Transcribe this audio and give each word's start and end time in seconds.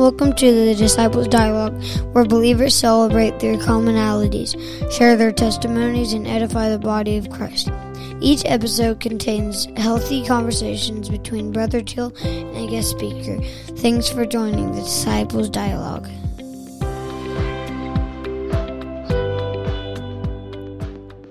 Welcome 0.00 0.32
to 0.36 0.64
the 0.64 0.74
Disciples 0.74 1.28
Dialogue, 1.28 1.74
where 2.14 2.24
believers 2.24 2.74
celebrate 2.74 3.38
their 3.38 3.56
commonalities, 3.58 4.56
share 4.90 5.14
their 5.14 5.30
testimonies, 5.30 6.14
and 6.14 6.26
edify 6.26 6.70
the 6.70 6.78
body 6.78 7.18
of 7.18 7.28
Christ. 7.28 7.70
Each 8.18 8.42
episode 8.46 9.00
contains 9.00 9.66
healthy 9.76 10.24
conversations 10.24 11.10
between 11.10 11.52
Brother 11.52 11.82
Till 11.82 12.14
and 12.24 12.56
a 12.56 12.70
guest 12.70 12.88
speaker. 12.88 13.42
Thanks 13.76 14.08
for 14.08 14.24
joining 14.24 14.72
the 14.72 14.80
Disciples 14.80 15.50
Dialogue. 15.50 16.08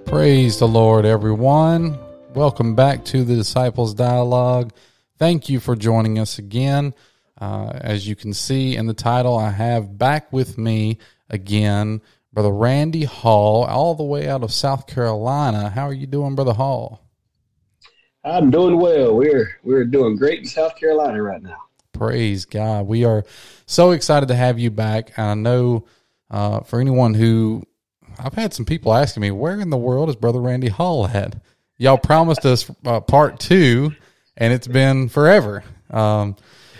Praise 0.05 0.59
the 0.59 0.67
Lord, 0.67 1.05
everyone. 1.05 1.97
Welcome 2.35 2.75
back 2.75 3.03
to 3.05 3.23
the 3.23 3.35
Disciples 3.35 3.95
Dialogue. 3.95 4.71
Thank 5.17 5.49
you 5.49 5.59
for 5.59 5.75
joining 5.75 6.19
us 6.19 6.37
again. 6.37 6.93
Uh, 7.39 7.71
as 7.73 8.07
you 8.07 8.15
can 8.15 8.33
see 8.33 8.75
in 8.75 8.85
the 8.85 8.93
title, 8.93 9.37
I 9.37 9.49
have 9.49 9.97
back 9.97 10.31
with 10.33 10.57
me 10.57 10.97
again 11.29 12.01
Brother 12.31 12.51
Randy 12.51 13.05
Hall, 13.05 13.63
all 13.65 13.95
the 13.95 14.03
way 14.03 14.27
out 14.27 14.43
of 14.43 14.51
South 14.51 14.87
Carolina. 14.87 15.69
How 15.69 15.87
are 15.87 15.93
you 15.93 16.05
doing, 16.05 16.35
Brother 16.35 16.53
Hall? 16.53 17.01
I'm 18.23 18.51
doing 18.51 18.77
well. 18.77 19.15
We're 19.15 19.57
we're 19.63 19.85
doing 19.85 20.17
great 20.17 20.39
in 20.39 20.45
South 20.45 20.75
Carolina 20.75 21.21
right 21.23 21.41
now. 21.41 21.57
Praise 21.93 22.45
God. 22.45 22.85
We 22.85 23.03
are 23.03 23.25
so 23.65 23.91
excited 23.91 24.27
to 24.27 24.35
have 24.35 24.59
you 24.59 24.69
back. 24.69 25.11
And 25.17 25.25
I 25.25 25.33
know 25.33 25.85
uh, 26.29 26.59
for 26.61 26.79
anyone 26.79 27.13
who 27.13 27.63
I've 28.17 28.33
had 28.33 28.53
some 28.53 28.65
people 28.65 28.93
asking 28.93 29.21
me, 29.21 29.31
where 29.31 29.59
in 29.59 29.69
the 29.69 29.77
world 29.77 30.09
is 30.09 30.15
Brother 30.15 30.41
Randy 30.41 30.67
Hall 30.67 31.07
at? 31.07 31.35
Y'all 31.77 31.97
promised 31.97 32.45
us 32.45 32.69
uh, 32.85 32.99
part 32.99 33.39
two, 33.39 33.95
and 34.37 34.53
it's 34.53 34.67
been 34.67 35.07
forever. 35.09 35.63
Um, 35.89 36.35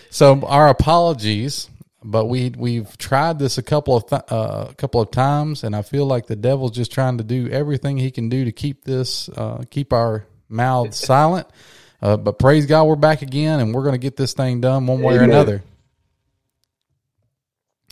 so 0.10 0.42
our 0.46 0.70
apologies, 0.70 1.70
but 2.04 2.26
we 2.26 2.50
we've 2.58 2.98
tried 2.98 3.40
this 3.40 3.58
a 3.58 3.64
couple 3.64 3.96
of 3.96 4.08
th- 4.08 4.22
uh, 4.32 4.68
a 4.70 4.74
couple 4.76 5.02
of 5.02 5.12
times, 5.12 5.64
and 5.64 5.76
I 5.76 5.82
feel 5.82 6.06
like 6.06 6.28
the 6.28 6.36
devil's 6.36 6.72
just 6.72 6.92
trying 6.92 7.18
to 7.18 7.24
do 7.24 7.50
everything 7.50 7.98
he 7.98 8.12
can 8.12 8.30
do 8.30 8.46
to 8.46 8.52
keep 8.52 8.84
this 8.84 9.30
uh, 9.30 9.64
keep 9.70 9.94
our 9.94 10.26
mouths 10.48 10.98
silent. 11.06 11.48
Uh, 12.02 12.16
but 12.16 12.40
praise 12.40 12.66
God, 12.66 12.86
we're 12.86 12.96
back 12.96 13.22
again, 13.22 13.60
and 13.60 13.74
we're 13.74 13.84
going 13.84 13.94
to 13.94 14.00
get 14.00 14.16
this 14.16 14.34
thing 14.34 14.62
done 14.62 14.88
one 14.88 15.02
way 15.02 15.16
Amen. 15.16 15.30
or 15.30 15.34
another. 15.34 15.64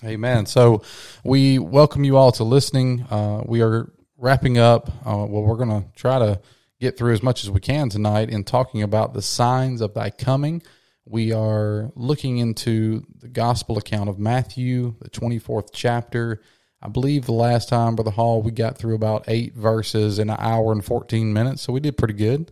Amen. 0.04 0.46
So 0.46 0.84
we 1.24 1.60
welcome 1.60 2.04
you 2.04 2.18
all 2.18 2.32
to 2.34 2.44
listening. 2.44 3.02
Uh, 3.10 3.42
we 3.46 3.62
are 3.62 3.92
wrapping 4.18 4.58
up. 4.58 4.90
Uh, 5.06 5.26
well, 5.28 5.42
we're 5.42 5.56
going 5.56 5.70
to 5.70 5.86
try 5.96 6.20
to 6.20 6.40
get 6.80 6.98
through 6.98 7.14
as 7.14 7.24
much 7.24 7.44
as 7.44 7.50
we 7.50 7.60
can 7.60 7.90
tonight 7.90 8.30
in 8.30 8.44
talking 8.44 8.84
about 8.84 9.14
the 9.14 9.22
signs 9.22 9.82
of 9.82 9.94
thy 9.94 10.12
coming. 10.12 10.62
We 11.10 11.32
are 11.32 11.92
looking 11.96 12.38
into 12.40 13.06
the 13.20 13.30
gospel 13.30 13.78
account 13.78 14.10
of 14.10 14.20
Matthew, 14.20 14.96
the 15.00 15.10
24th 15.10 15.70
chapter. 15.72 16.42
I 16.82 16.90
believe 16.90 17.26
the 17.26 17.32
last 17.32 17.70
time, 17.70 17.96
Brother 17.96 18.12
Hall, 18.12 18.42
we 18.42 18.52
got 18.52 18.78
through 18.78 18.96
about 18.96 19.24
eight 19.28 19.56
verses 19.56 20.20
in 20.20 20.30
an 20.30 20.36
hour 20.38 20.74
and 20.74 20.84
14 20.84 21.32
minutes. 21.32 21.62
So 21.62 21.72
we 21.72 21.80
did 21.80 21.98
pretty 21.98 22.14
good. 22.14 22.52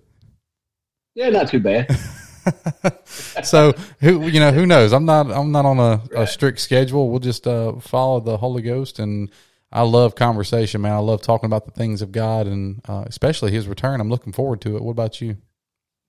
Yeah, 1.15 1.29
not 1.29 1.49
too 1.49 1.59
bad. 1.59 1.87
so 3.43 3.73
who 3.99 4.27
you 4.27 4.39
know 4.39 4.51
who 4.51 4.67
knows 4.67 4.93
i'm 4.93 5.05
not 5.05 5.31
i'm 5.31 5.51
not 5.51 5.65
on 5.65 5.79
a, 5.79 5.99
a 6.15 6.27
strict 6.27 6.59
schedule 6.59 7.09
we'll 7.09 7.19
just 7.19 7.47
uh, 7.47 7.73
follow 7.79 8.19
the 8.19 8.37
holy 8.37 8.61
ghost 8.61 8.99
and 8.99 9.31
i 9.71 9.81
love 9.81 10.13
conversation 10.13 10.79
man 10.79 10.91
i 10.91 10.99
love 10.99 11.23
talking 11.23 11.47
about 11.47 11.65
the 11.65 11.71
things 11.71 12.03
of 12.03 12.11
god 12.11 12.45
and 12.45 12.81
uh, 12.87 13.03
especially 13.07 13.51
his 13.51 13.67
return 13.67 13.99
i'm 13.99 14.11
looking 14.11 14.31
forward 14.31 14.61
to 14.61 14.75
it 14.75 14.83
what 14.83 14.91
about 14.91 15.19
you 15.21 15.37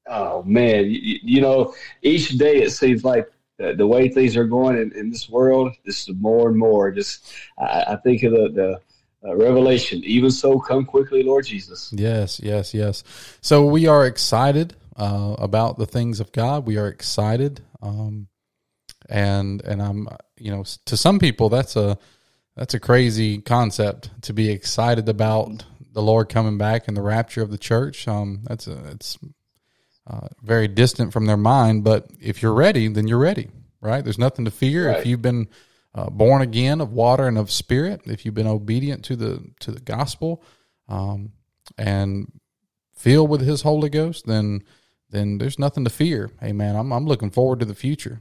Oh 0.08 0.42
man, 0.44 0.86
you, 0.90 1.18
you 1.22 1.40
know, 1.40 1.74
each 2.02 2.30
day 2.38 2.62
it 2.62 2.70
seems 2.70 3.04
like 3.04 3.30
the, 3.58 3.74
the 3.74 3.86
way 3.86 4.08
things 4.08 4.36
are 4.36 4.44
going 4.44 4.76
in, 4.76 4.92
in 4.92 5.10
this 5.10 5.28
world, 5.28 5.72
this 5.84 6.08
is 6.08 6.14
more 6.16 6.48
and 6.48 6.58
more. 6.58 6.90
Just 6.92 7.32
I, 7.58 7.84
I 7.88 7.96
think 7.96 8.22
of 8.22 8.32
the 8.32 8.48
the 8.50 8.80
uh, 9.28 9.34
revelation. 9.34 10.02
Even 10.04 10.30
so, 10.30 10.58
come 10.60 10.84
quickly, 10.84 11.22
Lord 11.22 11.46
Jesus. 11.46 11.92
yes 11.92 12.38
yes 12.42 12.74
yes 12.74 13.02
so 13.40 13.64
we 13.64 13.86
are 13.86 14.06
excited 14.06 14.76
uh, 14.96 15.34
about 15.38 15.78
the 15.78 15.86
things 15.86 16.20
of 16.20 16.30
god 16.32 16.66
we 16.66 16.76
are 16.76 16.88
excited 16.88 17.60
um, 17.82 18.28
and 19.08 19.62
and 19.62 19.82
i'm 19.82 20.08
you 20.38 20.50
know 20.50 20.64
to 20.84 20.96
some 20.96 21.18
people 21.18 21.48
that's 21.48 21.76
a 21.76 21.98
that's 22.56 22.74
a 22.74 22.80
crazy 22.80 23.38
concept 23.38 24.10
to 24.22 24.32
be 24.32 24.50
excited 24.50 25.08
about 25.08 25.64
the 25.92 26.02
lord 26.02 26.28
coming 26.28 26.58
back 26.58 26.88
and 26.88 26.96
the 26.96 27.02
rapture 27.02 27.42
of 27.42 27.50
the 27.50 27.58
church 27.58 28.06
um, 28.08 28.40
that's 28.44 28.66
a, 28.66 28.88
it's 28.90 29.18
uh, 30.06 30.28
very 30.42 30.68
distant 30.68 31.12
from 31.12 31.26
their 31.26 31.36
mind. 31.36 31.84
But 31.84 32.08
if 32.20 32.42
you're 32.42 32.54
ready, 32.54 32.88
then 32.88 33.08
you're 33.08 33.18
ready, 33.18 33.50
right? 33.80 34.04
There's 34.04 34.18
nothing 34.18 34.44
to 34.44 34.50
fear 34.50 34.90
if 34.90 35.06
you've 35.06 35.22
been 35.22 35.48
uh, 35.94 36.10
born 36.10 36.42
again 36.42 36.80
of 36.80 36.92
water 36.92 37.26
and 37.26 37.38
of 37.38 37.50
spirit. 37.50 38.02
If 38.04 38.24
you've 38.24 38.34
been 38.34 38.46
obedient 38.46 39.04
to 39.06 39.16
the 39.16 39.42
to 39.60 39.72
the 39.72 39.80
gospel, 39.80 40.42
um, 40.88 41.32
and 41.76 42.30
filled 42.92 43.30
with 43.30 43.40
His 43.40 43.62
Holy 43.62 43.88
Ghost, 43.88 44.26
then 44.26 44.62
then 45.10 45.38
there's 45.38 45.58
nothing 45.58 45.84
to 45.84 45.90
fear. 45.90 46.30
Amen. 46.42 46.76
I'm 46.76 46.92
I'm 46.92 47.06
looking 47.06 47.30
forward 47.30 47.60
to 47.60 47.66
the 47.66 47.74
future. 47.74 48.20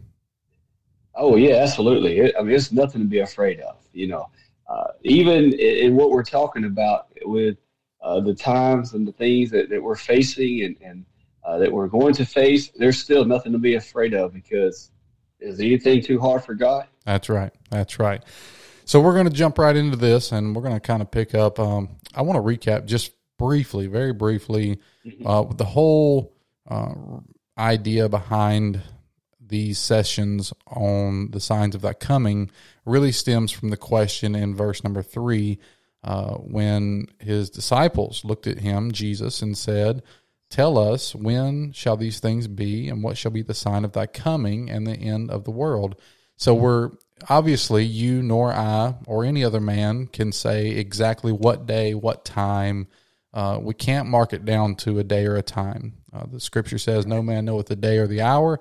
Oh 1.15 1.35
yeah, 1.35 1.55
absolutely. 1.55 2.19
It, 2.19 2.35
I 2.37 2.43
mean, 2.43 2.55
it's 2.55 2.71
nothing 2.71 3.01
to 3.01 3.07
be 3.07 3.19
afraid 3.19 3.59
of. 3.61 3.77
You 3.93 4.07
know, 4.07 4.29
uh, 4.67 4.87
even 5.03 5.53
in, 5.53 5.59
in 5.59 5.95
what 5.95 6.11
we're 6.11 6.23
talking 6.23 6.65
about 6.65 7.07
with 7.23 7.57
uh, 8.01 8.19
the 8.19 8.35
times 8.35 8.93
and 8.93 9.07
the 9.07 9.11
things 9.13 9.49
that, 9.51 9.69
that 9.69 9.81
we're 9.81 9.95
facing 9.95 10.63
and, 10.63 10.77
and 10.81 11.05
uh, 11.45 11.57
that 11.59 11.71
we're 11.71 11.87
going 11.87 12.13
to 12.15 12.25
face, 12.25 12.69
there's 12.75 12.97
still 12.97 13.25
nothing 13.25 13.51
to 13.51 13.59
be 13.59 13.75
afraid 13.75 14.13
of 14.13 14.33
because 14.33 14.91
is 15.39 15.59
anything 15.59 16.01
too 16.01 16.19
hard 16.19 16.43
for 16.43 16.55
God? 16.55 16.87
That's 17.05 17.29
right. 17.29 17.53
That's 17.69 17.99
right. 17.99 18.23
So 18.85 18.99
we're 18.99 19.13
going 19.13 19.27
to 19.27 19.33
jump 19.33 19.57
right 19.57 19.75
into 19.75 19.97
this, 19.97 20.31
and 20.31 20.55
we're 20.55 20.61
going 20.61 20.75
to 20.75 20.79
kind 20.79 21.01
of 21.01 21.11
pick 21.11 21.35
up. 21.35 21.59
Um, 21.59 21.97
I 22.13 22.21
want 22.21 22.37
to 22.37 22.41
recap 22.41 22.85
just 22.85 23.11
briefly, 23.37 23.87
very 23.87 24.13
briefly, 24.13 24.79
uh, 25.25 25.43
the 25.43 25.65
whole 25.65 26.33
uh, 26.69 26.93
idea 27.57 28.09
behind 28.09 28.81
these 29.39 29.77
sessions 29.77 30.53
on 30.67 31.31
the 31.31 31.39
signs 31.39 31.75
of 31.75 31.81
that 31.81 31.99
coming 31.99 32.49
really 32.85 33.11
stems 33.11 33.51
from 33.51 33.69
the 33.69 33.77
question 33.77 34.35
in 34.35 34.55
verse 34.55 34.83
number 34.83 35.03
three, 35.03 35.59
uh, 36.03 36.35
when 36.35 37.07
his 37.19 37.49
disciples 37.49 38.23
looked 38.23 38.47
at 38.47 38.59
him, 38.59 38.91
Jesus, 38.91 39.41
and 39.41 39.57
said, 39.57 40.03
Tell 40.49 40.77
us 40.77 41.15
when 41.15 41.71
shall 41.71 41.97
these 41.97 42.19
things 42.19 42.47
be, 42.47 42.87
and 42.87 43.03
what 43.03 43.17
shall 43.17 43.31
be 43.31 43.41
the 43.41 43.53
sign 43.53 43.83
of 43.83 43.93
thy 43.93 44.05
coming 44.05 44.69
and 44.69 44.85
the 44.85 44.93
end 44.93 45.31
of 45.31 45.43
the 45.43 45.51
world? 45.51 45.99
So 46.37 46.53
we're 46.53 46.91
obviously 47.29 47.83
you 47.83 48.21
nor 48.21 48.53
I 48.53 48.95
or 49.07 49.23
any 49.23 49.43
other 49.43 49.59
man 49.59 50.07
can 50.07 50.31
say 50.31 50.67
exactly 50.67 51.31
what 51.31 51.65
day, 51.65 51.93
what 51.93 52.25
time. 52.25 52.87
Uh, 53.33 53.59
we 53.61 53.73
can't 53.73 54.07
mark 54.07 54.33
it 54.33 54.45
down 54.45 54.75
to 54.75 54.99
a 54.99 55.03
day 55.03 55.25
or 55.25 55.35
a 55.35 55.41
time. 55.41 55.95
Uh, 56.13 56.25
the 56.31 56.39
scripture 56.39 56.77
says, 56.77 57.05
"No 57.05 57.21
man 57.21 57.45
knoweth 57.45 57.67
the 57.67 57.75
day 57.75 57.97
or 57.97 58.07
the 58.07 58.21
hour," 58.21 58.59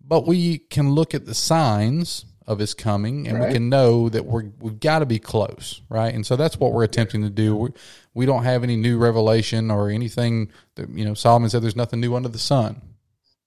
but 0.00 0.26
we 0.26 0.58
can 0.58 0.92
look 0.92 1.14
at 1.14 1.26
the 1.26 1.34
signs 1.34 2.24
of 2.46 2.58
his 2.58 2.74
coming, 2.74 3.26
and 3.26 3.40
we 3.40 3.52
can 3.52 3.68
know 3.68 4.08
that 4.08 4.24
we're 4.24 4.44
we've 4.60 4.78
got 4.78 5.00
to 5.00 5.06
be 5.06 5.18
close, 5.18 5.80
right? 5.88 6.14
And 6.14 6.24
so 6.24 6.36
that's 6.36 6.58
what 6.58 6.72
we're 6.72 6.84
attempting 6.84 7.22
to 7.22 7.30
do. 7.30 7.56
We, 7.56 7.70
we 8.14 8.26
don't 8.26 8.44
have 8.44 8.62
any 8.62 8.76
new 8.76 8.98
revelation 8.98 9.70
or 9.70 9.90
anything 9.90 10.52
that 10.76 10.88
you 10.90 11.04
know. 11.04 11.14
Solomon 11.14 11.50
said, 11.50 11.62
"There's 11.62 11.76
nothing 11.76 12.00
new 12.00 12.14
under 12.14 12.28
the 12.28 12.38
sun." 12.38 12.80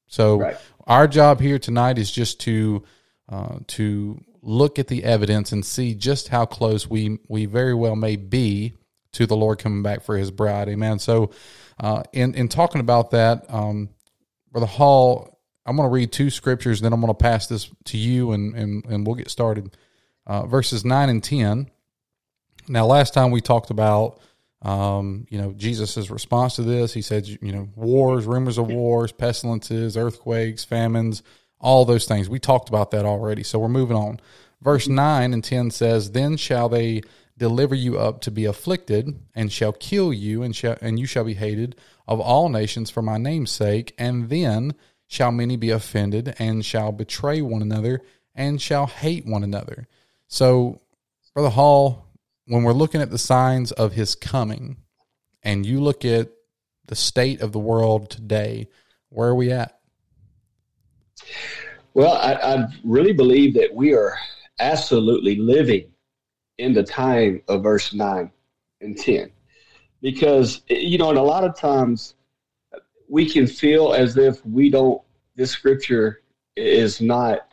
So 0.07 0.39
Right. 0.39 0.57
our 0.85 1.07
job 1.07 1.39
here 1.39 1.59
tonight 1.59 1.97
is 1.97 2.11
just 2.11 2.41
to 2.41 2.83
uh, 3.29 3.59
to 3.67 4.23
look 4.41 4.79
at 4.79 4.87
the 4.87 5.03
evidence 5.03 5.51
and 5.51 5.65
see 5.65 5.93
just 5.93 6.27
how 6.27 6.45
close 6.45 6.89
we 6.89 7.19
we 7.27 7.45
very 7.45 7.73
well 7.73 7.95
may 7.95 8.15
be 8.15 8.73
to 9.13 9.25
the 9.25 9.35
Lord 9.35 9.59
coming 9.59 9.81
back 9.81 10.03
for 10.03 10.17
His 10.17 10.29
bride. 10.31 10.67
Amen. 10.69 10.99
So, 10.99 11.31
uh, 11.79 12.03
in 12.11 12.35
in 12.35 12.49
talking 12.49 12.81
about 12.81 13.11
that, 13.11 13.45
um, 13.49 13.89
Brother 14.51 14.67
Hall, 14.67 15.38
I'm 15.69 15.75
going 15.75 15.87
to 15.87 15.93
read 15.93 16.11
two 16.11 16.29
scriptures, 16.29 16.81
then 16.81 16.93
I'm 16.93 16.99
going 16.99 17.13
to 17.13 17.17
pass 17.17 17.47
this 17.47 17.69
to 17.85 17.97
you, 17.97 18.31
and 18.31 18.55
and 18.55 18.85
and 18.85 19.05
we'll 19.05 19.15
get 19.15 19.29
started. 19.29 19.75
Uh, 20.25 20.45
verses 20.45 20.83
nine 20.83 21.09
and 21.09 21.23
ten. 21.23 21.69
Now, 22.67 22.85
last 22.85 23.13
time 23.13 23.31
we 23.31 23.41
talked 23.41 23.69
about 23.69 24.19
um, 24.61 25.25
you 25.29 25.37
know, 25.37 25.53
Jesus' 25.53 26.09
response 26.09 26.55
to 26.57 26.63
this, 26.63 26.93
he 26.93 27.01
said, 27.01 27.27
you 27.27 27.51
know, 27.51 27.69
wars, 27.75 28.25
rumors 28.25 28.57
of 28.57 28.67
wars, 28.67 29.11
pestilences, 29.11 29.95
earthquakes, 29.95 30.65
famines, 30.65 31.23
all 31.61 31.85
those 31.85 32.05
things. 32.05 32.29
We 32.29 32.39
talked 32.39 32.67
about 32.67 32.91
that 32.91 33.05
already. 33.05 33.43
So 33.43 33.59
we're 33.59 33.69
moving 33.69 33.95
on. 33.95 34.19
Verse 34.61 34.87
9 34.87 35.33
and 35.33 35.43
10 35.43 35.71
says, 35.71 36.11
Then 36.11 36.35
shall 36.35 36.67
they 36.67 37.01
deliver 37.37 37.73
you 37.73 37.97
up 37.97 38.19
to 38.21 38.31
be 38.31 38.43
afflicted, 38.43 39.17
and 39.33 39.49
shall 39.49 39.71
kill 39.71 40.11
you, 40.11 40.43
and 40.43 40.53
shall 40.53 40.77
and 40.81 40.99
you 40.99 41.05
shall 41.05 41.23
be 41.23 41.35
hated 41.35 41.77
of 42.05 42.19
all 42.19 42.49
nations 42.49 42.89
for 42.89 43.01
my 43.01 43.17
name's 43.17 43.51
sake, 43.51 43.95
and 43.97 44.29
then 44.29 44.75
shall 45.09 45.31
many 45.31 45.57
be 45.57 45.71
offended, 45.71 46.35
and 46.37 46.63
shall 46.63 46.91
betray 46.91 47.41
one 47.41 47.63
another, 47.63 47.99
and 48.35 48.61
shall 48.61 48.85
hate 48.85 49.25
one 49.25 49.43
another. 49.43 49.87
So, 50.27 50.81
Brother 51.33 51.49
Hall, 51.49 52.05
when 52.45 52.61
we're 52.61 52.73
looking 52.73 53.01
at 53.01 53.09
the 53.09 53.17
signs 53.17 53.71
of 53.71 53.93
his 53.93 54.13
coming, 54.13 54.77
and 55.41 55.65
you 55.65 55.81
look 55.81 56.05
at 56.05 56.29
the 56.85 56.95
state 56.95 57.41
of 57.41 57.51
the 57.51 57.59
world 57.59 58.11
today, 58.11 58.69
where 59.09 59.29
are 59.29 59.35
we 59.35 59.51
at? 59.51 59.79
Well, 61.95 62.13
I, 62.13 62.33
I 62.33 62.67
really 62.83 63.13
believe 63.13 63.55
that 63.55 63.73
we 63.73 63.95
are 63.95 64.15
absolutely 64.59 65.37
living 65.37 65.91
in 66.59 66.73
the 66.73 66.83
time 66.83 67.41
of 67.47 67.63
verse 67.63 67.93
9 67.93 68.29
and 68.81 68.95
10. 68.95 69.31
Because, 70.03 70.61
you 70.69 70.99
know, 70.99 71.09
and 71.09 71.17
a 71.17 71.23
lot 71.23 71.43
of 71.43 71.57
times 71.57 72.13
we 73.09 73.27
can 73.27 73.47
feel 73.47 73.93
as 73.93 74.15
if 74.15 74.45
we 74.45 74.69
don't, 74.69 75.01
this 75.35 75.51
scripture 75.51 76.21
is 76.55 77.01
not 77.01 77.51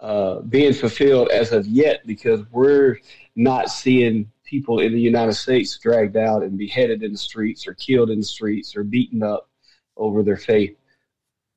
uh, 0.00 0.40
being 0.40 0.72
fulfilled 0.72 1.30
as 1.30 1.52
of 1.52 1.66
yet 1.66 2.06
because 2.06 2.42
we're 2.50 2.98
not 3.34 3.70
seeing 3.70 4.30
people 4.44 4.80
in 4.80 4.92
the 4.92 5.00
United 5.00 5.32
States 5.32 5.78
dragged 5.78 6.16
out 6.16 6.42
and 6.42 6.58
beheaded 6.58 7.02
in 7.02 7.12
the 7.12 7.18
streets 7.18 7.66
or 7.66 7.74
killed 7.74 8.10
in 8.10 8.18
the 8.18 8.24
streets 8.24 8.76
or 8.76 8.84
beaten 8.84 9.22
up 9.22 9.48
over 9.96 10.22
their 10.22 10.36
faith. 10.36 10.76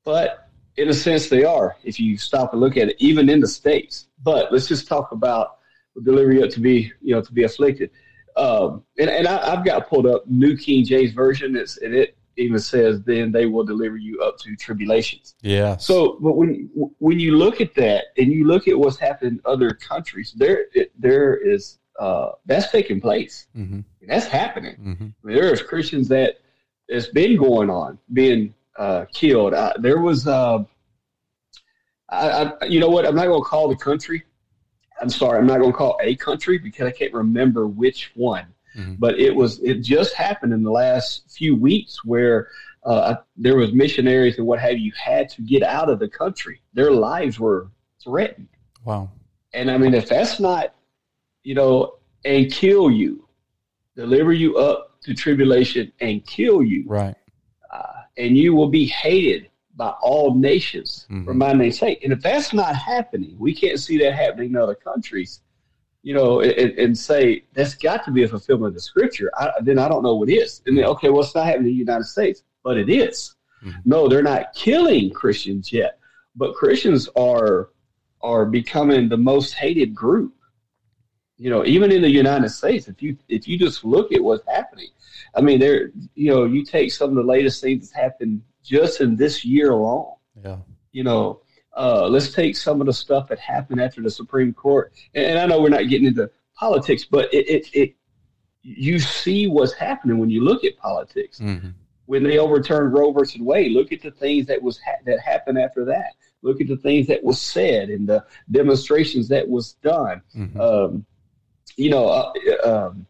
But 0.06 0.48
in 0.78 0.88
a 0.88 0.94
sense, 0.94 1.28
they 1.28 1.44
are, 1.44 1.76
if 1.84 2.00
you 2.00 2.18
stop 2.18 2.54
and 2.54 2.62
look 2.62 2.78
at 2.78 2.90
it, 2.90 2.96
even 3.00 3.30
in 3.30 3.42
the 3.42 3.48
States. 3.48 4.08
But 4.24 4.54
let's 4.54 4.68
just 4.68 4.88
talk 4.88 5.12
about 5.12 5.58
delivery 6.04 6.42
up 6.42 6.52
to 6.52 6.60
be, 6.62 6.92
you 7.02 7.16
know, 7.16 7.22
to 7.22 7.34
be 7.34 7.44
afflicted. 7.44 7.92
Um, 8.38 8.84
and 8.98 9.10
and 9.10 9.28
I, 9.28 9.56
have 9.56 9.66
got 9.66 9.90
pulled 9.90 10.06
up 10.06 10.28
New 10.28 10.58
King 10.58 10.86
James 10.86 11.12
Version, 11.12 11.56
it's, 11.56 11.78
and 11.78 11.94
it 11.94 12.18
even 12.38 12.60
says, 12.60 13.02
then 13.04 13.32
they 13.32 13.46
will 13.46 13.64
deliver 13.64 13.98
you 13.98 14.22
up 14.22 14.38
to 14.40 14.56
tribulations. 14.56 15.36
Yeah. 15.42 15.78
So, 15.78 16.18
but 16.22 16.34
when 16.34 16.70
when 17.00 17.20
you 17.20 17.38
look 17.38 17.62
at 17.62 17.76
that 17.76 18.06
and 18.18 18.32
you 18.32 18.46
look 18.46 18.68
at 18.68 18.78
what's 18.78 18.98
happened 18.98 19.40
in 19.40 19.42
other 19.46 19.72
countries, 19.72 20.34
there 20.36 20.66
it, 20.74 20.92
there 21.00 21.36
is 21.36 21.80
uh, 22.00 22.32
that's 22.46 22.72
taking 22.72 23.00
place. 23.00 23.48
Mm-hmm. 23.56 23.82
That's 24.08 24.26
happening. 24.26 24.76
Mm-hmm. 24.76 25.04
I 25.04 25.28
mean, 25.28 25.36
there 25.36 25.54
is 25.54 25.62
Christians 25.62 26.08
that 26.10 26.40
it's 26.88 27.08
been 27.08 27.38
going 27.38 27.70
on, 27.70 27.98
being 28.12 28.54
uh, 28.78 29.06
killed. 29.12 29.54
I, 29.54 29.74
there 29.80 30.00
was, 30.00 30.28
uh, 30.28 30.64
I, 32.10 32.54
I, 32.62 32.66
you 32.66 32.80
know 32.80 32.90
what? 32.90 33.06
I'm 33.06 33.16
not 33.16 33.28
going 33.28 33.42
to 33.42 33.48
call 33.48 33.70
the 33.70 33.76
country. 33.76 34.24
I'm 35.02 35.10
sorry, 35.10 35.40
I'm 35.40 35.48
not 35.48 35.60
going 35.60 35.72
to 35.72 35.78
call 35.78 35.98
a 36.02 36.16
country 36.16 36.58
because 36.58 36.88
I 36.88 36.92
can't 36.92 37.14
remember 37.14 37.68
which 37.68 38.12
one. 38.16 38.46
Mm-hmm. 38.76 38.96
But 38.98 39.20
it 39.20 39.34
was 39.34 39.60
it 39.60 39.82
just 39.82 40.14
happened 40.14 40.54
in 40.54 40.64
the 40.64 40.72
last 40.72 41.24
few 41.30 41.56
weeks 41.56 42.04
where 42.04 42.50
uh, 42.84 43.16
there 43.36 43.56
was 43.56 43.74
missionaries 43.74 44.38
and 44.38 44.46
what 44.46 44.60
have 44.60 44.78
you 44.78 44.92
had 45.02 45.30
to 45.30 45.42
get 45.42 45.64
out 45.64 45.90
of 45.90 46.00
the 46.00 46.08
country. 46.08 46.62
Their 46.74 46.92
lives 46.92 47.40
were 47.40 47.70
threatened. 48.04 48.50
Wow. 48.84 49.10
And 49.54 49.72
I 49.72 49.78
mean, 49.78 49.94
if 49.94 50.08
that's 50.08 50.40
not, 50.40 50.76
you 51.44 51.56
know, 51.56 51.98
and 52.26 52.52
kill 52.52 52.92
you, 52.92 53.28
deliver 53.96 54.34
you 54.34 54.58
up 54.58 55.02
to 55.04 55.14
tribulation 55.14 55.92
and 56.02 56.26
kill 56.26 56.64
you, 56.64 56.84
right? 56.88 57.16
Uh, 57.72 58.02
and 58.18 58.38
you 58.38 58.54
will 58.54 58.70
be 58.70 58.86
hated 58.86 59.50
by 59.76 59.90
all 60.02 60.34
nations 60.36 61.08
mm-hmm. 61.10 61.26
for 61.26 61.34
my 61.34 61.54
name's 61.54 61.80
sake. 61.80 62.04
And 62.04 62.14
if 62.14 62.22
that's 62.22 62.54
not 62.54 62.76
happening, 62.76 63.36
we 63.38 63.54
can't 63.54 63.80
see 63.80 63.98
that 64.00 64.14
happening 64.14 64.52
in 64.52 64.56
other 64.56 64.76
countries 64.76 65.42
you 66.06 66.14
know, 66.14 66.42
and, 66.42 66.78
and, 66.78 66.96
say 66.96 67.46
that's 67.54 67.74
got 67.74 68.06
to 68.06 68.12
be 68.12 68.22
a 68.22 68.28
fulfillment 68.28 68.68
of 68.68 68.74
the 68.76 68.80
scripture, 68.80 69.32
I, 69.36 69.50
then 69.62 69.80
I 69.80 69.90
don't 69.90 70.04
know 70.04 70.14
what 70.14 70.30
is. 70.30 70.62
And 70.68 70.78
then, 70.78 70.86
okay, 70.86 71.10
well, 71.10 71.24
it's 71.24 71.34
not 71.34 71.48
happening 71.48 71.70
in 71.70 71.74
the 71.74 71.80
United 71.80 72.04
States, 72.04 72.44
but 72.64 72.78
it 72.78 72.90
is. 72.90 73.34
Mm-hmm. 73.64 73.80
No, 73.86 74.08
they're 74.08 74.22
not 74.22 74.54
killing 74.54 75.10
Christians 75.10 75.74
yet, 75.74 75.98
but 76.36 76.54
Christians 76.54 77.10
are 77.18 77.70
are 78.22 78.46
becoming 78.46 79.10
the 79.10 79.18
most 79.18 79.54
hated 79.54 79.96
group. 79.96 80.36
You 81.38 81.50
know, 81.50 81.66
even 81.66 81.92
in 81.92 82.04
the 82.04 82.12
United 82.12 82.50
States, 82.50 82.88
if 82.88 83.02
you 83.02 83.18
if 83.28 83.48
you 83.48 83.58
just 83.58 83.84
look 83.84 84.12
at 84.12 84.24
what's 84.24 84.48
happening, 84.48 84.90
I 85.34 85.42
mean, 85.42 85.60
there, 85.60 85.90
you 86.14 86.30
know, 86.30 86.44
you 86.44 86.64
take 86.64 86.92
some 86.92 87.10
of 87.10 87.16
the 87.16 87.24
latest 87.24 87.64
things 87.64 87.90
that's 87.90 88.00
happened 88.00 88.44
just 88.64 89.02
in 89.02 89.16
this 89.16 89.44
year 89.44 89.72
alone. 89.72 90.14
Yeah. 90.44 90.58
You 90.92 91.04
know, 91.04 91.42
uh, 91.76 92.08
let's 92.08 92.32
take 92.32 92.56
some 92.56 92.82
of 92.82 92.88
the 92.88 92.94
stuff 92.94 93.28
that 93.28 93.40
happened 93.40 93.82
after 93.82 94.02
the 94.02 94.10
Supreme 94.10 94.54
Court. 94.54 94.94
And, 95.14 95.26
and 95.26 95.40
I 95.40 95.46
know 95.46 95.62
we're 95.62 95.70
not 95.70 95.90
getting 95.90 96.08
into 96.08 96.30
politics, 96.56 97.06
but 97.06 97.34
it, 97.34 97.50
it, 97.50 97.70
it, 97.74 97.96
you 98.62 98.98
see 99.00 99.48
what's 99.48 99.74
happening 99.74 100.18
when 100.18 100.30
you 100.30 100.44
look 100.44 100.64
at 100.64 100.78
politics. 100.78 101.40
Mm-hmm. 101.40 101.70
When 102.08 102.24
they 102.24 102.38
overturned 102.38 102.94
Roe 102.94 103.12
versus 103.12 103.42
Wade, 103.42 103.72
look 103.72 103.92
at 103.92 104.02
the 104.02 104.12
things 104.12 104.46
that 104.48 104.62
was 104.62 104.80
ha- 104.80 105.02
that 105.06 105.20
happened 105.20 105.58
after 105.58 105.86
that. 105.86 106.14
Look 106.44 106.62
at 106.62 106.68
the 106.68 106.78
things 106.78 107.08
that 107.08 107.24
was 107.24 107.42
said 107.42 107.90
and 107.90 108.08
the 108.08 108.24
demonstrations 108.52 109.28
that 109.30 109.50
was 109.50 109.74
done. 109.82 110.22
Mm-hmm. 110.36 110.62
Um, 110.62 111.06
you 111.76 111.90
know, 111.90 112.08
uh, 112.08 112.32
um, 112.64 113.08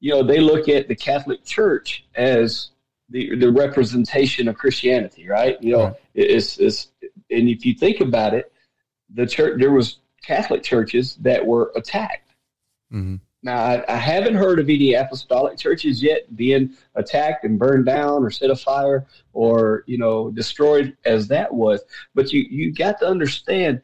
you 0.00 0.12
know, 0.12 0.22
they 0.22 0.40
look 0.40 0.68
at 0.68 0.88
the 0.88 0.96
Catholic 0.96 1.44
Church 1.44 2.06
as 2.14 2.70
the 3.10 3.36
the 3.36 3.50
representation 3.50 4.48
of 4.48 4.56
Christianity, 4.56 5.28
right? 5.28 5.62
You 5.62 5.72
know, 5.72 5.84
right. 5.84 5.94
it's 6.14 6.58
it's 6.58 6.88
and 7.30 7.48
if 7.48 7.64
you 7.64 7.74
think 7.74 8.00
about 8.00 8.34
it, 8.34 8.52
the 9.14 9.26
church 9.26 9.60
there 9.60 9.72
was 9.72 9.98
Catholic 10.22 10.62
churches 10.62 11.16
that 11.16 11.44
were 11.44 11.72
attacked. 11.76 12.34
Mm-hmm. 12.92 13.16
Now 13.42 13.62
I, 13.62 13.84
I, 13.88 13.96
haven't 13.96 14.34
heard 14.34 14.58
of 14.58 14.68
any 14.68 14.94
apostolic 14.94 15.58
churches 15.58 16.02
yet 16.02 16.34
being 16.34 16.74
attacked 16.96 17.44
and 17.44 17.58
burned 17.58 17.86
down 17.86 18.24
or 18.24 18.30
set 18.30 18.50
afire 18.50 19.06
or 19.32 19.84
you 19.86 19.98
know 19.98 20.30
destroyed 20.30 20.96
as 21.04 21.28
that 21.28 21.52
was. 21.52 21.80
But 22.14 22.32
you 22.32 22.40
you 22.50 22.72
got 22.72 22.98
to 23.00 23.06
understand 23.06 23.82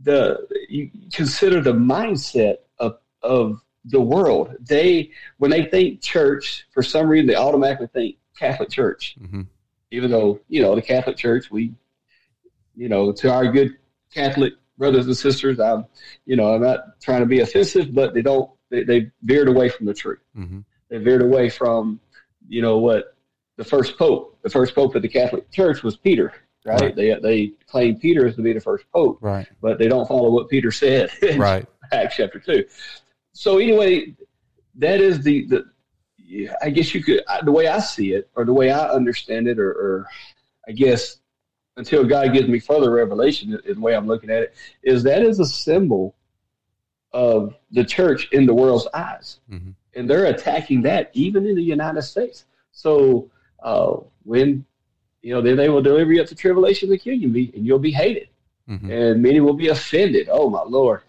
the 0.00 0.46
you 0.68 0.90
consider 1.12 1.60
the 1.60 1.72
mindset 1.72 2.56
of 2.78 2.98
of 3.22 3.60
the 3.84 4.00
world. 4.00 4.54
They 4.60 5.10
when 5.38 5.50
they 5.50 5.64
think 5.64 6.00
church, 6.00 6.66
for 6.72 6.82
some 6.82 7.08
reason 7.08 7.26
they 7.26 7.36
automatically 7.36 7.88
think 7.88 8.16
Catholic 8.38 8.70
Church. 8.70 9.16
Mm-hmm. 9.20 9.42
Even 9.90 10.10
though 10.10 10.40
you 10.48 10.62
know 10.62 10.74
the 10.74 10.82
Catholic 10.82 11.16
Church, 11.16 11.50
we 11.50 11.72
you 12.76 12.88
know, 12.88 13.12
to 13.12 13.32
our 13.32 13.50
good 13.50 13.76
Catholic 14.12 14.54
brothers 14.78 15.06
and 15.06 15.16
sisters, 15.16 15.60
I'm, 15.60 15.86
you 16.26 16.36
know, 16.36 16.54
I'm 16.54 16.62
not 16.62 17.00
trying 17.00 17.20
to 17.20 17.26
be 17.26 17.40
offensive, 17.40 17.94
but 17.94 18.14
they 18.14 18.22
don't, 18.22 18.50
they, 18.70 18.84
they 18.84 19.10
veered 19.22 19.48
away 19.48 19.68
from 19.68 19.86
the 19.86 19.94
truth. 19.94 20.20
Mm-hmm. 20.36 20.60
They 20.88 20.98
veered 20.98 21.22
away 21.22 21.48
from, 21.48 22.00
you 22.48 22.62
know, 22.62 22.78
what 22.78 23.16
the 23.56 23.64
first 23.64 23.98
pope, 23.98 24.38
the 24.42 24.50
first 24.50 24.74
pope 24.74 24.94
of 24.94 25.02
the 25.02 25.08
Catholic 25.08 25.50
Church 25.50 25.82
was 25.82 25.96
Peter, 25.96 26.32
right? 26.64 26.80
right. 26.80 26.96
They 26.96 27.14
they 27.22 27.46
claim 27.66 27.98
Peter 27.98 28.26
is 28.26 28.36
to 28.36 28.42
be 28.42 28.52
the 28.52 28.60
first 28.60 28.84
pope, 28.92 29.18
right? 29.20 29.46
But 29.60 29.78
they 29.78 29.88
don't 29.88 30.06
follow 30.06 30.30
what 30.30 30.48
Peter 30.48 30.70
said, 30.70 31.10
in 31.22 31.38
right? 31.38 31.66
Acts 31.92 32.16
chapter 32.16 32.38
two. 32.38 32.64
So 33.32 33.58
anyway, 33.58 34.14
that 34.76 35.00
is 35.00 35.22
the 35.22 35.46
the. 35.46 35.64
I 36.62 36.70
guess 36.70 36.94
you 36.94 37.02
could 37.02 37.22
the 37.44 37.52
way 37.52 37.68
I 37.68 37.78
see 37.80 38.12
it, 38.12 38.28
or 38.34 38.44
the 38.44 38.52
way 38.52 38.70
I 38.72 38.88
understand 38.88 39.46
it, 39.46 39.58
or, 39.58 39.70
or 39.70 40.06
I 40.66 40.72
guess 40.72 41.18
until 41.76 42.04
God 42.04 42.32
gives 42.32 42.48
me 42.48 42.60
further 42.60 42.90
revelation, 42.90 43.58
is 43.64 43.76
the 43.76 43.80
way 43.80 43.94
I'm 43.94 44.06
looking 44.06 44.30
at 44.30 44.42
it, 44.42 44.54
is 44.82 45.02
that 45.02 45.22
is 45.22 45.40
a 45.40 45.46
symbol 45.46 46.14
of 47.12 47.54
the 47.70 47.84
church 47.84 48.28
in 48.32 48.46
the 48.46 48.54
world's 48.54 48.88
eyes. 48.94 49.40
Mm-hmm. 49.50 49.70
And 49.94 50.10
they're 50.10 50.26
attacking 50.26 50.82
that 50.82 51.10
even 51.14 51.46
in 51.46 51.54
the 51.54 51.62
United 51.62 52.02
States. 52.02 52.44
So 52.72 53.30
uh, 53.62 53.96
when, 54.24 54.64
you 55.22 55.34
know, 55.34 55.40
then 55.40 55.56
they 55.56 55.68
will 55.68 55.82
deliver 55.82 56.12
you 56.12 56.20
up 56.20 56.28
to 56.28 56.34
tribulation 56.34 56.90
and 56.90 57.00
kill 57.00 57.14
you, 57.14 57.28
and 57.28 57.66
you'll 57.66 57.78
be 57.78 57.92
hated. 57.92 58.28
Mm-hmm. 58.68 58.90
And 58.90 59.22
many 59.22 59.40
will 59.40 59.54
be 59.54 59.68
offended. 59.68 60.28
Oh, 60.30 60.50
my 60.50 60.62
Lord. 60.62 61.02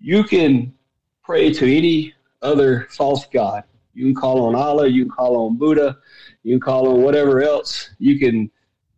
You 0.00 0.24
can 0.24 0.74
pray 1.22 1.52
to 1.52 1.76
any 1.76 2.14
other 2.42 2.86
false 2.90 3.26
God. 3.26 3.64
You 3.94 4.04
can 4.04 4.14
call 4.14 4.46
on 4.46 4.54
Allah, 4.54 4.86
you 4.86 5.04
can 5.04 5.10
call 5.10 5.46
on 5.46 5.56
Buddha, 5.56 5.98
you 6.42 6.54
can 6.54 6.60
call 6.60 6.88
on 6.88 7.02
whatever 7.02 7.42
else. 7.42 7.90
You 7.98 8.18
can 8.18 8.50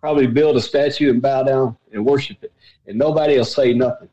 probably 0.07 0.29
build 0.29 0.57
a 0.57 0.61
statue 0.61 1.11
and 1.11 1.21
bow 1.21 1.43
down 1.43 1.77
and 1.93 2.07
worship 2.07 2.37
it, 2.45 2.53
and 2.87 2.97
nobody 2.97 3.37
will 3.37 3.45
say 3.45 3.75
nothing. 3.75 4.09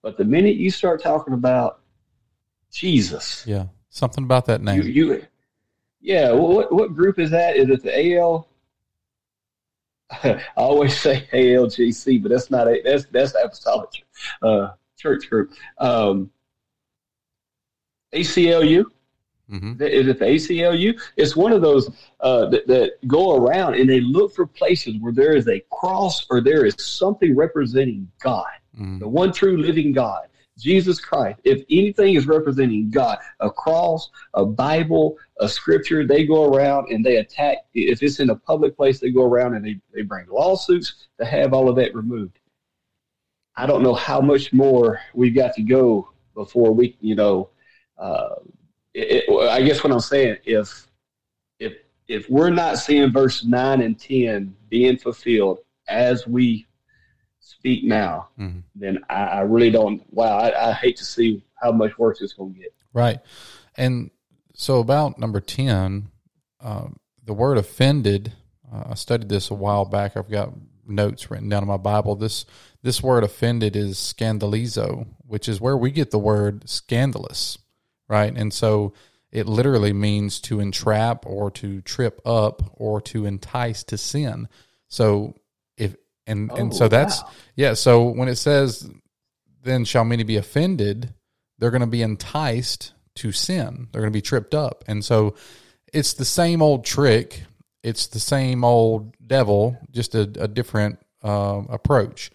But 0.00 0.16
the 0.16 0.24
minute 0.24 0.56
you 0.56 0.70
start 0.70 1.02
talking 1.02 1.34
about 1.34 1.80
Jesus, 2.72 3.46
yeah, 3.46 3.66
something 3.90 4.24
about 4.24 4.46
that 4.46 4.62
name, 4.62 4.80
you, 4.80 4.88
you 4.88 5.26
yeah, 6.00 6.32
what 6.32 6.72
what 6.72 6.94
group 6.94 7.18
is 7.18 7.30
that? 7.32 7.56
Is 7.56 7.68
it 7.68 7.82
the 7.82 8.16
AL? 8.16 8.48
I 10.24 10.40
always 10.56 10.98
say 10.98 11.28
ALGC, 11.34 12.22
but 12.22 12.30
that's 12.30 12.50
not 12.50 12.66
a 12.66 12.80
that's 12.82 13.04
that's 13.12 13.34
apostolic 13.34 13.90
uh, 14.42 14.70
church 14.96 15.28
group. 15.28 15.52
Um, 15.76 16.30
ACLU. 18.14 18.86
Mm-hmm. 19.50 19.82
Is 19.82 20.08
it 20.08 20.18
the 20.18 20.24
ACLU? 20.24 20.98
It's 21.16 21.36
one 21.36 21.52
of 21.52 21.60
those 21.60 21.90
uh, 22.20 22.46
that, 22.46 22.66
that, 22.66 22.92
go 23.06 23.36
around 23.36 23.74
and 23.74 23.88
they 23.88 24.00
look 24.00 24.34
for 24.34 24.46
places 24.46 24.96
where 25.00 25.12
there 25.12 25.36
is 25.36 25.48
a 25.48 25.60
cross 25.70 26.26
or 26.30 26.40
there 26.40 26.64
is 26.64 26.74
something 26.78 27.36
representing 27.36 28.10
God, 28.22 28.46
mm-hmm. 28.74 29.00
the 29.00 29.08
one 29.08 29.32
true 29.32 29.58
living 29.58 29.92
God, 29.92 30.28
Jesus 30.58 30.98
Christ. 30.98 31.40
If 31.44 31.62
anything 31.70 32.14
is 32.14 32.26
representing 32.26 32.90
God, 32.90 33.18
a 33.40 33.50
cross, 33.50 34.10
a 34.32 34.46
Bible, 34.46 35.18
a 35.40 35.48
scripture, 35.48 36.06
they 36.06 36.24
go 36.24 36.54
around 36.54 36.90
and 36.90 37.04
they 37.04 37.16
attack. 37.16 37.58
If 37.74 38.02
it's 38.02 38.20
in 38.20 38.30
a 38.30 38.36
public 38.36 38.76
place, 38.76 38.98
they 38.98 39.10
go 39.10 39.24
around 39.24 39.56
and 39.56 39.64
they, 39.64 39.78
they 39.92 40.02
bring 40.02 40.26
lawsuits 40.30 41.06
to 41.20 41.26
have 41.26 41.52
all 41.52 41.68
of 41.68 41.76
that 41.76 41.94
removed. 41.94 42.38
I 43.56 43.66
don't 43.66 43.82
know 43.82 43.94
how 43.94 44.22
much 44.22 44.54
more 44.54 45.00
we've 45.12 45.34
got 45.34 45.54
to 45.54 45.62
go 45.62 46.10
before 46.34 46.72
we, 46.72 46.96
you 47.00 47.14
know, 47.14 47.50
uh, 47.98 48.36
it, 48.94 49.24
I 49.50 49.62
guess 49.62 49.82
what 49.82 49.92
I'm 49.92 50.00
saying, 50.00 50.38
if 50.44 50.86
if 51.58 51.74
if 52.08 52.28
we're 52.30 52.50
not 52.50 52.78
seeing 52.78 53.12
verse 53.12 53.44
nine 53.44 53.80
and 53.80 53.98
ten 53.98 54.54
being 54.68 54.96
fulfilled 54.96 55.58
as 55.88 56.26
we 56.26 56.66
speak 57.40 57.84
now, 57.84 58.28
Mhm. 58.38 58.62
then 58.74 58.98
I, 59.10 59.24
I 59.24 59.40
really 59.40 59.70
don't. 59.70 60.02
Wow, 60.12 60.38
I, 60.38 60.70
I 60.70 60.72
hate 60.72 60.96
to 60.96 61.04
see 61.04 61.42
how 61.60 61.72
much 61.72 61.98
worse 61.98 62.20
it's 62.20 62.32
going 62.32 62.54
to 62.54 62.60
get. 62.60 62.74
Right. 62.92 63.18
And 63.76 64.10
so 64.54 64.78
about 64.80 65.18
number 65.18 65.40
10, 65.40 66.08
um, 66.60 66.96
the 67.24 67.34
word 67.34 67.58
offended, 67.58 68.32
uh, 68.72 68.84
I 68.90 68.94
studied 68.94 69.28
this 69.28 69.50
a 69.50 69.54
while 69.54 69.84
back. 69.84 70.16
I've 70.16 70.30
got 70.30 70.52
notes 70.86 71.30
written 71.30 71.48
down 71.48 71.62
in 71.62 71.68
my 71.68 71.76
Bible. 71.78 72.14
This 72.16 72.44
this 72.82 73.02
word 73.02 73.24
offended 73.24 73.76
is 73.76 73.96
scandalizo, 73.96 75.06
which 75.26 75.48
is 75.48 75.60
where 75.60 75.76
we 75.76 75.90
get 75.90 76.10
the 76.10 76.18
word 76.18 76.68
scandalous, 76.68 77.56
right? 78.14 78.32
And 78.34 78.52
so 78.52 78.92
it 79.32 79.46
literally 79.48 79.92
means 79.92 80.40
to 80.42 80.60
entrap 80.60 81.26
or 81.26 81.50
to 81.50 81.80
trip 81.82 82.20
up 82.24 82.62
or 82.74 83.00
to 83.00 83.26
entice 83.26 83.82
to 83.84 83.98
sin. 83.98 84.48
So 84.88 85.34
if 85.76 85.96
and 86.26 86.50
and 86.52 86.72
Oh, 86.72 86.76
so 86.76 86.88
that's 86.88 87.20
wow. 87.22 87.30
yeah, 87.56 87.74
so 87.74 88.04
when 88.04 88.28
it 88.28 88.36
says 88.36 88.88
then 89.64 89.84
shall 89.84 90.04
many 90.04 90.22
be 90.22 90.36
offended, 90.36 91.12
they're 91.58 91.72
going 91.72 91.80
to 91.80 91.86
be 91.98 92.02
enticed 92.02 92.92
to 93.16 93.32
sin. 93.32 93.88
They're 93.90 94.02
going 94.02 94.12
to 94.12 94.16
be 94.16 94.22
tripped 94.22 94.54
up. 94.54 94.84
And 94.86 95.04
so 95.04 95.34
it's 95.92 96.14
the 96.14 96.24
same 96.24 96.62
old 96.62 96.84
trick. 96.84 97.42
It's 97.82 98.06
the 98.08 98.20
same 98.20 98.62
old 98.64 99.14
devil, 99.26 99.76
just 99.90 100.14
a, 100.14 100.22
a 100.38 100.48
different 100.48 100.98
uh, 101.22 101.62
approach. 101.68 102.30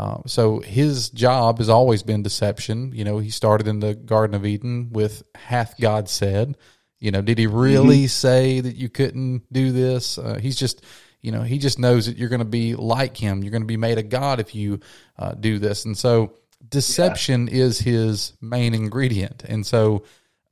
Uh, 0.00 0.22
so 0.24 0.60
his 0.60 1.10
job 1.10 1.58
has 1.58 1.68
always 1.68 2.02
been 2.02 2.22
deception. 2.22 2.90
You 2.94 3.04
know, 3.04 3.18
he 3.18 3.28
started 3.28 3.68
in 3.68 3.80
the 3.80 3.94
Garden 3.94 4.34
of 4.34 4.46
Eden 4.46 4.88
with 4.92 5.22
"Hath 5.34 5.74
God 5.78 6.08
said?" 6.08 6.56
You 7.00 7.10
know, 7.10 7.20
did 7.20 7.36
he 7.36 7.46
really 7.46 8.06
say 8.06 8.60
that 8.60 8.76
you 8.76 8.88
couldn't 8.88 9.42
do 9.52 9.72
this? 9.72 10.16
Uh, 10.16 10.38
he's 10.40 10.56
just, 10.56 10.82
you 11.20 11.32
know, 11.32 11.42
he 11.42 11.58
just 11.58 11.78
knows 11.78 12.06
that 12.06 12.16
you're 12.16 12.30
going 12.30 12.38
to 12.38 12.46
be 12.46 12.74
like 12.76 13.14
him. 13.14 13.42
You're 13.42 13.50
going 13.50 13.62
to 13.62 13.66
be 13.66 13.76
made 13.76 13.98
a 13.98 14.02
god 14.02 14.40
if 14.40 14.54
you 14.54 14.80
uh, 15.18 15.32
do 15.32 15.58
this. 15.58 15.84
And 15.84 15.98
so, 15.98 16.32
deception 16.66 17.48
is 17.48 17.78
his 17.78 18.32
main 18.40 18.72
ingredient. 18.72 19.44
And 19.46 19.66
so, 19.66 20.04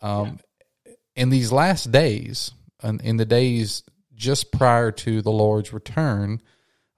um, 0.02 0.40
in 1.16 1.30
these 1.30 1.52
last 1.52 1.90
days, 1.90 2.52
and 2.82 3.00
in 3.00 3.16
the 3.16 3.24
days 3.24 3.82
just 4.14 4.52
prior 4.52 4.92
to 4.92 5.22
the 5.22 5.32
Lord's 5.32 5.72
return, 5.72 6.42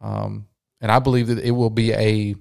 um, 0.01 0.49
and 0.81 0.91
I 0.91 0.99
believe 0.99 1.27
that 1.29 1.39
it 1.39 1.51
will 1.53 1.71
be 1.71 1.93
a, 1.93 2.35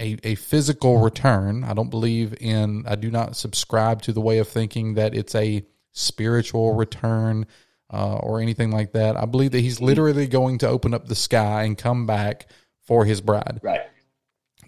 a 0.00 0.16
a 0.24 0.34
physical 0.34 0.98
return. 0.98 1.64
I 1.64 1.72
don't 1.74 1.90
believe 1.90 2.34
in. 2.40 2.84
I 2.86 2.96
do 2.96 3.10
not 3.10 3.36
subscribe 3.36 4.02
to 4.02 4.12
the 4.12 4.20
way 4.20 4.38
of 4.38 4.48
thinking 4.48 4.94
that 4.94 5.14
it's 5.14 5.34
a 5.34 5.64
spiritual 5.92 6.74
return 6.74 7.46
uh, 7.92 8.16
or 8.16 8.40
anything 8.40 8.70
like 8.70 8.92
that. 8.92 9.16
I 9.16 9.24
believe 9.26 9.50
that 9.52 9.60
He's 9.60 9.80
literally 9.80 10.26
going 10.26 10.58
to 10.58 10.68
open 10.68 10.94
up 10.94 11.06
the 11.06 11.14
sky 11.16 11.64
and 11.64 11.76
come 11.76 12.06
back 12.06 12.46
for 12.86 13.04
His 13.04 13.20
bride. 13.20 13.60
Right. 13.62 13.80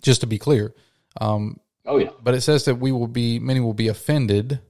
Just 0.03 0.21
to 0.23 0.27
be 0.27 0.39
clear, 0.39 0.75
um, 1.21 1.61
Oh 1.87 1.99
yeah. 1.99 2.11
but 2.23 2.35
it 2.35 2.41
says 2.41 2.65
that 2.65 2.77
we 2.77 2.91
will 2.93 3.07
be 3.09 3.39
many 3.39 3.61
will 3.61 3.73
be 3.75 3.89
offended, 3.89 4.61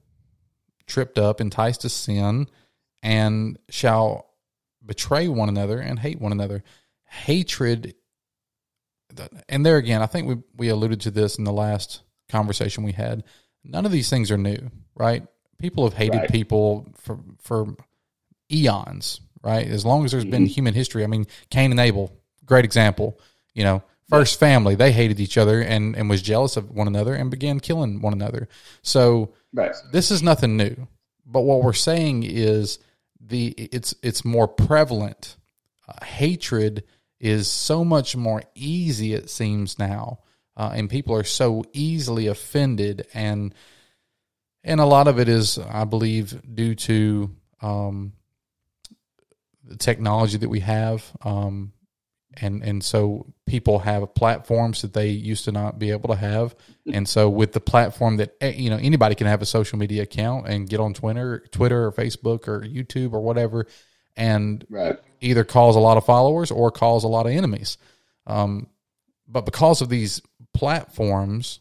tripped 0.87 1.19
up, 1.19 1.41
enticed 1.41 1.83
to 1.83 1.89
sin, 1.89 2.49
and 3.03 3.59
shall 3.71 4.29
betray 4.85 5.29
one 5.29 5.49
another 5.49 5.79
and 5.79 5.99
hate 5.99 6.21
one 6.21 6.33
another. 6.33 6.63
Hatred, 7.07 7.95
and 9.49 9.65
there 9.67 9.77
again, 9.77 10.03
I 10.03 10.07
think 10.07 10.29
we 10.29 10.37
we 10.57 10.69
alluded 10.69 11.01
to 11.03 11.11
this 11.11 11.37
in 11.37 11.45
the 11.45 11.53
last 11.53 12.03
conversation 12.29 12.85
we 12.85 12.93
had. 12.93 13.25
None 13.65 13.87
of 13.87 13.93
these 13.93 14.11
things 14.11 14.31
are 14.31 14.39
new, 14.39 14.71
right? 14.95 15.27
People 15.59 15.85
have 15.85 15.95
hated 15.95 16.19
Right. 16.19 16.31
people 16.33 16.87
for 16.97 17.19
for 17.41 17.77
eons, 18.51 19.21
right? 19.43 19.67
As 19.67 19.85
long 19.85 20.05
as 20.05 20.11
there's 20.13 20.25
been 20.25 20.43
Mm-hmm. 20.45 20.47
human 20.47 20.75
history. 20.75 21.05
I 21.05 21.07
mean, 21.07 21.27
Cain 21.51 21.71
and 21.71 21.81
Abel, 21.81 22.13
great 22.45 22.65
example. 22.65 23.19
You 23.55 23.65
know, 23.65 23.83
first 24.09 24.39
family, 24.41 24.75
they 24.75 24.93
hated 24.93 25.21
each 25.21 25.39
other 25.39 25.61
and 25.61 25.97
and 25.97 26.09
was 26.11 26.23
jealous 26.23 26.57
of 26.57 26.71
one 26.71 26.89
another 26.89 27.15
and 27.15 27.31
began 27.31 27.61
killing 27.61 28.01
one 28.01 28.13
another. 28.13 28.49
So 28.83 29.33
Right. 29.53 29.75
this 29.93 30.11
is 30.11 30.23
nothing 30.23 30.57
new. 30.57 30.89
But 31.27 31.43
what 31.43 31.63
we're 31.63 31.73
saying 31.73 32.25
is 32.25 32.79
the 33.21 33.49
it's 33.59 33.95
it's 34.03 34.25
more 34.25 34.49
prevalent. 34.49 35.37
Uh, 35.89 36.05
hatred 36.05 36.85
is 37.23 37.49
so 37.49 37.85
much 37.85 38.17
more 38.17 38.43
easy 38.55 39.15
it 39.15 39.31
seems 39.31 39.79
now, 39.79 40.19
uh, 40.57 40.73
and 40.75 40.91
people 40.91 41.15
are 41.15 41.25
so 41.25 41.65
easily 41.73 42.27
offended, 42.27 43.07
and 43.15 43.55
and 44.65 44.81
a 44.81 44.85
lot 44.85 45.09
of 45.09 45.19
it 45.19 45.29
is, 45.29 45.57
I 45.59 45.85
believe, 45.85 46.41
due 46.55 46.75
to 46.75 47.31
um, 47.63 48.13
the 49.65 49.77
technology 49.77 50.37
that 50.37 50.49
we 50.49 50.61
have. 50.61 51.05
Um, 51.23 51.73
and 52.41 52.63
and 52.63 52.83
so 52.83 53.27
people 53.47 53.81
have 53.81 54.15
platforms 54.15 54.83
that 54.83 54.95
they 54.95 55.09
used 55.09 55.45
to 55.45 55.53
not 55.53 55.79
be 55.79 55.91
able 55.91 56.09
to 56.09 56.17
have 56.17 56.55
and 56.91 57.07
so 57.07 57.29
with 57.29 57.53
the 57.53 57.61
platform 57.61 58.17
that 58.17 58.35
eh, 58.41 58.53
you 58.57 58.71
know 58.71 58.79
anybody 58.81 59.15
can 59.15 59.27
have 59.27 59.43
a 59.43 59.47
social 59.47 59.79
media 59.79 60.03
account 60.03 60.49
and 60.49 60.69
get 60.69 60.81
on 60.81 60.95
twitter 60.95 61.45
twitter 61.51 61.85
or 61.85 61.93
facebook 61.93 62.49
or 62.49 62.61
youtube 62.63 63.13
or 63.13 63.21
whatever 63.21 63.67
and 64.17 64.67
Right. 64.69 64.99
either 65.21 65.45
cause 65.45 65.77
a 65.77 65.81
lot 65.81 65.97
of 65.97 66.05
followers 66.05 66.51
or 66.51 66.71
cause 66.71 67.05
a 67.05 67.09
lot 67.09 67.27
of 67.27 67.33
enemies 67.33 67.79
um, 68.27 68.67
but 69.27 69.45
because 69.45 69.81
of 69.81 69.89
these 69.89 70.21
platforms 70.55 71.61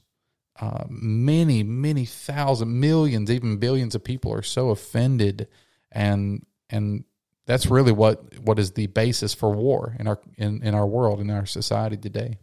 uh, 0.59 0.83
many 0.89 1.63
many 1.63 2.05
thousand 2.05 2.79
millions 2.79 3.27
millions, 3.27 3.31
even 3.31 3.57
billions 3.57 3.95
of 3.95 4.03
people 4.03 4.31
are 4.33 4.43
so 4.43 4.69
offended 4.69 5.47
and 5.91 6.45
and 6.69 7.03
that's 7.45 7.65
really 7.67 7.91
what 7.91 8.39
what 8.39 8.59
is 8.59 8.71
the 8.71 8.87
basis 8.87 9.33
for 9.33 9.51
war 9.51 9.95
in 9.99 10.07
our 10.07 10.19
in, 10.37 10.61
in 10.63 10.75
our 10.75 10.85
world 10.85 11.19
in 11.19 11.29
our 11.29 11.45
society 11.45 11.97
today 11.97 12.37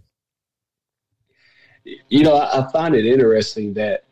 You 2.09 2.23
know, 2.23 2.37
I, 2.37 2.61
I 2.61 2.73
find 2.73 2.95
it 2.95 3.07
interesting 3.07 3.75
that 3.75 4.05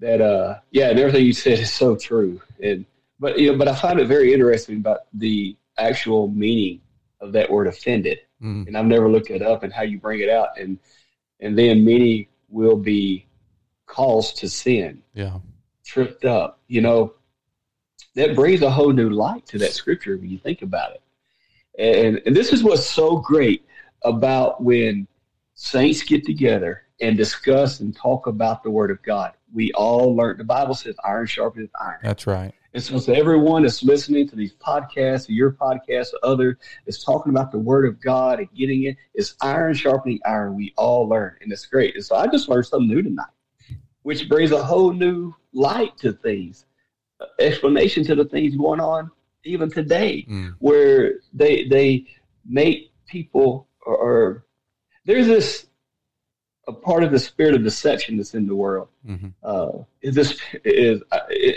that 0.00 0.20
uh 0.20 0.58
yeah, 0.70 0.90
and 0.90 0.98
everything 0.98 1.24
you 1.24 1.32
said 1.32 1.58
is 1.58 1.72
so 1.72 1.96
true. 1.96 2.40
And 2.62 2.84
but 3.22 3.38
you 3.38 3.52
know, 3.52 3.56
but 3.56 3.68
I 3.68 3.74
find 3.76 4.00
it 4.00 4.08
very 4.08 4.34
interesting 4.34 4.78
about 4.78 5.02
the 5.14 5.56
actual 5.78 6.28
meaning 6.28 6.80
of 7.20 7.32
that 7.32 7.48
word 7.48 7.68
offended. 7.68 8.18
Mm. 8.42 8.66
And 8.66 8.76
I've 8.76 8.86
never 8.86 9.08
looked 9.08 9.30
it 9.30 9.42
up 9.42 9.62
and 9.62 9.72
how 9.72 9.82
you 9.82 9.98
bring 9.98 10.20
it 10.20 10.28
out 10.28 10.58
and 10.58 10.78
and 11.38 11.56
then 11.56 11.84
many 11.84 12.28
will 12.48 12.76
be 12.76 13.26
caused 13.86 14.38
to 14.38 14.48
sin, 14.48 15.02
yeah 15.14 15.38
tripped 15.84 16.24
up, 16.24 16.60
you 16.66 16.80
know. 16.80 17.14
That 18.14 18.34
brings 18.34 18.60
a 18.60 18.70
whole 18.70 18.92
new 18.92 19.08
light 19.08 19.46
to 19.46 19.58
that 19.58 19.72
scripture 19.72 20.18
when 20.18 20.28
you 20.28 20.36
think 20.36 20.60
about 20.60 20.92
it. 20.92 21.02
And 21.78 22.20
and 22.26 22.36
this 22.36 22.52
is 22.52 22.62
what's 22.62 22.84
so 22.84 23.16
great 23.16 23.64
about 24.04 24.62
when 24.62 25.06
saints 25.54 26.02
get 26.02 26.26
together 26.26 26.82
and 27.00 27.16
discuss 27.16 27.80
and 27.80 27.96
talk 27.96 28.26
about 28.26 28.62
the 28.64 28.70
Word 28.70 28.90
of 28.90 29.02
God. 29.02 29.32
We 29.54 29.72
all 29.72 30.14
learn. 30.14 30.36
The 30.36 30.44
Bible 30.44 30.74
says, 30.74 30.94
"Iron 31.04 31.26
sharpens 31.26 31.70
iron." 31.80 32.00
that's 32.02 32.26
right 32.26 32.52
And 32.74 32.82
so, 32.82 32.98
so 32.98 33.12
everyone 33.12 33.62
that's 33.62 33.82
listening 33.82 34.26
to 34.28 34.36
these 34.36 34.54
podcasts, 34.54 35.28
or 35.28 35.32
your 35.32 35.52
podcast, 35.52 36.14
or 36.14 36.18
other, 36.22 36.58
is 36.86 37.04
talking 37.04 37.30
about 37.30 37.52
the 37.52 37.58
Word 37.58 37.84
of 37.86 38.00
God 38.00 38.38
and 38.38 38.48
getting 38.54 38.84
it. 38.84 38.96
It's 39.14 39.34
iron 39.42 39.74
sharpening 39.74 40.20
iron. 40.24 40.56
We 40.56 40.72
all 40.76 41.06
learn, 41.06 41.36
and 41.42 41.52
it's 41.52 41.66
great. 41.66 41.94
And 41.94 42.04
so, 42.04 42.16
I 42.16 42.26
just 42.28 42.48
learned 42.48 42.66
something 42.66 42.88
new 42.88 43.02
tonight, 43.02 43.26
which 44.02 44.28
brings 44.28 44.52
a 44.52 44.62
whole 44.62 44.92
new 44.92 45.34
light 45.52 45.96
to 45.98 46.12
things, 46.14 46.64
uh, 47.20 47.26
explanation 47.38 48.04
to 48.04 48.14
the 48.14 48.24
things 48.24 48.56
going 48.56 48.80
on 48.80 49.10
even 49.44 49.68
today 49.68 50.24
Mm. 50.30 50.54
where 50.60 51.14
they 51.34 51.66
they 51.66 52.06
make 52.46 52.92
people 53.06 53.66
or, 53.84 53.96
or 53.96 54.44
there's 55.04 55.26
this 55.26 55.66
a 56.68 56.72
part 56.72 57.02
of 57.02 57.10
the 57.10 57.18
spirit 57.18 57.54
of 57.56 57.64
deception 57.64 58.16
that's 58.16 58.34
in 58.34 58.46
the 58.46 58.54
world. 58.54 58.88
hmm 59.04 59.28
Uh, 59.42 59.72
is 60.00 60.14
this 60.14 60.40
is 60.64 61.02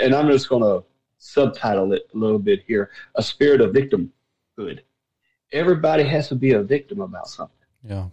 and 0.02 0.16
I'm 0.16 0.28
just 0.30 0.50
going 0.50 0.64
to 0.64 0.84
subtitle 1.18 1.94
it 1.94 2.10
a 2.14 2.18
little 2.18 2.40
bit 2.40 2.64
here: 2.68 2.92
a 3.16 3.24
spirit 3.24 3.62
of 3.62 3.74
victimhood. 3.74 4.82
Everybody 5.52 6.04
has 6.04 6.28
to 6.30 6.36
be 6.36 6.54
a 6.54 6.64
victim 6.64 7.02
about 7.02 7.28
something, 7.28 7.56
yeah 7.84 8.08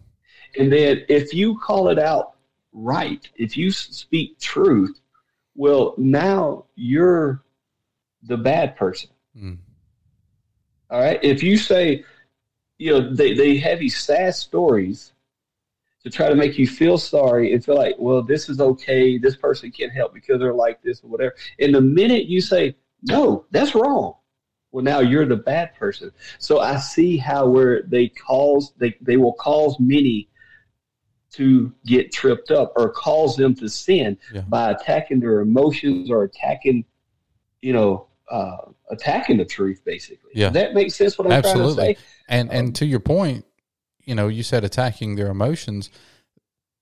and 0.58 0.72
then 0.72 1.04
if 1.08 1.32
you 1.32 1.58
call 1.58 1.88
it 1.88 1.98
out 1.98 2.34
right, 2.72 3.28
if 3.36 3.56
you 3.56 3.70
speak 3.70 4.38
truth, 4.38 5.00
well, 5.54 5.94
now 5.98 6.66
you're 6.74 7.42
the 8.22 8.36
bad 8.36 8.76
person. 8.76 9.10
Mm. 9.36 9.58
All 10.90 11.00
right. 11.00 11.22
If 11.22 11.42
you 11.42 11.56
say, 11.56 12.04
you 12.78 12.92
know, 12.92 13.14
they, 13.14 13.34
they 13.34 13.56
have 13.58 13.78
these 13.78 13.98
sad 13.98 14.34
stories 14.34 15.12
to 16.04 16.10
try 16.10 16.28
to 16.28 16.34
make 16.34 16.58
you 16.58 16.66
feel 16.66 16.98
sorry 16.98 17.52
and 17.52 17.64
feel 17.64 17.76
like, 17.76 17.94
well, 17.98 18.22
this 18.22 18.48
is 18.48 18.60
okay. 18.60 19.18
This 19.18 19.36
person 19.36 19.70
can't 19.70 19.92
help 19.92 20.12
because 20.12 20.40
they're 20.40 20.52
like 20.52 20.82
this 20.82 21.02
or 21.02 21.08
whatever. 21.08 21.34
And 21.60 21.74
the 21.74 21.80
minute 21.80 22.26
you 22.26 22.40
say, 22.40 22.74
no, 23.02 23.46
that's 23.50 23.74
wrong. 23.74 24.14
Well, 24.70 24.84
now 24.84 25.00
you're 25.00 25.26
the 25.26 25.36
bad 25.36 25.74
person. 25.74 26.10
So 26.38 26.60
I 26.60 26.76
see 26.76 27.16
how 27.18 27.46
where 27.46 27.82
they 27.82 28.08
cause 28.08 28.72
they, 28.78 28.96
they 29.00 29.16
will 29.18 29.34
cause 29.34 29.76
many 29.78 30.28
to 31.32 31.72
get 31.86 32.12
tripped 32.12 32.50
up 32.50 32.72
or 32.76 32.90
cause 32.90 33.36
them 33.36 33.54
to 33.56 33.68
sin 33.68 34.18
Yeah. 34.32 34.42
by 34.42 34.70
attacking 34.70 35.20
their 35.20 35.40
emotions 35.40 36.10
or 36.10 36.24
attacking, 36.24 36.84
you 37.60 37.72
know, 37.72 38.06
uh, 38.30 38.56
attacking 38.90 39.36
the 39.38 39.44
truth. 39.44 39.82
Basically, 39.84 40.30
Yeah. 40.34 40.46
Does 40.46 40.54
that 40.54 40.74
makes 40.74 40.94
sense. 40.94 41.18
What 41.18 41.26
I'm 41.26 41.32
Absolutely. 41.32 41.74
trying 41.74 41.94
to 41.94 42.00
say. 42.00 42.06
And 42.28 42.50
Um, 42.50 42.56
and 42.56 42.76
to 42.76 42.86
your 42.86 43.00
point, 43.00 43.44
you 44.04 44.14
know, 44.14 44.28
you 44.28 44.42
said 44.42 44.64
attacking 44.64 45.16
their 45.16 45.28
emotions. 45.28 45.90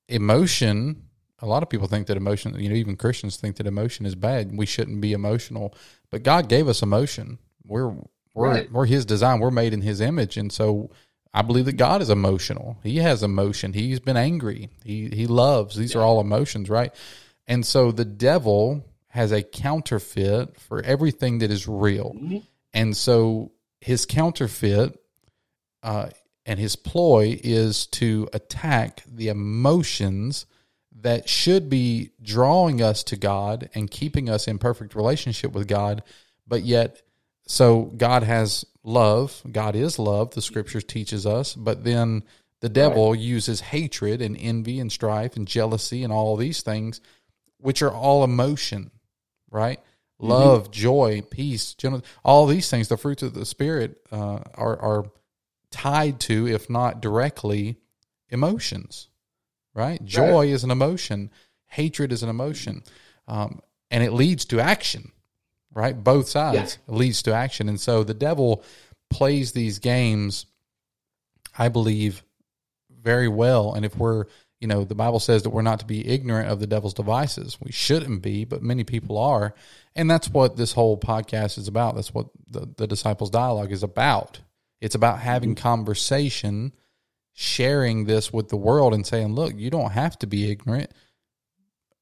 Emotion, 0.08 1.04
a 1.42 1.46
lot 1.46 1.62
of 1.62 1.68
people 1.68 1.86
think 1.88 2.06
that 2.08 2.16
emotion, 2.16 2.58
you 2.58 2.68
know, 2.68 2.74
even 2.74 2.96
Christians 2.96 3.36
think 3.36 3.56
that 3.56 3.66
emotion 3.66 4.06
is 4.06 4.14
bad. 4.14 4.56
We 4.56 4.66
shouldn't 4.66 5.00
be 5.00 5.12
emotional, 5.12 5.74
but 6.10 6.22
God 6.22 6.48
gave 6.48 6.68
us 6.68 6.82
emotion. 6.82 7.38
We're 7.66 7.94
we're 8.34 8.48
Right. 8.48 8.72
we're 8.72 8.86
His 8.86 9.04
design. 9.04 9.40
We're 9.40 9.50
made 9.50 9.72
in 9.72 9.82
His 9.82 10.00
image, 10.00 10.36
and 10.36 10.52
so 10.52 10.90
I 11.32 11.42
believe 11.42 11.64
that 11.66 11.74
God 11.76 12.02
is 12.02 12.10
emotional. 12.10 12.78
He 12.82 12.98
has 12.98 13.22
emotion. 13.22 13.72
He's 13.72 14.00
been 14.00 14.16
angry. 14.16 14.70
He 14.84 15.08
he 15.08 15.26
loves. 15.26 15.76
These 15.76 15.94
are 15.96 16.02
all 16.02 16.20
emotions, 16.20 16.68
right? 16.70 16.94
And 17.46 17.66
so 17.66 17.90
the 17.90 18.04
devil 18.04 18.84
has 19.08 19.32
a 19.32 19.42
counterfeit 19.42 20.60
for 20.60 20.82
everything 20.82 21.38
that 21.38 21.50
is 21.50 21.66
real. 21.66 22.14
And 22.72 22.96
so 22.96 23.50
his 23.80 24.06
counterfeit 24.06 24.96
uh, 25.82 26.10
and 26.46 26.60
his 26.60 26.76
ploy 26.76 27.40
is 27.42 27.86
to 27.88 28.28
attack 28.32 29.02
the 29.12 29.28
emotions 29.28 30.46
that 31.02 31.28
should 31.28 31.68
be 31.68 32.10
drawing 32.22 32.82
us 32.82 33.02
to 33.04 33.16
God 33.16 33.70
and 33.74 33.90
keeping 33.90 34.28
us 34.28 34.46
in 34.46 34.58
perfect 34.58 34.94
relationship 34.94 35.52
with 35.52 35.68
God. 35.68 36.02
But 36.46 36.62
yet, 36.62 37.02
so 37.46 37.82
God 37.82 38.22
has 38.22 38.64
love. 38.82 39.42
God 39.50 39.76
is 39.76 39.98
love. 39.98 40.32
The 40.32 40.42
scriptures 40.42 40.84
teaches 40.84 41.26
us. 41.26 41.54
But 41.54 41.84
then 41.84 42.24
the 42.60 42.68
devil 42.68 43.14
uses 43.14 43.60
hatred 43.60 44.20
and 44.20 44.36
envy 44.38 44.78
and 44.80 44.92
strife 44.92 45.36
and 45.36 45.48
jealousy 45.48 46.04
and 46.04 46.12
all 46.12 46.36
these 46.36 46.62
things, 46.62 47.00
which 47.58 47.82
are 47.82 47.92
all 47.92 48.22
emotion, 48.24 48.90
right? 49.50 49.80
Love, 50.18 50.70
joy, 50.70 51.22
peace, 51.30 51.72
gentleness, 51.74 52.06
all 52.22 52.46
these 52.46 52.68
things, 52.68 52.88
the 52.88 52.98
fruits 52.98 53.22
of 53.22 53.32
the 53.32 53.46
spirit, 53.46 53.96
uh, 54.12 54.40
are 54.54 54.78
are 54.78 55.10
tied 55.70 56.20
to, 56.20 56.46
if 56.46 56.68
not 56.68 57.00
directly, 57.00 57.76
emotions, 58.28 59.08
right? 59.80 60.04
Joy 60.04 60.48
is 60.48 60.64
an 60.64 60.70
emotion, 60.70 61.30
hatred 61.66 62.12
is 62.12 62.22
an 62.22 62.28
emotion, 62.28 62.82
um, 63.26 63.60
and 63.90 64.04
it 64.04 64.12
leads 64.12 64.44
to 64.46 64.60
action, 64.60 65.12
right? 65.74 66.02
Both 66.02 66.28
sides 66.28 66.78
it 66.86 66.94
leads 66.94 67.22
to 67.22 67.34
action, 67.34 67.68
and 67.68 67.80
so 67.80 68.04
the 68.04 68.14
devil 68.14 68.62
plays 69.08 69.52
these 69.52 69.78
games, 69.78 70.46
I 71.58 71.68
believe, 71.68 72.22
very 73.02 73.28
well. 73.28 73.74
And 73.74 73.84
if 73.84 73.96
we're 73.96 74.26
you 74.60 74.68
know, 74.68 74.84
the 74.84 74.94
Bible 74.94 75.20
says 75.20 75.42
that 75.42 75.50
we're 75.50 75.62
not 75.62 75.80
to 75.80 75.86
be 75.86 76.06
ignorant 76.06 76.50
of 76.50 76.60
the 76.60 76.66
devil's 76.66 76.92
devices. 76.92 77.56
We 77.62 77.72
shouldn't 77.72 78.20
be, 78.20 78.44
but 78.44 78.62
many 78.62 78.84
people 78.84 79.16
are. 79.16 79.54
And 79.96 80.10
that's 80.10 80.28
what 80.28 80.56
this 80.56 80.72
whole 80.72 80.98
podcast 80.98 81.56
is 81.56 81.66
about. 81.66 81.94
That's 81.94 82.12
what 82.12 82.26
the, 82.46 82.68
the 82.76 82.86
disciples' 82.86 83.30
dialogue 83.30 83.72
is 83.72 83.82
about. 83.82 84.40
It's 84.80 84.94
about 84.94 85.20
having 85.20 85.54
conversation, 85.54 86.74
sharing 87.32 88.04
this 88.04 88.32
with 88.32 88.48
the 88.48 88.56
world, 88.56 88.92
and 88.94 89.06
saying, 89.06 89.34
look, 89.34 89.54
you 89.56 89.70
don't 89.70 89.92
have 89.92 90.18
to 90.20 90.26
be 90.26 90.50
ignorant. 90.50 90.90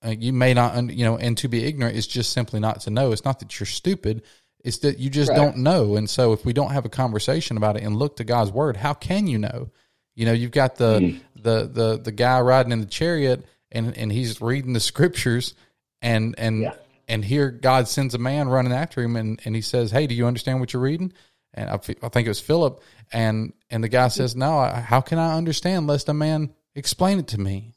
Uh, 0.05 0.11
you 0.11 0.33
may 0.33 0.55
not, 0.55 0.91
you 0.91 1.05
know, 1.05 1.17
and 1.17 1.37
to 1.39 1.49
be 1.49 1.65
ignorant 1.65 1.97
is 1.97 2.07
just 2.07 2.33
simply 2.33 2.61
not 2.61 2.81
to 2.83 2.91
know. 2.91 3.11
It's 3.13 3.25
not 3.25 3.41
that 3.41 3.59
you're 3.59 3.67
stupid. 3.67 4.23
It's 4.65 4.79
that 4.79 4.99
you 4.99 5.11
just 5.11 5.31
Right. 5.31 5.37
don't 5.37 5.59
know. 5.59 5.97
And 5.97 6.09
so 6.09 6.33
if 6.33 6.45
we 6.45 6.53
don't 6.53 6.71
have 6.71 6.85
a 6.85 6.89
conversation 6.89 7.57
about 7.57 7.77
it 7.77 7.83
and 7.83 7.97
look 7.97 8.17
to 8.17 8.25
God's 8.25 8.53
word, 8.53 8.77
how 8.77 8.95
can 8.95 9.27
you 9.27 9.39
know? 9.39 9.71
You 10.15 10.27
know, 10.27 10.33
you've 10.33 10.51
got 10.53 10.77
the 10.77 11.21
the 11.37 11.69
the 11.73 11.99
the 12.03 12.13
guy 12.13 12.41
riding 12.41 12.73
in 12.73 12.81
the 12.81 12.87
chariot 12.87 13.45
and 13.71 13.97
and 13.97 14.11
he's 14.13 14.41
reading 14.41 14.73
the 14.73 14.81
scriptures 14.93 15.55
and 16.03 16.35
and 16.39 16.63
Yeah. 16.63 16.75
and 17.09 17.25
here 17.25 17.51
God 17.51 17.87
sends 17.89 18.15
a 18.15 18.19
man 18.19 18.49
running 18.49 18.73
after 18.73 19.01
him 19.03 19.15
and 19.17 19.41
and 19.45 19.55
he 19.55 19.63
says, 19.63 19.91
"Hey, 19.93 20.07
do 20.07 20.15
you 20.15 20.27
understand 20.27 20.61
what 20.61 20.73
you're 20.73 20.83
reading?" 20.83 21.13
And 21.55 21.71
I, 21.71 21.75
I 21.75 22.09
think 22.09 22.26
it 22.26 22.28
was 22.28 22.40
Philip 22.40 22.83
and 23.12 23.52
and 23.71 23.83
the 23.83 23.88
guy 23.88 24.07
mm-hmm. 24.07 24.11
says, 24.11 24.37
"No, 24.37 24.59
I, 24.59 24.81
how 24.81 25.00
can 25.00 25.19
I 25.19 25.37
understand 25.37 25.87
lest 25.87 26.09
a 26.09 26.14
man 26.14 26.52
explain 26.75 27.19
it 27.19 27.28
to 27.28 27.40
me?" 27.40 27.75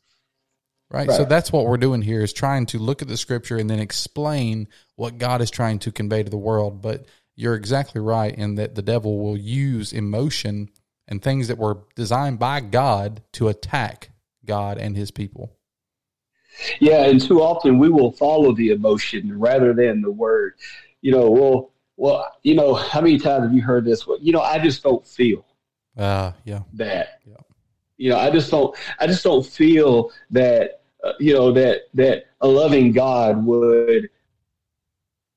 Right? 0.89 1.09
So 1.09 1.23
that's 1.23 1.53
what 1.53 1.67
we're 1.67 1.77
doing 1.77 2.01
here 2.01 2.21
is 2.21 2.33
trying 2.33 2.65
to 2.67 2.77
look 2.77 3.01
at 3.01 3.07
the 3.07 3.15
scripture 3.15 3.57
and 3.57 3.69
then 3.69 3.79
explain 3.79 4.67
what 4.97 5.17
God 5.17 5.41
is 5.41 5.49
trying 5.49 5.79
to 5.79 5.91
convey 5.91 6.21
to 6.21 6.29
the 6.29 6.35
world. 6.35 6.81
But 6.81 7.05
you're 7.35 7.55
exactly 7.55 8.01
right 8.01 8.35
in 8.35 8.55
that 8.55 8.75
the 8.75 8.81
devil 8.81 9.19
will 9.19 9.37
use 9.37 9.93
emotion 9.93 10.69
and 11.07 11.21
things 11.21 11.47
that 11.47 11.57
were 11.57 11.79
designed 11.95 12.39
by 12.39 12.59
God 12.59 13.21
to 13.33 13.47
attack 13.47 14.09
God 14.45 14.77
and 14.77 14.97
his 14.97 15.11
people. 15.11 15.55
Yeah, 16.79 17.05
and 17.05 17.21
too 17.21 17.41
often 17.41 17.79
we 17.79 17.89
will 17.89 18.11
follow 18.11 18.53
the 18.53 18.69
emotion 18.69 19.39
rather 19.39 19.73
than 19.73 20.01
the 20.01 20.11
word. 20.11 20.55
You 21.01 21.13
know, 21.13 21.31
well, 21.31 21.70
well, 22.01 22.25
you 22.41 22.55
know, 22.55 22.73
how 22.73 22.99
many 22.99 23.19
times 23.19 23.43
have 23.43 23.53
you 23.53 23.61
heard 23.61 23.85
this? 23.85 24.07
Well, 24.07 24.17
you 24.19 24.31
know, 24.33 24.41
I 24.41 24.57
just 24.57 24.81
don't 24.81 25.05
feel 25.05 25.45
Uh, 25.95 26.31
yeah. 26.45 26.61
that. 26.73 27.21
Yeah. 27.27 27.35
You 27.97 28.09
know, 28.09 28.17
I 28.17 28.31
just 28.31 28.49
don't. 28.49 28.75
I 28.99 29.05
just 29.05 29.23
don't 29.23 29.45
feel 29.45 30.11
that. 30.31 30.81
Uh, 31.03 31.13
you 31.19 31.33
know 31.33 31.51
that 31.51 31.81
that 31.93 32.25
a 32.41 32.47
loving 32.47 32.91
God 32.91 33.45
would. 33.45 34.09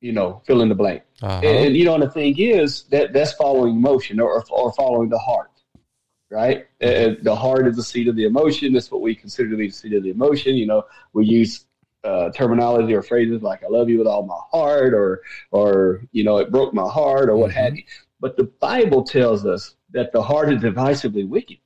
You 0.01 0.13
know, 0.13 0.41
fill 0.47 0.61
in 0.63 0.69
the 0.71 0.75
blank. 0.75 1.03
Uh-huh. 1.23 1.41
And, 1.47 1.67
and 1.67 1.77
you 1.77 1.85
know, 1.85 1.95
and 1.95 2.03
the 2.03 2.11
thing 2.11 2.39
is 2.39 2.85
that 2.85 3.13
that's 3.13 3.33
following 3.35 3.77
emotion 3.77 4.19
or 4.19 4.43
or 4.51 4.73
following 4.73 5.11
the 5.11 5.19
heart, 5.19 5.51
right? 6.31 6.67
And 6.81 7.19
the 7.23 7.37
heart 7.37 7.67
is 7.67 7.77
the 7.77 7.83
seat 7.83 8.09
of 8.09 8.17
the 8.17 8.25
emotion. 8.25 8.73
That's 8.73 8.91
what 8.91 9.03
we 9.03 9.15
consider 9.15 9.51
to 9.51 9.57
be 9.59 9.67
the 9.69 9.73
seat 9.75 9.93
of 9.93 10.03
the 10.03 10.11
emotion. 10.11 10.55
You 10.57 10.67
know, 10.67 10.85
we 11.13 11.27
use 11.27 11.67
uh, 12.05 12.31
terminology 12.31 12.95
or 12.95 13.03
phrases 13.03 13.43
like 13.43 13.65
"I 13.65 13.69
love 13.69 13.89
you 13.89 13.99
with 13.99 14.07
all 14.07 14.25
my 14.25 14.39
heart" 14.51 14.93
or 14.95 15.23
or 15.51 16.03
you 16.13 16.23
know, 16.25 16.37
it 16.39 16.51
broke 16.51 16.75
my 16.75 16.89
heart 16.89 17.29
or 17.31 17.37
what 17.37 17.51
Mhm. 17.51 17.55
have 17.55 17.77
you. 17.77 17.83
But 18.21 18.37
the 18.37 18.45
Bible 18.45 19.03
tells 19.05 19.45
us 19.47 19.75
that 19.91 20.13
the 20.13 20.23
heart 20.23 20.53
is 20.53 20.63
divisively 20.63 21.27
wicked. 21.29 21.59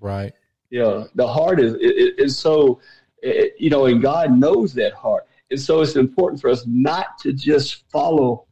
right. 0.00 0.32
You 0.70 0.80
know, 0.80 1.08
the 1.14 1.26
heart 1.26 1.60
is 1.60 1.74
is, 1.74 2.10
is 2.18 2.38
so. 2.38 2.80
It, 3.22 3.54
you 3.58 3.70
know, 3.70 3.86
and 3.86 4.02
God 4.02 4.36
knows 4.38 4.74
that 4.74 4.92
heart, 4.92 5.26
and 5.50 5.60
so 5.60 5.80
it's 5.80 5.96
important 5.96 6.40
for 6.40 6.50
us 6.50 6.64
not 6.66 7.18
to 7.20 7.32
just 7.32 7.88
follow 7.90 8.46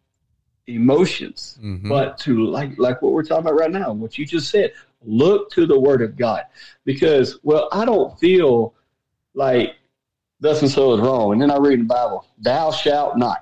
emotions 0.66 1.58
Mhm. 1.62 1.88
but 1.88 2.16
to 2.18 2.46
like 2.46 2.78
like 2.78 3.02
what 3.02 3.12
we're 3.12 3.22
talking 3.22 3.44
about 3.46 3.58
right 3.58 3.70
now 3.70 3.92
what 3.92 4.16
you 4.16 4.24
just 4.24 4.50
said 4.50 4.72
look 5.04 5.50
to 5.50 5.66
the 5.66 5.78
word 5.78 6.00
of 6.00 6.16
god 6.16 6.44
because 6.86 7.38
well 7.42 7.68
i 7.70 7.84
don't 7.84 8.18
feel 8.18 8.74
like 9.34 9.74
thus 10.44 10.62
and 10.62 10.70
so 10.70 10.94
is 10.94 11.00
wrong 11.00 11.32
and 11.32 11.40
then 11.42 11.50
i 11.50 11.56
read 11.56 11.80
the 11.80 11.84
bible 11.84 12.26
thou 12.38 12.70
shalt 12.70 13.16
not 13.16 13.40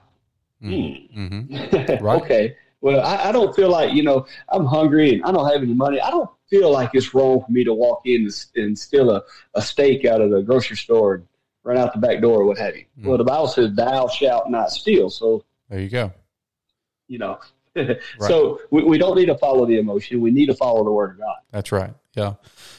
Mhm. 0.62 1.10
Hmm. 1.12 2.04
Right. 2.04 2.22
okay 2.22 2.56
well 2.80 3.00
I, 3.04 3.28
I 3.28 3.32
don't 3.32 3.54
feel 3.54 3.70
like 3.78 3.92
you 3.92 4.02
know 4.08 4.26
i'm 4.48 4.64
hungry 4.64 5.08
and 5.14 5.24
i 5.24 5.32
don't 5.32 5.48
have 5.52 5.62
any 5.62 5.74
money 5.74 6.00
i 6.00 6.10
don't 6.10 6.30
feel 6.48 6.70
like 6.78 6.90
it's 6.94 7.12
wrong 7.14 7.42
for 7.44 7.50
me 7.50 7.64
to 7.64 7.74
walk 7.74 8.02
in 8.04 8.20
and, 8.28 8.46
and 8.62 8.78
steal 8.78 9.10
a, 9.10 9.22
a 9.54 9.62
steak 9.62 10.04
out 10.04 10.20
of 10.20 10.30
the 10.30 10.40
grocery 10.42 10.76
store 10.76 11.14
and 11.16 11.24
run 11.64 11.76
out 11.78 11.92
the 11.94 11.98
back 12.06 12.20
door 12.20 12.36
or 12.42 12.44
what 12.44 12.58
have 12.58 12.76
you 12.76 12.84
Mm. 12.98 13.06
well 13.06 13.18
the 13.18 13.24
bible 13.24 13.48
says 13.48 13.70
thou 13.74 14.06
shalt 14.08 14.48
not 14.50 14.70
steal 14.70 15.10
so 15.10 15.44
There 15.70 15.80
you 15.80 15.88
go. 15.88 16.12
you 17.08 17.18
know. 17.18 17.38
So 18.28 18.60
we, 18.70 18.80
we 18.84 18.98
don't 18.98 19.16
need 19.16 19.26
to 19.34 19.38
follow 19.38 19.64
the 19.66 19.78
emotion. 19.78 20.20
We 20.20 20.30
need 20.30 20.46
to 20.46 20.54
follow 20.54 20.84
the 20.84 20.90
word 20.98 21.12
of 21.12 21.18
God. 21.18 21.36
That's 21.50 21.72
right. 21.72 21.94
Yeah. 22.14 22.34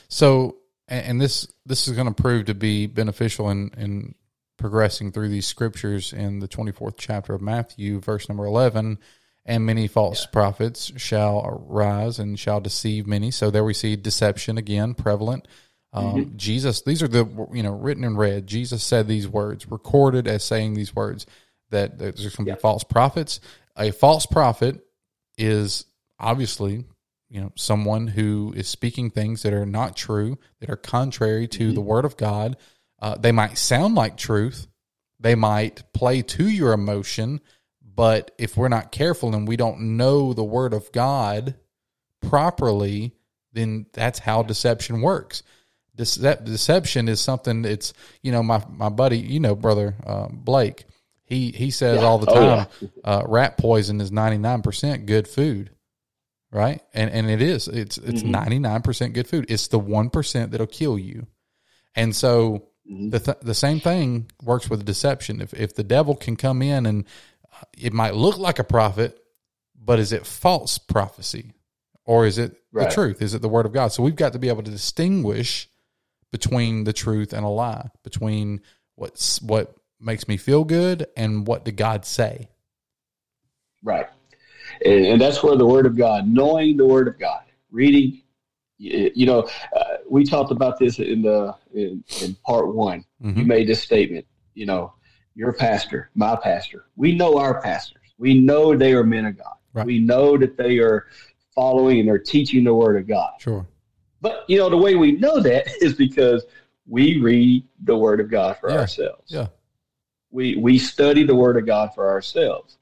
So, 0.07 0.57
and, 0.93 1.05
and 1.07 1.21
this 1.21 1.47
this 1.65 1.87
is 1.87 1.95
going 1.95 2.13
to 2.13 2.21
prove 2.21 2.45
to 2.45 2.53
be 2.53 2.87
beneficial 2.87 3.49
in 3.49 3.71
in 3.77 4.15
progressing 4.57 5.11
through 5.11 5.29
these 5.29 5.47
scriptures 5.47 6.13
in 6.13 6.39
the 6.39 6.47
twenty 6.47 6.71
fourth 6.71 6.95
chapter 6.97 7.33
of 7.33 7.41
Matthew, 7.41 7.99
verse 7.99 8.29
number 8.29 8.45
eleven. 8.45 8.99
And 9.45 9.65
many 9.65 9.89
false 9.89 10.25
prophets 10.25 10.93
shall 10.95 11.65
rise 11.67 12.17
and 12.17 12.39
shall 12.39 12.61
deceive 12.61 13.05
many. 13.05 13.29
So 13.29 13.51
there 13.51 13.65
we 13.65 13.73
see 13.73 13.97
deception 13.97 14.57
again 14.57 14.93
prevalent. 14.93 15.49
Um, 15.91 16.33
Jesus, 16.37 16.81
these 16.81 17.03
are 17.03 17.09
the 17.09 17.25
you 17.51 17.61
know 17.61 17.73
written 17.73 18.05
in 18.05 18.15
red. 18.15 18.47
Jesus 18.47 18.83
said 18.83 19.07
these 19.07 19.27
words, 19.27 19.69
recorded 19.69 20.27
as 20.27 20.45
saying 20.45 20.75
these 20.75 20.95
words 20.95 21.25
that 21.71 21.99
there's 21.99 22.35
going 22.35 22.45
to 22.45 22.51
Yeah. 22.51 22.55
be 22.55 22.61
false 22.61 22.85
prophets. 22.85 23.41
A 23.75 23.91
false 23.91 24.25
prophet 24.25 24.79
is 25.37 25.85
obviously 26.19 26.85
you 27.33 27.41
know 27.41 27.51
someone 27.55 28.05
who 28.07 28.53
is 28.55 28.67
speaking 28.67 29.09
things 29.09 29.41
that 29.41 29.53
are 29.53 29.65
not 29.65 29.97
true 29.97 30.37
that 30.59 30.69
are 30.69 30.77
contrary 30.77 31.47
to 31.47 31.71
the 31.73 31.81
word 31.81 32.05
of 32.05 32.15
god. 32.15 32.55
Uh, 33.01 33.15
they 33.17 33.31
might 33.33 33.57
sound 33.57 33.95
like 33.95 34.15
truth. 34.15 34.67
They 35.19 35.35
might 35.35 35.83
play 35.93 36.21
to 36.21 36.47
your 36.47 36.71
emotion 36.73 37.41
but 37.95 38.31
if 38.37 38.55
we're 38.57 38.69
not 38.69 38.91
careful 38.91 39.35
and 39.35 39.47
we 39.47 39.55
don't 39.55 39.79
know 39.97 40.33
the 40.33 40.43
word 40.43 40.73
of 40.73 40.91
god 40.91 41.55
properly 42.21 43.13
then 43.51 43.85
that's 43.93 44.17
how 44.19 44.41
deception 44.41 45.01
works. 45.01 45.43
Dece- 45.95 46.43
deception 46.43 47.07
is 47.07 47.21
something 47.21 47.61
that's 47.61 47.93
you 48.23 48.31
know 48.31 48.41
my 48.41 48.63
my 48.69 48.89
buddy 48.89 49.19
you 49.19 49.39
know 49.39 49.55
brother 49.55 49.95
uh, 50.05 50.27
blake 50.31 50.85
he 51.23 51.51
he 51.51 51.69
says 51.69 51.99
Yeah. 52.01 52.07
all 52.07 52.17
the 52.17 52.31
Oh, 52.31 52.33
time 52.33 52.67
yeah. 52.81 52.87
uh, 53.03 53.23
rat 53.27 53.57
poison 53.57 54.01
is 54.01 54.09
99% 54.11 55.05
good 55.05 55.27
food 55.27 55.69
right 56.53 56.81
and 56.93 57.09
and 57.11 57.29
it 57.29 57.41
is 57.41 57.67
it's 57.67 57.97
it's 57.97 58.23
Mhm. 58.23 58.31
99% 58.83 59.13
good 59.13 59.27
food 59.27 59.45
it's 59.49 59.67
the 59.67 59.79
1% 59.79 60.51
that'll 60.51 60.67
kill 60.67 60.97
you 60.99 61.27
and 61.95 62.15
so 62.15 62.67
Mhm. 62.89 63.11
the 63.11 63.19
th- 63.19 63.37
the 63.41 63.53
same 63.55 63.79
thing 63.79 64.29
works 64.43 64.69
with 64.69 64.85
deception 64.85 65.41
if 65.41 65.53
if 65.53 65.73
the 65.75 65.83
devil 65.83 66.15
can 66.15 66.35
come 66.35 66.61
in 66.61 66.85
and 66.85 67.05
uh, 67.51 67.65
it 67.77 67.91
might 67.93 68.13
look 68.15 68.37
like 68.37 68.59
a 68.59 68.63
prophet 68.63 69.19
but 69.75 69.99
is 69.99 70.11
it 70.13 70.25
false 70.25 70.77
prophecy 70.77 71.53
or 72.05 72.25
is 72.25 72.37
it 72.37 72.55
Right. 72.71 72.89
the 72.89 72.93
truth? 72.95 73.21
Is 73.21 73.33
it 73.33 73.41
the 73.41 73.49
word 73.49 73.65
of 73.65 73.71
God? 73.73 73.89
So 73.93 74.01
we've 74.03 74.15
got 74.15 74.33
to 74.33 74.39
be 74.39 74.49
able 74.49 74.63
to 74.63 74.71
distinguish 74.71 75.69
between 76.31 76.85
the 76.85 76.93
truth 76.93 77.33
and 77.33 77.45
a 77.45 77.49
lie, 77.49 77.89
between 78.03 78.61
what's 78.95 79.41
what 79.41 79.75
makes 79.99 80.27
me 80.27 80.35
feel 80.37 80.63
good 80.63 81.05
and 81.15 81.45
what 81.47 81.63
did 81.65 81.77
God 81.77 82.03
say. 82.05 82.49
Right. 83.83 84.07
And, 84.85 85.05
and 85.05 85.21
that's 85.21 85.41
where 85.43 85.55
the 85.55 85.65
Word 85.65 85.85
of 85.85 85.95
God, 85.95 86.27
knowing 86.27 86.77
the 86.77 86.85
Word 86.85 87.07
of 87.07 87.17
God, 87.19 87.43
reading, 87.71 88.21
you, 88.77 89.11
you 89.15 89.25
know, 89.25 89.47
uh, 89.75 89.83
we 90.09 90.23
talked 90.23 90.51
about 90.51 90.77
this 90.79 90.99
in 90.99 91.21
the 91.21 91.55
in, 91.73 92.03
in 92.21 92.35
part 92.45 92.73
one. 92.73 93.05
You 93.21 93.31
Mhm. 93.33 93.45
made 93.45 93.67
this 93.67 93.81
statement. 93.81 94.25
You 94.55 94.65
know, 94.65 94.93
your 95.35 95.53
pastor, 95.53 96.09
my 96.15 96.35
pastor. 96.35 96.85
We 96.95 97.15
know 97.15 97.37
our 97.37 97.61
pastors. 97.61 98.01
We 98.17 98.39
know 98.39 98.75
they 98.75 98.93
are 98.93 99.03
men 99.03 99.25
of 99.25 99.37
God. 99.37 99.55
Right. 99.73 99.85
We 99.85 99.99
know 99.99 100.37
that 100.37 100.57
they 100.57 100.77
are 100.79 101.07
following 101.55 101.99
and 101.99 102.07
they're 102.07 102.19
teaching 102.19 102.63
the 102.63 102.73
Word 102.73 102.97
of 102.97 103.07
God. 103.07 103.31
Sure. 103.39 103.65
But 104.21 104.45
you 104.47 104.57
know, 104.57 104.69
the 104.69 104.77
way 104.77 104.95
we 104.95 105.13
know 105.13 105.39
that 105.39 105.67
is 105.81 105.93
because 105.93 106.45
we 106.87 107.19
read 107.19 107.63
the 107.83 107.97
Word 107.97 108.19
of 108.19 108.29
God 108.29 108.57
for 108.57 108.69
Yeah. 108.69 108.79
ourselves 108.79 109.31
Yeah. 109.31 109.47
we 110.31 110.55
we 110.57 110.77
study 110.77 111.23
the 111.23 111.35
Word 111.35 111.57
of 111.57 111.65
God 111.65 111.93
for 111.95 112.09
ourselves, 112.09 112.77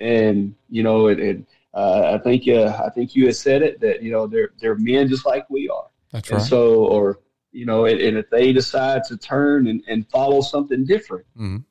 and 0.00 0.54
you 0.68 0.82
know, 0.82 1.08
and, 1.08 1.20
and 1.20 1.46
uh, 1.74 2.12
I 2.14 2.18
think 2.18 2.48
uh, 2.48 2.82
I 2.84 2.90
think 2.90 3.14
you 3.14 3.26
had 3.26 3.36
said 3.36 3.62
it 3.62 3.80
that 3.80 4.02
you 4.02 4.10
know 4.10 4.26
they're 4.26 4.50
they're 4.60 4.76
men 4.76 5.08
just 5.08 5.26
like 5.26 5.48
we 5.50 5.68
are, 5.68 5.86
That's 6.12 6.30
and 6.30 6.40
right. 6.40 6.48
so 6.48 6.84
or 6.86 7.20
you 7.52 7.66
know, 7.66 7.84
and, 7.86 8.00
and 8.00 8.16
if 8.16 8.30
they 8.30 8.52
decide 8.52 9.04
to 9.04 9.16
turn 9.16 9.66
and, 9.66 9.82
and 9.88 10.08
follow 10.08 10.40
something 10.40 10.84
different, 10.84 11.26
Mhm. 11.36 11.64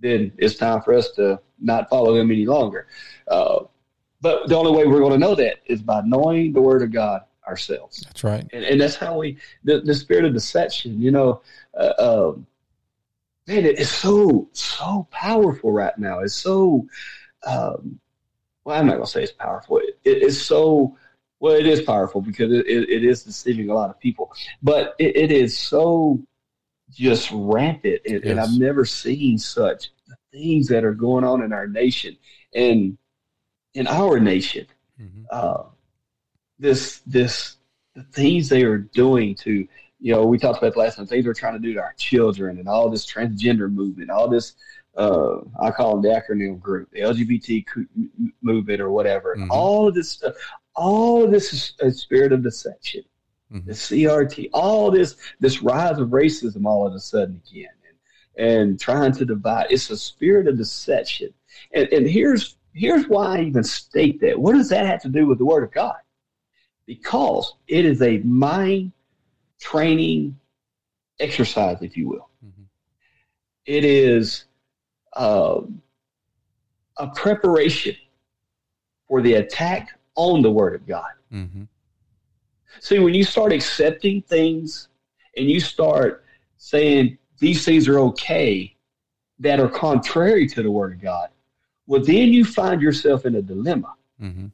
then 0.00 0.32
it's 0.38 0.56
time 0.56 0.80
for 0.82 0.94
us 0.94 1.10
to 1.12 1.40
not 1.60 1.88
follow 1.90 2.14
them 2.14 2.30
any 2.30 2.46
longer. 2.46 2.86
Uh, 3.28 3.64
but 4.20 4.48
the 4.48 4.56
only 4.56 4.72
way 4.72 4.86
we're 4.86 5.00
going 5.00 5.12
to 5.12 5.18
know 5.18 5.34
that 5.34 5.56
is 5.66 5.82
by 5.82 6.00
knowing 6.06 6.52
the 6.54 6.60
Word 6.62 6.82
of 6.82 6.90
God 6.90 7.22
ourselves 7.46 8.00
That's 8.06 8.24
right. 8.24 8.48
and, 8.54 8.64
and 8.64 8.80
that's 8.80 8.96
how 8.96 9.18
we 9.18 9.36
the, 9.64 9.82
the 9.82 9.94
spirit 9.94 10.24
of 10.24 10.32
deception 10.32 10.98
you 10.98 11.10
know 11.10 11.42
uh, 11.78 11.92
um, 11.98 12.46
man 13.46 13.66
it 13.66 13.78
is 13.78 13.90
so 13.90 14.48
so 14.54 15.06
powerful 15.10 15.70
right 15.70 15.96
now 15.98 16.20
it's 16.20 16.34
so 16.34 16.86
um, 17.46 17.98
well 18.64 18.78
i'm 18.78 18.86
not 18.86 18.94
going 18.94 19.04
to 19.04 19.10
say 19.10 19.22
it's 19.22 19.32
powerful. 19.32 19.78
It, 19.78 19.98
it 20.04 20.22
is 20.22 20.44
so 20.44 20.96
well 21.40 21.54
it 21.54 21.66
is 21.66 21.82
powerful 21.82 22.20
because 22.20 22.52
it, 22.52 22.66
it, 22.66 23.04
is 23.04 23.22
deceiving 23.24 23.70
a 23.70 23.74
lot 23.74 23.90
of 23.90 23.98
people. 24.00 24.32
But 24.62 24.94
it, 24.98 25.16
it 25.16 25.32
is 25.32 25.56
so 25.56 26.20
just 26.90 27.30
rampant 27.32 28.00
and, 28.06 28.24
and 28.24 28.38
i've 28.38 28.58
never 28.58 28.84
seen 28.84 29.38
such 29.38 29.90
things 30.32 30.68
that 30.68 30.84
are 30.84 30.94
going 30.94 31.24
on 31.24 31.42
in 31.42 31.52
our 31.52 31.66
nation 31.66 32.16
and 32.54 32.98
in 33.74 33.86
our 33.86 34.20
nation. 34.20 34.66
Mhm. 35.00 35.24
uh, 35.30 35.64
this 36.58 37.00
this 37.06 37.56
the 37.94 38.02
things 38.04 38.48
they 38.48 38.62
are 38.62 38.78
doing 38.78 39.34
to 39.34 39.66
you 40.00 40.12
know 40.12 40.24
we 40.24 40.38
talked 40.38 40.58
about 40.58 40.76
last 40.76 40.96
time 40.96 41.06
things 41.06 41.24
they're 41.24 41.34
trying 41.34 41.54
to 41.54 41.58
do 41.58 41.74
to 41.74 41.80
our 41.80 41.94
children 41.96 42.58
and 42.58 42.68
all 42.68 42.88
this 42.90 43.06
transgender 43.06 43.72
movement 43.72 44.10
all 44.10 44.28
this 44.28 44.54
uh, 44.96 45.38
I 45.60 45.70
call 45.70 45.92
them 45.92 46.02
the 46.02 46.08
acronym 46.16 46.60
group 46.60 46.90
the 46.92 47.00
LGBT 47.00 47.64
movement 48.42 48.80
or 48.80 48.90
whatever 48.90 49.36
Mhm. 49.36 49.48
all 49.50 49.88
of 49.88 49.94
this 49.94 50.10
stuff 50.10 50.34
all 50.76 51.24
of 51.24 51.30
this 51.30 51.52
is 51.52 51.72
a 51.80 51.90
spirit 51.90 52.32
of 52.32 52.42
deception 52.42 53.02
Mhm. 53.52 53.64
the 53.66 53.72
CRT 53.74 54.50
all 54.52 54.90
this 54.90 55.16
this 55.40 55.62
rise 55.62 55.98
of 55.98 56.08
racism 56.10 56.64
all 56.66 56.86
of 56.86 56.94
a 56.94 57.00
sudden 57.00 57.40
again 57.48 57.70
and, 58.36 58.46
and 58.48 58.80
trying 58.80 59.12
to 59.12 59.24
divide 59.24 59.66
it's 59.70 59.90
a 59.90 59.96
spirit 59.96 60.46
of 60.48 60.56
deception 60.56 61.32
and, 61.72 61.88
and 61.92 62.06
here's 62.06 62.56
here's 62.72 63.06
why 63.08 63.38
I 63.38 63.42
even 63.42 63.62
state 63.64 64.20
that 64.20 64.38
what 64.38 64.54
does 64.54 64.68
that 64.68 64.86
have 64.86 65.02
to 65.02 65.08
do 65.08 65.26
with 65.26 65.38
the 65.38 65.44
word 65.44 65.64
of 65.64 65.72
God 65.72 65.96
because 66.86 67.54
it 67.66 67.84
is 67.84 68.02
a 68.02 68.18
mind 68.18 68.92
training 69.58 70.38
exercise, 71.20 71.78
if 71.80 71.96
you 71.96 72.08
will. 72.08 72.28
Mhm. 72.44 72.66
It 73.66 73.84
is 73.84 74.44
um, 75.16 75.80
a 76.98 77.08
preparation 77.08 77.96
for 79.08 79.20
the 79.22 79.34
attack 79.34 79.98
on 80.14 80.42
the 80.42 80.50
Word 80.50 80.74
of 80.74 80.86
God. 80.86 81.10
Mhm. 81.32 81.68
See, 82.80 82.98
when 82.98 83.14
you 83.14 83.24
start 83.24 83.52
accepting 83.52 84.22
things 84.22 84.88
and 85.36 85.50
you 85.50 85.60
start 85.60 86.24
saying 86.56 87.18
these 87.38 87.64
things 87.64 87.88
are 87.88 87.98
okay 87.98 88.74
that 89.38 89.60
are 89.60 89.68
contrary 89.68 90.46
to 90.48 90.62
the 90.62 90.70
Word 90.70 90.92
of 90.94 91.00
God, 91.00 91.28
well, 91.86 92.02
then 92.02 92.32
you 92.32 92.44
find 92.44 92.80
yourself 92.80 93.26
in 93.26 93.34
a 93.36 93.42
dilemma. 93.42 93.94
Mhm. 94.20 94.50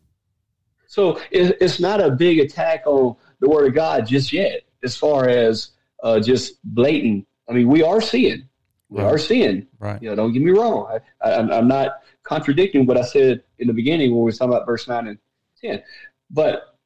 So 0.87 1.18
it, 1.31 1.57
it's 1.61 1.79
not 1.79 2.01
a 2.01 2.11
big 2.11 2.40
attack 2.40 2.83
on 2.87 3.16
the 3.40 3.49
Word 3.49 3.68
of 3.68 3.75
God 3.75 4.07
just 4.07 4.33
yet, 4.33 4.62
as 4.83 4.96
far 4.96 5.29
as 5.29 5.70
uh, 6.03 6.18
just 6.18 6.59
blatant. 6.64 7.27
I 7.49 7.53
mean, 7.53 7.68
we 7.68 7.83
are 7.83 8.01
seeing, 8.01 8.49
we 8.90 9.03
Right. 9.03 9.14
are 9.14 9.18
seeing. 9.18 9.66
Right. 9.79 10.03
You 10.03 10.11
know, 10.11 10.16
don't 10.16 10.33
get 10.33 10.42
me 10.42 10.50
wrong. 10.50 10.98
I, 11.22 11.31
I, 11.31 11.33
I'm- 11.57 11.68
not 11.68 12.03
contradicting 12.24 12.87
what 12.87 12.96
I 12.98 13.03
said 13.03 13.42
in 13.59 13.66
the 13.66 13.72
beginning 13.72 14.11
when 14.11 14.18
we 14.18 14.24
were 14.24 14.33
talking 14.33 14.53
about 14.53 14.66
verse 14.66 14.87
nine 14.87 15.07
and 15.09 15.18
ten, 15.61 15.83
but 16.31 16.76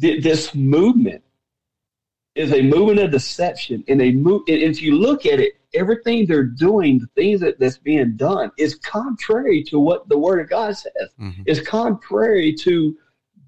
th- 0.00 0.22
this 0.22 0.54
movement 0.54 1.22
is 2.34 2.52
a 2.52 2.62
movement 2.62 2.98
of 3.00 3.10
deception, 3.10 3.82
and 3.88 4.00
a 4.02 4.12
move. 4.12 4.42
And 4.48 4.58
if 4.58 4.82
you 4.82 4.94
look 4.96 5.24
at 5.26 5.40
it, 5.40 5.54
everything 5.74 6.26
they're 6.26 6.44
doing, 6.44 6.98
the 6.98 7.06
things 7.14 7.40
that, 7.40 7.58
that's 7.58 7.78
being 7.78 8.14
done, 8.16 8.50
is 8.58 8.74
contrary 8.76 9.62
to 9.64 9.78
what 9.78 10.08
the 10.08 10.18
Word 10.18 10.40
of 10.40 10.48
God 10.50 10.76
says 10.76 11.10
Mhm. 11.18 11.42
is 11.46 11.60
contrary 11.66 12.52
to 12.60 12.96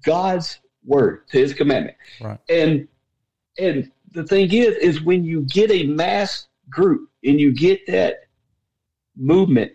God's 0.03 0.59
word, 0.85 1.27
to 1.29 1.37
his 1.39 1.53
commandment. 1.53 1.97
Right. 2.19 2.39
And 2.49 2.87
and 3.59 3.91
the 4.13 4.23
thing 4.23 4.51
is, 4.51 4.75
is 4.77 5.01
when 5.01 5.23
you 5.23 5.41
get 5.41 5.69
a 5.71 5.83
mass 5.83 6.47
group 6.69 7.09
and 7.23 7.39
you 7.39 7.51
get 7.53 7.85
that 7.87 8.25
movement 9.15 9.71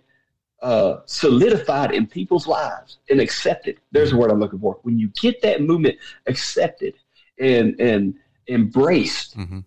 uh, 0.62 1.00
solidified 1.06 1.90
in 1.92 2.06
people's 2.06 2.46
lives 2.46 2.98
and 3.10 3.20
accepted, 3.20 3.78
there's 3.92 4.10
the 4.12 4.16
word 4.16 4.30
I'm 4.30 4.40
looking 4.40 4.58
for. 4.60 4.78
When 4.82 4.98
you 4.98 5.08
get 5.20 5.42
that 5.42 5.60
movement 5.60 5.98
accepted 6.26 6.94
and 7.38 7.78
and 7.80 8.14
embraced 8.48 9.36
Mhm. 9.36 9.64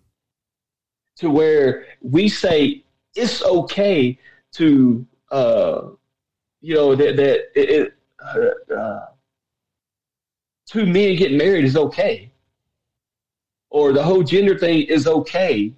to 1.16 1.30
where 1.30 1.86
we 2.02 2.28
say 2.28 2.84
it's 3.14 3.42
okay 3.44 4.18
to 4.52 5.06
uh, 5.30 5.90
you 6.60 6.74
know 6.74 6.94
that 6.96 7.16
that 7.16 7.38
it, 7.54 7.70
it 7.70 7.94
uh, 8.24 8.74
uh, 8.74 9.06
two 10.66 10.86
men 10.86 11.16
getting 11.16 11.38
married 11.38 11.64
is 11.64 11.76
okay, 11.76 12.30
or 13.70 13.92
the 13.92 14.02
whole 14.02 14.22
gender 14.22 14.58
thing 14.58 14.82
is 14.84 15.06
okay. 15.06 15.72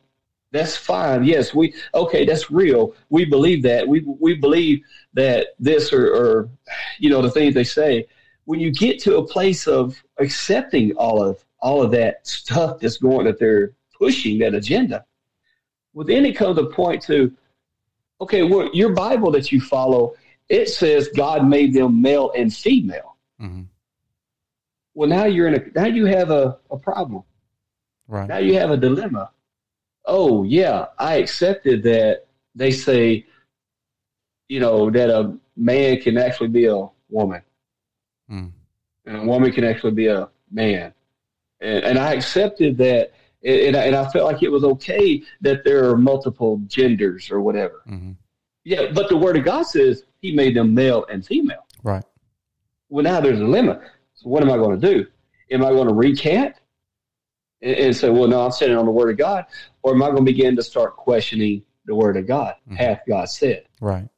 That's 0.53 0.77
fine. 0.77 1.25
Yes, 1.25 1.55
we 1.55 1.75
okay. 1.95 2.25
That's 2.25 2.51
real. 2.51 2.95
We 3.09 3.25
believe 3.25 3.63
that. 3.63 3.87
We 3.87 4.01
we 4.01 4.35
believe 4.35 4.83
that 5.15 5.49
this 5.59 5.93
or, 5.93 6.07
or 6.07 6.49
you 6.99 7.09
know 7.11 7.23
the 7.23 7.31
things 7.31 7.55
they 7.55 7.65
say. 7.65 8.07
When 8.45 8.59
you 8.59 8.73
get 8.73 9.01
to 9.03 9.19
a 9.19 9.27
place 9.27 9.69
of 9.69 10.03
accepting 10.19 10.93
all 10.97 11.23
of 11.23 11.45
all 11.61 11.83
of 11.83 11.93
that 11.93 12.27
stuff 12.27 12.81
that's 12.81 12.97
going 12.97 13.27
that 13.27 13.39
they're 13.39 13.73
pushing 13.97 14.39
that 14.41 14.55
agenda, 14.55 15.05
well, 15.93 16.07
then 16.07 16.27
it 16.27 16.37
comes 16.37 16.59
a 16.59 16.67
point 16.67 17.03
to 17.05 17.33
okay, 18.21 18.43
well, 18.43 18.71
your 18.75 18.93
Bible 18.93 19.31
that 19.33 19.53
you 19.53 19.61
follow 19.61 20.15
it 20.51 20.69
says 20.69 21.09
God 21.17 21.47
made 21.47 21.73
them 21.73 22.03
male 22.03 22.33
and 22.37 22.53
female. 22.53 23.17
Mm-hmm. 23.41 23.63
Well, 24.95 25.09
now 25.09 25.25
you're 25.25 25.47
in 25.47 25.55
a 25.55 25.65
now 25.75 25.87
you 25.87 26.07
have 26.07 26.31
a, 26.31 26.59
a 26.71 26.77
problem. 26.77 27.23
Right. 28.09 28.29
Now 28.29 28.39
you 28.39 28.55
have 28.55 28.71
a 28.71 28.77
dilemma. 28.77 29.31
Oh 30.05 30.43
yeah, 30.45 30.87
I 30.99 31.17
accepted 31.17 31.83
that 31.85 32.27
they 32.55 32.71
say, 32.71 33.27
you 34.49 34.61
know, 34.61 34.91
that 34.91 35.11
a 35.11 35.37
man 35.57 36.01
can 36.01 36.17
actually 36.19 36.49
be 36.49 36.67
a 36.67 36.87
woman 37.09 37.43
Mm. 38.31 38.53
and 39.07 39.17
a 39.17 39.25
woman 39.25 39.51
can 39.53 39.65
actually 39.65 39.91
be 39.91 40.07
a 40.07 40.29
man, 40.53 40.95
and, 41.61 41.85
and 41.85 41.99
I 41.99 42.13
accepted 42.15 42.79
that, 42.79 43.13
and 43.43 43.77
I, 43.77 43.85
and 43.87 43.97
I 43.97 44.09
felt 44.09 44.33
like 44.33 44.43
it 44.45 44.51
was 44.51 44.63
okay 44.63 45.23
that 45.41 45.65
there 45.65 45.91
are 45.91 45.97
multiple 45.97 46.59
genders 46.69 47.29
or 47.31 47.41
whatever. 47.41 47.83
Mhm. 47.89 48.15
Yeah, 48.65 48.93
but 48.93 49.09
the 49.09 49.17
Word 49.17 49.37
of 49.37 49.45
God 49.45 49.63
says 49.65 50.05
He 50.21 50.33
made 50.33 50.55
them 50.55 50.73
male 50.75 51.05
and 51.11 51.27
female. 51.27 51.67
Right. 51.83 52.05
Well, 52.89 53.03
now 53.03 53.21
there's 53.21 53.41
a 53.41 53.45
limit. 53.45 53.81
So 54.15 54.29
what 54.29 54.43
am 54.43 54.51
I 54.51 54.57
going 54.57 54.81
to 54.81 54.95
do? 54.95 55.07
Am 55.51 55.65
I 55.65 55.71
going 55.71 55.89
to 55.89 55.95
recant 55.95 56.55
and, 57.63 57.77
and 57.77 57.97
say, 57.97 58.11
well, 58.11 58.29
no, 58.29 58.45
I'm 58.45 58.53
standing 58.53 58.77
on 58.79 58.85
the 58.85 58.93
Word 58.93 59.11
of 59.11 59.17
God, 59.17 59.47
or 59.83 59.95
am 59.95 60.03
I 60.03 60.07
going 60.07 60.19
to 60.19 60.23
begin 60.23 60.57
to 60.57 60.63
start 60.63 60.97
questioning 60.97 61.63
the 61.87 61.95
Word 61.95 62.17
of 62.17 62.27
God? 62.27 62.55
Mhm. 62.71 62.77
Hath 62.77 63.03
God 63.09 63.29
said? 63.29 63.65
Right. 63.81 64.09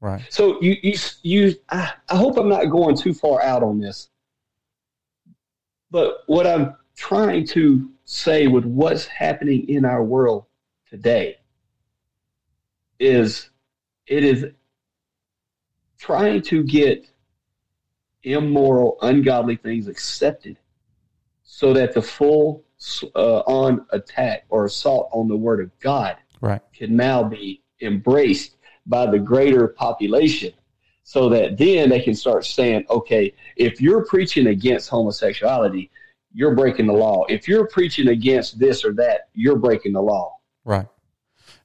Right. 0.00 0.24
So 0.28 0.60
you 0.62 0.76
you 0.82 0.94
you. 1.22 1.54
I, 1.70 1.92
I 2.08 2.16
hope 2.16 2.36
I'm 2.36 2.48
not 2.48 2.66
going 2.66 2.96
too 2.96 3.12
far 3.12 3.42
out 3.42 3.62
on 3.62 3.80
this, 3.80 4.10
but 5.90 6.18
what 6.26 6.46
I'm 6.46 6.76
trying 6.94 7.46
to 7.48 7.90
say 8.04 8.46
with 8.46 8.64
what's 8.64 9.06
happening 9.06 9.68
in 9.68 9.84
our 9.84 10.04
world 10.04 10.46
today 10.88 11.36
is 12.98 13.50
it 14.06 14.24
is 14.24 14.46
trying 15.98 16.42
to 16.42 16.62
get 16.62 17.08
immoral, 18.22 18.98
ungodly 19.02 19.56
things 19.56 19.88
accepted 19.88 20.58
so 21.42 21.72
that 21.72 21.92
the 21.92 22.02
full 22.02 22.64
uh, 23.14 23.40
on 23.40 23.86
attack 23.90 24.44
or 24.48 24.64
assault 24.66 25.08
on 25.12 25.28
the 25.28 25.36
word 25.36 25.60
of 25.60 25.70
God 25.80 26.16
right. 26.40 26.60
can 26.72 26.96
now 26.96 27.22
be 27.22 27.62
embraced 27.80 28.56
by 28.86 29.06
the 29.06 29.18
greater 29.18 29.68
population 29.68 30.52
so 31.02 31.28
that 31.30 31.56
then 31.56 31.88
they 31.88 32.00
can 32.00 32.14
start 32.14 32.44
saying, 32.44 32.84
okay, 32.90 33.34
if 33.56 33.80
you're 33.80 34.04
preaching 34.04 34.48
against 34.48 34.88
homosexuality, 34.88 35.90
you're 36.32 36.54
breaking 36.54 36.86
the 36.86 36.92
law. 36.92 37.24
If 37.28 37.48
you're 37.48 37.66
preaching 37.66 38.08
against 38.08 38.58
this 38.58 38.84
or 38.84 38.92
that, 38.94 39.28
you're 39.32 39.56
breaking 39.56 39.92
the 39.94 40.02
law. 40.02 40.36
Right. 40.64 40.86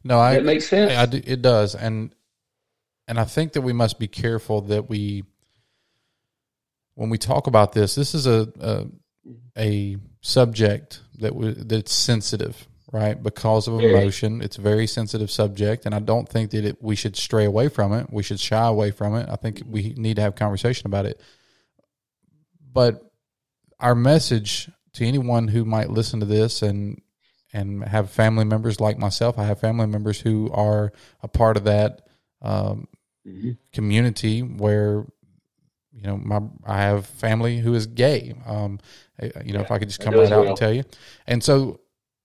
No, 0.03 0.19
I. 0.19 0.35
It 0.35 0.45
makes 0.45 0.67
sense. 0.67 0.93
I, 0.93 1.03
it 1.17 1.41
does, 1.41 1.75
and 1.75 2.15
and 3.07 3.19
I 3.19 3.25
think 3.25 3.53
that 3.53 3.61
we 3.61 3.73
must 3.73 3.99
be 3.99 4.07
careful 4.07 4.61
that 4.61 4.89
we, 4.89 5.23
when 6.95 7.09
we 7.09 7.17
talk 7.17 7.47
about 7.47 7.73
this, 7.73 7.95
this 7.95 8.15
is 8.15 8.27
a 8.27 8.47
a, 8.59 8.87
a 9.57 9.97
subject 10.23 11.01
that 11.19 11.35
we, 11.35 11.51
that's 11.51 11.93
sensitive, 11.93 12.65
right? 12.91 13.21
Because 13.21 13.67
of 13.67 13.79
emotion, 13.79 14.41
it's 14.41 14.57
a 14.57 14.61
very 14.61 14.87
sensitive 14.87 15.29
subject, 15.29 15.85
and 15.85 15.93
I 15.93 15.99
don't 15.99 16.27
think 16.27 16.51
that 16.51 16.65
it, 16.65 16.81
we 16.81 16.95
should 16.95 17.15
stray 17.15 17.45
away 17.45 17.67
from 17.67 17.93
it. 17.93 18.11
We 18.11 18.23
should 18.23 18.39
shy 18.39 18.65
away 18.65 18.89
from 18.89 19.15
it. 19.15 19.29
I 19.29 19.35
think 19.35 19.61
we 19.67 19.93
need 19.95 20.15
to 20.15 20.21
have 20.23 20.35
conversation 20.35 20.87
about 20.87 21.05
it. 21.05 21.21
But 22.71 23.03
our 23.79 23.93
message 23.93 24.71
to 24.93 25.05
anyone 25.05 25.49
who 25.49 25.65
might 25.65 25.89
listen 25.89 26.21
to 26.21 26.25
this 26.25 26.61
and 26.63 27.01
and 27.55 27.83
have 27.83 28.09
family 28.09 28.45
members 28.45 28.79
like 28.79 28.97
myself. 28.97 29.37
I 29.37 29.43
have 29.43 29.59
family 29.59 29.85
members 29.85 30.19
who 30.19 30.49
are 30.51 30.91
a 31.21 31.27
part 31.27 31.55
of 31.55 31.65
that 31.65 32.01
um, 32.41 32.87
mm-hmm. 33.27 33.51
community 33.71 34.41
where 34.41 35.05
you 35.93 36.03
know 36.03 36.17
my 36.17 36.41
I 36.65 36.81
have 36.81 37.05
family 37.05 37.59
who 37.59 37.73
is 37.73 37.87
gay. 37.87 38.33
Um, 38.45 38.79
you 39.21 39.53
know, 39.53 39.59
yeah, 39.59 39.61
if 39.61 39.71
I 39.71 39.79
could 39.79 39.87
just 39.87 40.01
come 40.01 40.15
right 40.15 40.31
out 40.31 40.47
and 40.47 40.57
tell 40.57 40.73
you, 40.73 40.83
and 41.27 41.43
so 41.43 41.79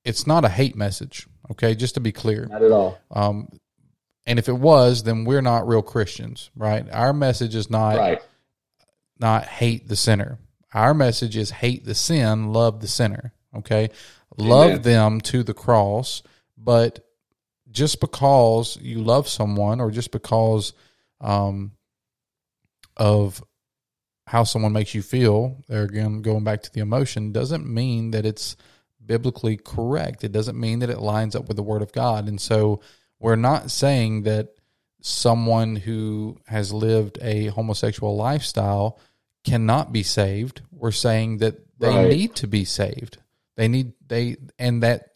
it's 0.04 0.26
not 0.26 0.44
a 0.44 0.48
hate 0.48 0.76
message. 0.76 1.26
Okay, 1.50 1.74
just 1.74 1.94
to 1.94 2.00
be 2.00 2.12
clear, 2.12 2.46
not 2.46 2.62
at 2.62 2.72
all. 2.72 2.98
Um, 3.10 3.48
and 4.26 4.38
if 4.38 4.48
it 4.48 4.56
was, 4.56 5.04
then 5.04 5.24
we're 5.24 5.42
not 5.42 5.66
real 5.66 5.82
Christians, 5.82 6.50
right? 6.54 6.86
Our 6.92 7.12
message 7.12 7.54
is 7.54 7.70
not 7.70 7.96
right. 7.96 8.22
not 9.18 9.44
hate 9.44 9.88
the 9.88 9.96
sinner. 9.96 10.38
Our 10.74 10.92
message 10.92 11.36
is 11.36 11.50
hate 11.50 11.84
the 11.84 11.94
sin, 11.94 12.52
love 12.52 12.80
the 12.80 12.88
sinner. 12.88 13.32
Okay, 13.56 13.90
love 14.36 14.82
them 14.82 15.20
to 15.22 15.42
the 15.42 15.54
cross, 15.54 16.22
but 16.56 17.04
just 17.70 18.00
because 18.00 18.78
you 18.80 19.02
love 19.02 19.28
someone 19.28 19.80
or 19.80 19.90
just 19.90 20.10
because 20.10 20.72
um, 21.20 21.72
of 22.96 23.42
how 24.28 24.44
someone 24.44 24.72
makes 24.72 24.94
you 24.94 25.02
feel, 25.02 25.56
there 25.68 25.84
again, 25.84 26.22
going 26.22 26.44
back 26.44 26.62
to 26.62 26.72
the 26.72 26.80
emotion, 26.80 27.32
doesn't 27.32 27.66
mean 27.66 28.10
that 28.10 28.26
it's 28.26 28.56
biblically 29.04 29.56
correct. 29.56 30.22
It 30.22 30.32
doesn't 30.32 30.58
mean 30.58 30.80
that 30.80 30.90
it 30.90 31.00
lines 31.00 31.34
up 31.34 31.48
with 31.48 31.56
the 31.56 31.62
Word 31.62 31.82
of 31.82 31.92
God. 31.92 32.28
And 32.28 32.40
so 32.40 32.80
we're 33.18 33.36
not 33.36 33.70
saying 33.70 34.24
that 34.24 34.54
someone 35.00 35.76
who 35.76 36.38
has 36.46 36.72
lived 36.72 37.18
a 37.22 37.46
homosexual 37.46 38.16
lifestyle 38.16 39.00
cannot 39.44 39.92
be 39.92 40.02
saved. 40.02 40.60
We're 40.70 40.90
saying 40.90 41.38
that 41.38 41.56
they 41.78 41.88
right. 41.88 42.08
need 42.08 42.34
to 42.36 42.46
be 42.46 42.64
saved. 42.64 43.18
They 43.56 43.68
need 43.68 43.92
they 44.06 44.36
and 44.58 44.82
that 44.82 45.12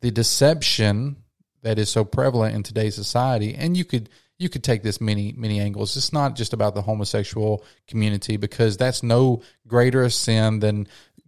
the 0.00 0.10
deception 0.10 1.16
that 1.62 1.78
is 1.78 1.88
so 1.88 2.04
prevalent 2.04 2.54
in 2.54 2.62
today's 2.62 2.94
society, 2.94 3.54
and 3.54 3.76
you 3.76 3.84
could 3.84 4.08
you 4.38 4.48
could 4.48 4.62
take 4.62 4.82
this 4.82 5.00
many 5.00 5.32
many 5.36 5.60
angles. 5.60 5.96
It's 5.96 6.12
not 6.12 6.36
just 6.36 6.52
about 6.52 6.74
the 6.74 6.82
homosexual 6.82 7.64
community 7.86 8.36
because 8.36 8.76
that's 8.76 9.02
no 9.02 9.42
greater 9.66 10.02
a 10.02 10.10
sin 10.10 10.60
than 10.60 10.86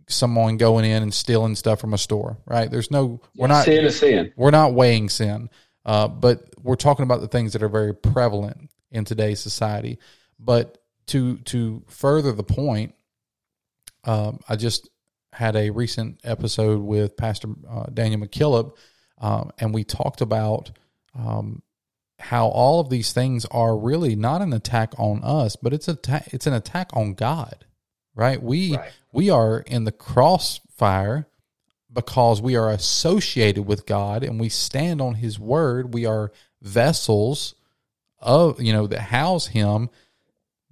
someone 0.09 0.57
going 0.57 0.85
in 0.85 1.03
and 1.03 1.13
stealing 1.13 1.55
stuff 1.55 1.81
from 1.81 1.95
a 1.95 1.99
store, 1.99 2.39
right? 2.47 2.71
There's 2.71 2.91
no 2.91 3.21
we're 3.37 3.47
not 3.47 3.65
sin 3.65 3.85
is 3.85 3.99
sin. 3.99 4.33
We're 4.37 4.51
not 4.51 4.75
weighing 4.75 5.09
sin, 5.09 5.51
uh, 5.85 6.09
but 6.09 6.49
we're 6.63 6.77
talking 6.77 7.05
about 7.05 7.21
the 7.21 7.29
things 7.29 7.53
that 7.53 7.63
are 7.63 7.69
very 7.69 7.95
prevalent 7.95 8.71
in 8.91 9.05
today's 9.05 9.41
society. 9.41 9.99
But 10.39 10.79
to 11.09 11.39
to 11.39 11.83
further 11.89 12.33
the 12.33 12.45
point, 12.45 12.95
um, 14.05 14.41
I 14.49 14.57
just 14.57 14.89
had 15.33 15.57
a 15.57 15.71
recent 15.71 16.21
episode 16.25 16.81
with 16.81 17.17
Pastor 17.17 17.49
uh, 17.69 17.85
Daniel 17.93 18.21
McKillop, 18.21 18.77
um, 19.19 19.51
and 19.59 19.73
we 19.73 19.85
talked 19.85 20.21
about 20.21 20.71
um, 21.19 21.63
how 22.19 22.49
all 22.49 22.81
of 22.81 22.91
these 22.91 23.13
things 23.13 23.45
are 23.47 23.77
really 23.77 24.17
not 24.17 24.43
an 24.43 24.53
attack 24.53 24.93
on 24.99 25.23
us, 25.23 25.57
but 25.57 25.73
it's 25.73 25.89
a 25.89 25.95
ta- 25.95 26.25
it's 26.27 26.47
an 26.47 26.55
attack 26.55 26.91
on 26.93 27.15
God, 27.15 27.65
right? 28.15 28.43
We 28.43 28.77
right. 28.77 28.91
we 29.13 29.31
are 29.31 29.61
in 29.61 29.85
the 29.85 29.93
crossfire 29.93 31.29
because 31.93 32.43
we 32.43 32.57
are 32.57 32.71
associated 32.71 33.67
with 33.67 33.87
God 33.87 34.23
and 34.23 34.39
we 34.41 34.49
stand 34.49 35.01
on 35.01 35.15
His 35.15 35.39
word. 35.39 35.95
We 35.95 36.07
are 36.07 36.33
vessels 36.61 37.55
of 38.21 38.61
you 38.61 38.73
know 38.73 38.87
that 38.87 39.01
house 39.01 39.49
Him 39.49 39.91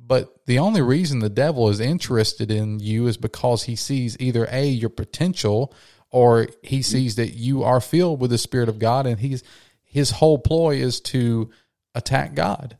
but 0.07 0.47
the 0.47 0.59
only 0.59 0.83
reason 0.83 1.19
the 1.19 1.29
devil 1.29 1.69
is 1.69 1.81
interested 1.81 2.51
in 2.51 2.79
you 2.79 3.09
is 3.09 3.17
because 3.17 3.65
he 3.65 3.75
sees 3.75 4.17
either 4.21 4.47
A, 4.51 4.69
your 4.69 4.91
potential, 4.91 5.75
or 6.11 6.47
he 6.63 6.83
sees 6.83 7.17
that 7.17 7.35
you 7.35 7.65
are 7.65 7.81
filled 7.81 8.21
with 8.21 8.31
the 8.31 8.39
Spirit 8.39 8.69
of 8.69 8.79
God 8.79 9.07
and 9.07 9.19
he's 9.19 9.43
his 9.87 10.11
whole 10.11 10.39
ploy 10.39 10.77
is 10.77 11.01
to 11.01 11.51
attack 11.95 12.35
God. 12.35 12.77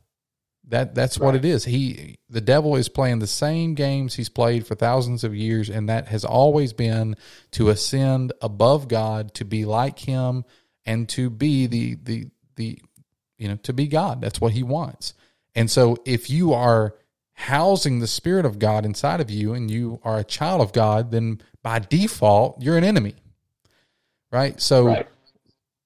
That 0.69 0.93
that's 0.93 1.17
right. 1.17 1.25
what 1.25 1.35
it 1.35 1.45
is. 1.45 1.65
He 1.65 2.19
the 2.29 2.41
devil 2.41 2.75
is 2.75 2.89
playing 2.89 3.19
the 3.19 3.27
same 3.27 3.73
games 3.73 4.13
he's 4.13 4.29
played 4.29 4.67
for 4.67 4.75
thousands 4.75 5.23
of 5.23 5.33
years, 5.33 5.69
and 5.69 5.89
that 5.89 6.07
has 6.09 6.25
always 6.25 6.73
been 6.73 7.15
to 7.51 7.69
ascend 7.69 8.33
above 8.41 8.87
God, 8.87 9.33
to 9.35 9.45
be 9.45 9.65
like 9.65 9.99
him, 9.99 10.43
and 10.85 11.07
to 11.09 11.29
be 11.29 11.67
the 11.67 11.95
the 11.95 12.27
the 12.57 12.79
you 13.37 13.47
know, 13.47 13.55
to 13.63 13.73
be 13.73 13.87
God. 13.87 14.21
That's 14.21 14.41
what 14.41 14.53
he 14.53 14.63
wants. 14.63 15.13
And 15.55 15.71
so 15.71 15.97
if 16.05 16.29
you 16.29 16.53
are 16.53 16.95
housing 17.33 17.99
the 17.99 18.07
Spirit 18.07 18.45
of 18.45 18.59
God 18.59 18.85
inside 18.85 19.21
of 19.21 19.29
you 19.29 19.53
and 19.53 19.69
you 19.69 19.99
are 20.03 20.19
a 20.19 20.23
child 20.23 20.61
of 20.61 20.73
God, 20.73 21.11
then 21.11 21.41
by 21.63 21.79
default, 21.79 22.61
you're 22.61 22.77
an 22.77 22.83
enemy. 22.83 23.15
Right? 24.31 24.59
So, 24.59 24.87
right. 24.87 25.07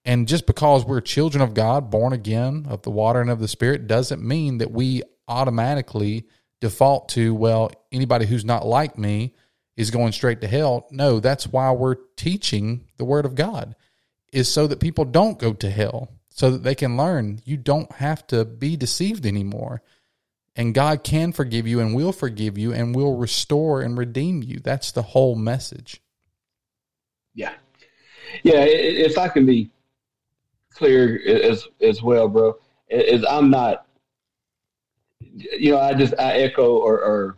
And 0.05 0.27
just 0.27 0.47
because 0.47 0.85
we're 0.85 1.01
children 1.01 1.41
of 1.41 1.53
God, 1.53 1.89
born 1.89 2.13
again 2.13 2.65
of 2.69 2.81
the 2.81 2.91
water 2.91 3.21
and 3.21 3.29
of 3.29 3.39
the 3.39 3.47
Spirit, 3.47 3.87
doesn't 3.87 4.23
mean 4.23 4.57
that 4.59 4.71
we 4.71 5.03
automatically 5.27 6.25
default 6.59 7.09
to, 7.09 7.33
well, 7.33 7.71
anybody 7.91 8.25
who's 8.25 8.45
not 8.45 8.65
like 8.65 8.97
me 8.97 9.33
is 9.77 9.91
going 9.91 10.11
straight 10.11 10.41
to 10.41 10.47
hell. 10.47 10.87
No, 10.91 11.19
that's 11.19 11.47
why 11.47 11.71
we're 11.71 11.97
teaching 12.17 12.87
the 12.97 13.05
Word 13.05 13.25
of 13.25 13.35
God, 13.35 13.75
is 14.31 14.51
so 14.51 14.67
that 14.67 14.79
people 14.79 15.05
don't 15.05 15.39
go 15.39 15.53
to 15.53 15.69
hell, 15.69 16.09
so 16.29 16.51
that 16.51 16.63
they 16.63 16.75
can 16.75 16.97
learn 16.97 17.41
you 17.45 17.57
don't 17.57 17.91
have 17.93 18.25
to 18.27 18.45
be 18.45 18.75
deceived 18.75 19.25
anymore 19.25 19.81
and 20.55 20.73
God 20.73 21.03
can 21.03 21.31
forgive 21.31 21.67
you 21.67 21.79
and 21.79 21.95
will 21.95 22.11
forgive 22.11 22.57
you 22.57 22.73
and 22.73 22.93
will 22.95 23.15
restore 23.15 23.81
and 23.81 23.97
redeem 23.97 24.43
you. 24.43 24.59
That's 24.59 24.91
the 24.91 25.01
whole 25.01 25.35
message. 25.35 26.01
Yeah. 27.33 27.53
Yeah. 28.43 28.65
If 28.65 29.17
I 29.17 29.29
can 29.29 29.45
be 29.45 29.71
clear 30.73 31.21
as, 31.25 31.67
as 31.81 32.01
well, 32.01 32.27
bro, 32.27 32.55
is 32.89 33.23
I'm 33.25 33.49
not, 33.49 33.85
you 35.19 35.71
know, 35.71 35.79
I 35.79 35.93
just, 35.93 36.13
I 36.19 36.33
echo 36.33 36.77
or, 36.77 36.99
or 36.99 37.37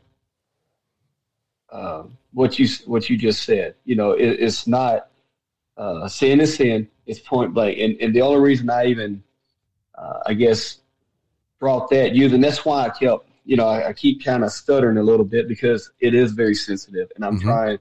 uh, 1.72 2.04
what 2.32 2.58
you, 2.60 2.68
what 2.86 3.10
you 3.10 3.18
just 3.18 3.44
said, 3.44 3.76
you 3.86 3.96
know, 3.96 4.12
it, 4.12 4.40
it's 4.40 4.68
not, 4.68 5.10
uh, 5.78 6.08
sin 6.08 6.40
is 6.40 6.56
sin. 6.56 6.88
It's 7.06 7.20
point 7.20 7.54
blank. 7.54 7.80
And, 7.80 8.00
and 8.00 8.16
the 8.16 8.22
only 8.22 8.40
reason 8.40 8.70
I 8.70 8.86
even, 8.86 9.24
uh, 9.96 10.20
I 10.26 10.34
guess, 10.34 10.80
brought 11.60 11.90
that 11.90 12.14
using. 12.14 12.42
That's 12.42 12.64
why 12.64 12.86
I 12.86 12.90
kept, 12.90 13.28
you 13.46 13.58
know, 13.58 13.68
I, 13.68 13.90
I 13.90 13.94
keep 13.94 14.24
kind 14.24 14.44
of 14.44 14.52
stuttering 14.52 14.98
a 14.98 15.04
little 15.04 15.26
bit 15.26 15.48
because 15.48 15.92
it 16.00 16.14
is 16.14 16.32
very 16.32 16.56
sensitive, 16.56 17.12
and 17.16 17.26
I'm 17.26 17.38
mm-hmm. 17.38 17.48
trying 17.48 17.80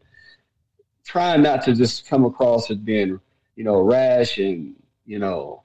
trying 1.04 1.42
not 1.42 1.62
to 1.64 1.74
just 1.74 2.06
come 2.08 2.24
across 2.24 2.70
as 2.70 2.76
being, 2.78 3.20
you 3.56 3.64
know, 3.64 3.80
rash 3.80 4.38
and 4.38 4.74
you 5.04 5.18
know, 5.18 5.64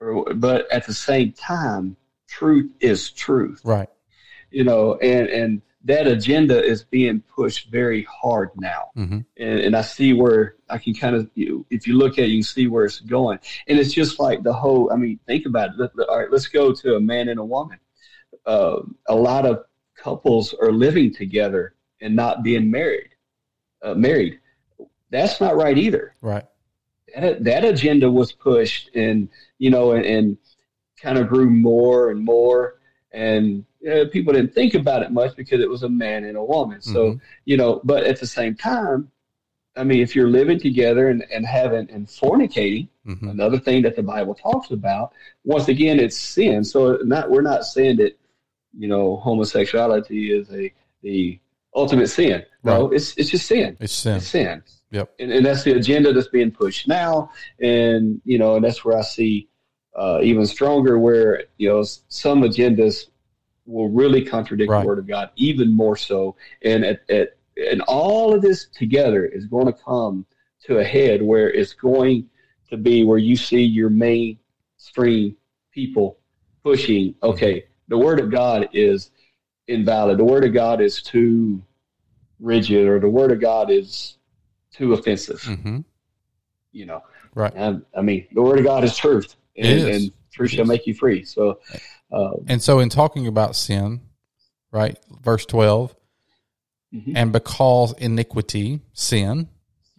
or, 0.00 0.34
but 0.34 0.70
at 0.70 0.86
the 0.86 0.94
same 0.94 1.32
time, 1.32 1.96
truth 2.28 2.70
is 2.80 3.10
truth, 3.10 3.60
right? 3.64 3.88
You 4.50 4.64
know, 4.64 4.96
and 4.96 5.28
and 5.28 5.62
that 5.84 6.06
agenda 6.06 6.62
is 6.62 6.84
being 6.84 7.20
pushed 7.34 7.70
very 7.70 8.04
hard 8.04 8.50
now. 8.56 8.90
Mm-hmm. 8.96 9.20
And, 9.36 9.60
and, 9.60 9.76
I 9.76 9.82
see 9.82 10.12
where 10.12 10.56
I 10.68 10.78
can 10.78 10.94
kind 10.94 11.16
of, 11.16 11.28
you, 11.34 11.66
if 11.70 11.86
you 11.86 11.98
look 11.98 12.14
at 12.18 12.26
it, 12.26 12.28
you 12.28 12.38
can 12.38 12.44
see 12.44 12.68
where 12.68 12.84
it's 12.84 13.00
going. 13.00 13.40
And 13.66 13.78
it's 13.78 13.92
just 13.92 14.20
like 14.20 14.42
the 14.42 14.52
whole, 14.52 14.92
I 14.92 14.96
mean, 14.96 15.18
think 15.26 15.46
about 15.46 15.70
it. 15.78 15.90
All 16.08 16.18
right, 16.18 16.30
let's 16.30 16.46
go 16.46 16.72
to 16.72 16.96
a 16.96 17.00
man 17.00 17.28
and 17.28 17.40
a 17.40 17.44
woman. 17.44 17.78
Uh, 18.46 18.80
a 19.08 19.14
lot 19.14 19.44
of 19.44 19.64
couples 19.96 20.54
are 20.54 20.72
living 20.72 21.12
together 21.12 21.74
and 22.00 22.14
not 22.14 22.42
being 22.42 22.70
married. 22.70 23.10
Uh, 23.82 23.94
married. 23.94 24.38
That's 25.10 25.40
not 25.40 25.56
right 25.56 25.76
either. 25.76 26.14
Right. 26.20 26.44
That, 27.14 27.44
that 27.44 27.64
agenda 27.64 28.10
was 28.10 28.32
pushed 28.32 28.90
and, 28.94 29.28
you 29.58 29.70
know, 29.70 29.92
and, 29.92 30.04
and 30.04 30.38
kind 31.00 31.18
of 31.18 31.28
grew 31.28 31.50
more 31.50 32.10
and 32.10 32.24
more. 32.24 32.78
And 33.12 33.64
uh, 33.90 34.04
people 34.10 34.32
didn't 34.32 34.54
think 34.54 34.74
about 34.74 35.02
it 35.02 35.10
much 35.12 35.36
because 35.36 35.60
it 35.60 35.68
was 35.68 35.82
a 35.82 35.88
man 35.88 36.24
and 36.24 36.36
a 36.36 36.44
woman. 36.44 36.80
So 36.80 37.12
Mhm. 37.12 37.20
you 37.44 37.56
know, 37.56 37.80
but 37.84 38.04
at 38.04 38.18
the 38.20 38.26
same 38.26 38.54
time, 38.54 39.10
I 39.76 39.84
mean, 39.84 40.00
if 40.00 40.14
you're 40.14 40.28
living 40.28 40.58
together 40.60 41.08
and, 41.08 41.24
and 41.34 41.44
having 41.46 41.90
and 41.90 42.06
fornicating, 42.06 42.88
hmm 43.04 43.28
another 43.28 43.58
thing 43.58 43.82
that 43.82 43.96
the 43.96 44.02
Bible 44.02 44.34
talks 44.34 44.70
about, 44.70 45.12
once 45.44 45.68
again, 45.68 45.98
it's 45.98 46.16
sin. 46.16 46.62
So 46.64 46.98
not 47.04 47.30
we're 47.30 47.42
not 47.42 47.64
saying 47.64 47.96
that 47.96 48.18
you 48.78 48.88
know 48.88 49.16
homosexuality 49.16 50.32
is 50.32 50.50
a 50.52 50.72
the 51.02 51.38
ultimate 51.74 52.08
sin. 52.08 52.44
No, 52.64 52.90
it's 52.92 53.16
it's 53.18 53.30
just 53.30 53.46
sin. 53.46 53.76
It's 53.80 53.92
sin. 53.92 54.16
It's 54.16 54.28
sin. 54.28 54.62
Yep. 54.92 55.14
And, 55.18 55.32
and 55.32 55.44
that's 55.44 55.64
the 55.64 55.72
agenda 55.72 56.12
that's 56.12 56.28
being 56.28 56.50
pushed 56.50 56.86
now. 56.86 57.30
And, 57.60 58.20
you 58.24 58.38
know, 58.38 58.56
and 58.56 58.64
that's 58.64 58.84
where 58.84 58.96
I 58.96 59.02
see 59.02 59.48
uh, 59.96 60.20
even 60.22 60.46
stronger 60.46 60.98
where, 60.98 61.44
you 61.56 61.68
know, 61.68 61.82
some 62.08 62.42
agendas 62.42 63.08
will 63.66 63.88
really 63.88 64.24
contradict 64.24 64.70
Right. 64.70 64.82
the 64.82 64.86
word 64.86 64.98
of 64.98 65.06
God 65.06 65.30
even 65.36 65.74
more 65.74 65.96
so. 65.96 66.36
And 66.62 66.84
at, 66.84 67.10
at, 67.10 67.36
and 67.56 67.80
all 67.82 68.34
of 68.34 68.42
this 68.42 68.66
together 68.66 69.24
is 69.24 69.46
going 69.46 69.66
to 69.66 69.72
come 69.72 70.26
to 70.64 70.78
a 70.78 70.84
head 70.84 71.22
where 71.22 71.50
it's 71.50 71.72
going 71.72 72.28
to 72.70 72.76
be 72.76 73.04
where 73.04 73.18
you 73.18 73.36
see 73.36 73.62
your 73.62 73.90
mainstream 73.90 75.36
people 75.72 76.18
pushing, 76.62 77.14
okay, 77.22 77.64
the 77.88 77.98
word 77.98 78.20
of 78.20 78.30
God 78.30 78.68
is 78.72 79.10
invalid. 79.68 80.18
The 80.18 80.24
word 80.24 80.44
of 80.44 80.52
God 80.52 80.80
is 80.80 81.02
too 81.02 81.62
rigid 82.40 82.88
or 82.88 82.98
the 83.00 83.08
word 83.08 83.30
of 83.30 83.40
God 83.40 83.70
is 83.70 84.18
too 84.72 84.92
offensive, 84.94 85.42
hmm 85.42 85.80
you 86.72 86.86
know. 86.86 87.02
Right. 87.34 87.52
And, 87.54 87.84
I 87.96 88.02
mean, 88.02 88.26
the 88.32 88.42
word 88.42 88.58
of 88.58 88.64
God 88.64 88.84
is 88.84 88.96
truth, 88.96 89.36
and, 89.56 89.88
and 89.88 90.12
truth 90.32 90.50
shall 90.50 90.64
make 90.64 90.86
you 90.86 90.94
free. 90.94 91.24
So, 91.24 91.60
uh, 92.10 92.32
And 92.48 92.62
so, 92.62 92.80
in 92.80 92.88
talking 92.88 93.26
about 93.26 93.56
sin, 93.56 94.00
right, 94.70 94.98
verse 95.22 95.46
12, 95.46 95.94
mhm. 96.94 97.12
and 97.14 97.32
because 97.32 97.92
iniquity, 97.98 98.80
sin, 98.92 99.48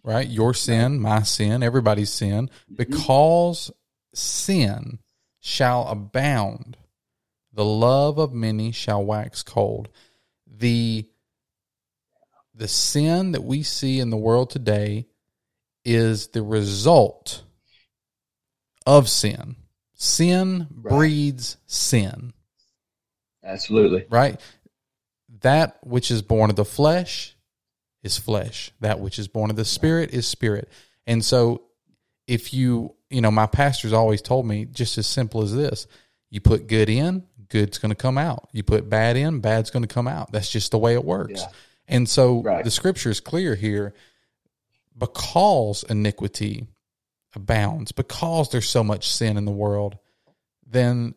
right, 0.02 0.28
your 0.28 0.54
sin, 0.54 1.00
my 1.00 1.22
sin, 1.22 1.62
everybody's 1.62 2.10
sin, 2.10 2.50
because 2.72 3.70
sin 4.14 4.98
shall 5.40 5.88
abound, 5.88 6.76
the 7.52 7.64
love 7.64 8.18
of 8.18 8.32
many 8.32 8.72
shall 8.72 9.04
wax 9.04 9.42
cold. 9.42 9.88
The 10.46 11.08
the 12.54 12.68
sin 12.68 13.32
that 13.32 13.42
we 13.44 13.62
see 13.62 13.98
in 14.00 14.10
the 14.10 14.16
world 14.16 14.50
today 14.50 15.06
is 15.84 16.28
the 16.28 16.42
result 16.42 17.42
of 18.86 19.08
sin. 19.08 19.56
Sin 19.94 20.66
Right. 20.70 20.90
breeds 20.94 21.56
sin 21.66 22.32
absolutely. 23.42 24.06
right? 24.10 24.40
That 25.40 25.78
which 25.82 26.10
is 26.10 26.22
born 26.22 26.50
of 26.50 26.56
the 26.56 26.64
flesh 26.64 27.36
is 28.02 28.18
flesh. 28.18 28.70
That 28.80 29.00
which 29.00 29.18
is 29.18 29.28
born 29.28 29.50
of 29.50 29.56
the 29.56 29.64
spirit 29.64 30.12
is 30.12 30.26
spirit. 30.26 30.68
And 31.06 31.24
so 31.24 31.62
if 32.26 32.52
you, 32.54 32.94
you 33.10 33.20
know, 33.20 33.30
my 33.30 33.46
pastor's 33.46 33.92
always 33.92 34.22
told 34.22 34.46
me 34.46 34.64
just 34.64 34.96
as 34.98 35.06
simple 35.06 35.42
as 35.42 35.54
this. 35.54 35.86
You 36.30 36.40
put 36.40 36.66
good 36.66 36.88
in, 36.88 37.24
good's 37.48 37.78
going 37.78 37.90
to 37.90 37.94
come 37.96 38.18
out. 38.18 38.48
You 38.52 38.62
put 38.62 38.88
bad 38.88 39.16
in, 39.16 39.40
bad's 39.40 39.70
going 39.70 39.84
to 39.84 39.92
come 39.94 40.08
out. 40.08 40.32
That's 40.32 40.50
just 40.50 40.70
the 40.70 40.78
way 40.78 40.94
it 40.94 41.04
works. 41.04 41.40
Yeah. 41.42 41.48
And 41.86 42.08
so 42.08 42.42
Right. 42.42 42.64
the 42.64 42.70
scripture 42.70 43.10
is 43.10 43.20
clear 43.20 43.54
here 43.54 43.94
because 44.96 45.84
iniquity 45.88 46.66
abounds, 47.34 47.92
because 47.92 48.50
there's 48.50 48.68
so 48.68 48.84
much 48.84 49.08
sin 49.10 49.36
in 49.36 49.44
the 49.44 49.50
world, 49.52 49.98
then 50.66 51.14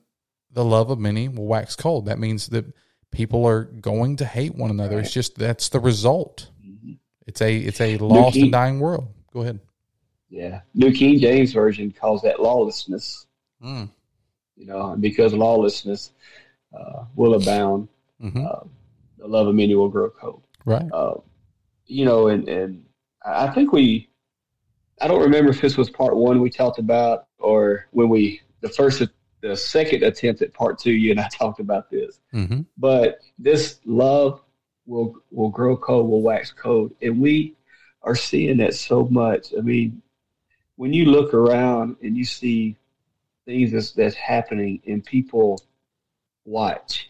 the 0.51 0.65
love 0.65 0.89
of 0.89 0.99
many 0.99 1.27
will 1.29 1.45
wax 1.45 1.75
cold. 1.75 2.05
That 2.07 2.19
means 2.19 2.47
that 2.47 2.65
people 3.11 3.45
are 3.45 3.63
going 3.65 4.15
to 4.17 4.25
hate 4.25 4.55
one 4.55 4.71
another. 4.71 4.99
It's 4.99 5.13
just 5.13 5.35
that's 5.35 5.69
the 5.69 5.79
result. 5.79 6.49
Mhm. 6.65 6.97
It's 7.27 7.41
a 7.41 7.55
it's 7.57 7.79
a 7.81 7.97
lost 7.97 8.33
King- 8.33 8.43
and 8.43 8.51
dying 8.51 8.79
world. 8.79 9.07
Go 9.31 9.41
ahead. 9.41 9.59
Yeah. 10.29 10.61
New 10.73 10.91
King 10.91 11.19
James 11.19 11.53
Version 11.53 11.91
calls 11.91 12.21
that 12.23 12.41
lawlessness, 12.41 13.25
Mm. 13.63 13.89
you 14.55 14.65
know, 14.65 14.95
because 14.99 15.33
lawlessness 15.33 16.11
uh, 16.73 17.05
will 17.15 17.35
abound, 17.35 17.87
hmm 18.19 18.45
uh, 18.45 18.59
the 19.17 19.27
love 19.27 19.47
of 19.47 19.55
many 19.55 19.73
will 19.73 19.89
grow 19.89 20.09
cold. 20.09 20.41
Right. 20.67 20.91
uh, 20.91 21.13
you 21.85 22.03
know, 22.03 22.27
and, 22.27 22.47
and 22.49 22.85
I 23.25 23.47
think 23.47 23.71
we, 23.71 24.09
I 24.99 25.07
don't 25.07 25.21
remember 25.21 25.49
if 25.49 25.61
this 25.61 25.77
was 25.77 25.89
part 25.89 26.17
one 26.17 26.41
we 26.41 26.49
talked 26.49 26.77
about 26.77 27.27
or 27.39 27.87
when 27.91 28.09
we, 28.09 28.41
the 28.59 28.67
first, 28.67 29.01
the 29.39 29.55
second 29.55 30.03
attempt 30.03 30.41
at 30.41 30.53
part 30.53 30.77
two, 30.77 30.91
you 30.91 31.11
and 31.11 31.21
I 31.21 31.27
talked 31.31 31.61
about 31.61 31.89
this, 31.89 32.19
hmm 32.31 32.61
but 32.79 33.19
this 33.39 33.79
love 33.85 34.41
will, 34.85 35.15
will 35.31 35.49
grow 35.49 35.77
cold, 35.77 36.09
will 36.09 36.21
wax 36.21 36.51
cold. 36.51 36.93
And 37.01 37.19
we 37.19 37.55
are 38.03 38.15
seeing 38.15 38.57
that 38.57 38.73
so 38.73 39.05
much. 39.05 39.53
I 39.57 39.61
mean, 39.61 40.01
when 40.75 40.91
you 40.91 41.05
look 41.05 41.33
around 41.33 41.95
and 42.03 42.17
you 42.17 42.25
see 42.25 42.75
things 43.45 43.71
that's, 43.71 43.93
that's 43.93 44.15
happening 44.15 44.81
and 44.85 45.03
people 45.03 45.61
watch 46.45 47.09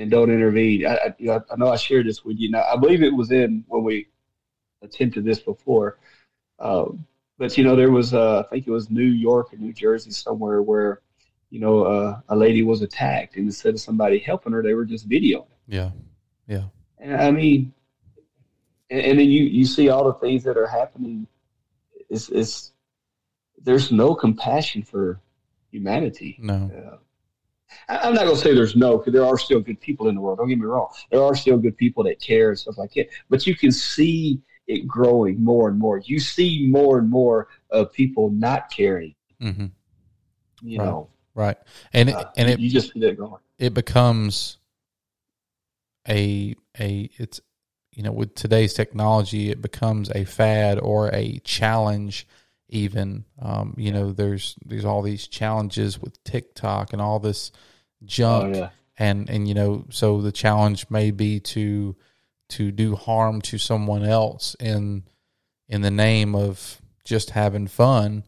and 0.00 0.10
don't 0.10 0.30
intervene. 0.30 0.86
I, 0.86 0.94
I, 0.94 1.14
you 1.18 1.26
know, 1.26 1.44
I 1.50 1.56
know 1.56 1.68
I 1.68 1.76
shared 1.76 2.06
this 2.06 2.24
with 2.24 2.38
you. 2.38 2.50
Now, 2.50 2.64
I 2.64 2.76
believe 2.76 3.02
it 3.02 3.14
was 3.14 3.30
in 3.30 3.64
when 3.68 3.84
we 3.84 4.08
attempted 4.82 5.24
this 5.24 5.40
before. 5.40 5.98
Um, 6.58 7.06
but 7.38 7.56
you 7.56 7.64
know, 7.64 7.76
there 7.76 7.90
was 7.90 8.14
uh, 8.14 8.40
I 8.40 8.48
think 8.50 8.66
it 8.66 8.70
was 8.70 8.90
New 8.90 9.02
York 9.02 9.52
or 9.52 9.56
New 9.56 9.72
Jersey 9.72 10.10
somewhere 10.10 10.62
where 10.62 11.00
you 11.50 11.60
know 11.60 11.84
uh, 11.84 12.20
a 12.28 12.36
lady 12.36 12.62
was 12.62 12.82
attacked, 12.82 13.36
and 13.36 13.46
instead 13.46 13.74
of 13.74 13.80
somebody 13.80 14.18
helping 14.18 14.52
her, 14.52 14.62
they 14.62 14.74
were 14.74 14.84
just 14.84 15.08
videoing. 15.08 15.46
Yeah. 15.68 15.90
Yeah. 16.46 16.64
And 16.98 17.16
I 17.16 17.30
mean, 17.30 17.72
and, 18.90 19.00
and 19.00 19.18
then 19.18 19.28
you 19.28 19.44
you 19.44 19.64
see 19.64 19.88
all 19.88 20.04
the 20.04 20.14
things 20.14 20.44
that 20.44 20.56
are 20.56 20.66
happening. 20.66 21.26
It's 22.08 22.28
it's 22.28 22.72
there's 23.62 23.92
no 23.92 24.14
compassion 24.14 24.82
for 24.82 25.20
humanity. 25.70 26.36
No. 26.40 26.70
Yeah. 26.74 26.96
I'm 27.88 28.14
not 28.14 28.24
going 28.24 28.36
to 28.36 28.40
say 28.42 28.54
there's 28.54 28.76
no, 28.76 28.98
because 28.98 29.12
there 29.12 29.24
are 29.24 29.38
still 29.38 29.60
good 29.60 29.80
people 29.80 30.08
in 30.08 30.14
the 30.14 30.20
world. 30.20 30.38
Don't 30.38 30.48
get 30.48 30.58
me 30.58 30.64
wrong. 30.66 30.88
There 31.10 31.22
are 31.22 31.34
still 31.34 31.58
good 31.58 31.76
people 31.76 32.04
that 32.04 32.20
care 32.20 32.50
and 32.50 32.58
stuff 32.58 32.78
like 32.78 32.92
that. 32.94 33.08
But 33.28 33.46
you 33.46 33.56
can 33.56 33.72
see 33.72 34.40
it 34.66 34.86
growing 34.86 35.42
more 35.42 35.68
and 35.68 35.78
more. 35.78 35.98
You 35.98 36.20
see 36.20 36.68
more 36.70 36.98
and 36.98 37.08
more 37.10 37.48
of 37.70 37.92
people 37.92 38.30
not 38.30 38.70
caring. 38.70 39.14
hmm 39.40 39.66
You 40.62 40.78
Right. 40.78 40.84
know, 40.86 41.08
Right. 41.34 41.56
And 41.92 42.08
it, 42.10 42.14
Uh, 42.16 42.24
and 42.36 42.50
it 42.50 42.58
you 42.60 42.70
just 42.70 42.92
see 42.92 43.00
that 43.00 43.16
growing. 43.16 43.40
it 43.58 43.72
becomes 43.72 44.58
a 46.08 46.54
a 46.78 47.10
it's 47.18 47.40
you 47.92 48.02
know 48.02 48.12
with 48.12 48.34
today's 48.34 48.74
technology 48.74 49.50
it 49.50 49.60
becomes 49.62 50.10
a 50.10 50.24
fad 50.24 50.78
or 50.80 51.08
a 51.14 51.38
challenge 51.44 52.26
even 52.70 53.24
um, 53.40 53.74
you 53.76 53.92
know 53.92 54.12
there's 54.12 54.56
there's 54.64 54.84
all 54.84 55.02
these 55.02 55.26
challenges 55.28 56.00
with 56.00 56.22
TikTok 56.24 56.92
and 56.92 57.02
all 57.02 57.18
this 57.20 57.52
Oh 57.52 58.06
junk 58.06 58.56
yeah, 58.56 58.70
and 58.98 59.28
and 59.28 59.46
you 59.48 59.54
know 59.54 59.84
so 59.90 60.20
the 60.20 60.32
challenge 60.32 60.86
may 60.90 61.10
be 61.10 61.40
to 61.40 61.94
to 62.50 62.72
do 62.72 62.96
harm 62.96 63.40
to 63.42 63.58
someone 63.58 64.04
else 64.04 64.56
in 64.58 65.04
in 65.68 65.82
the 65.82 65.90
name 65.90 66.34
of 66.34 66.80
just 67.04 67.30
having 67.30 67.66
fun 67.66 68.24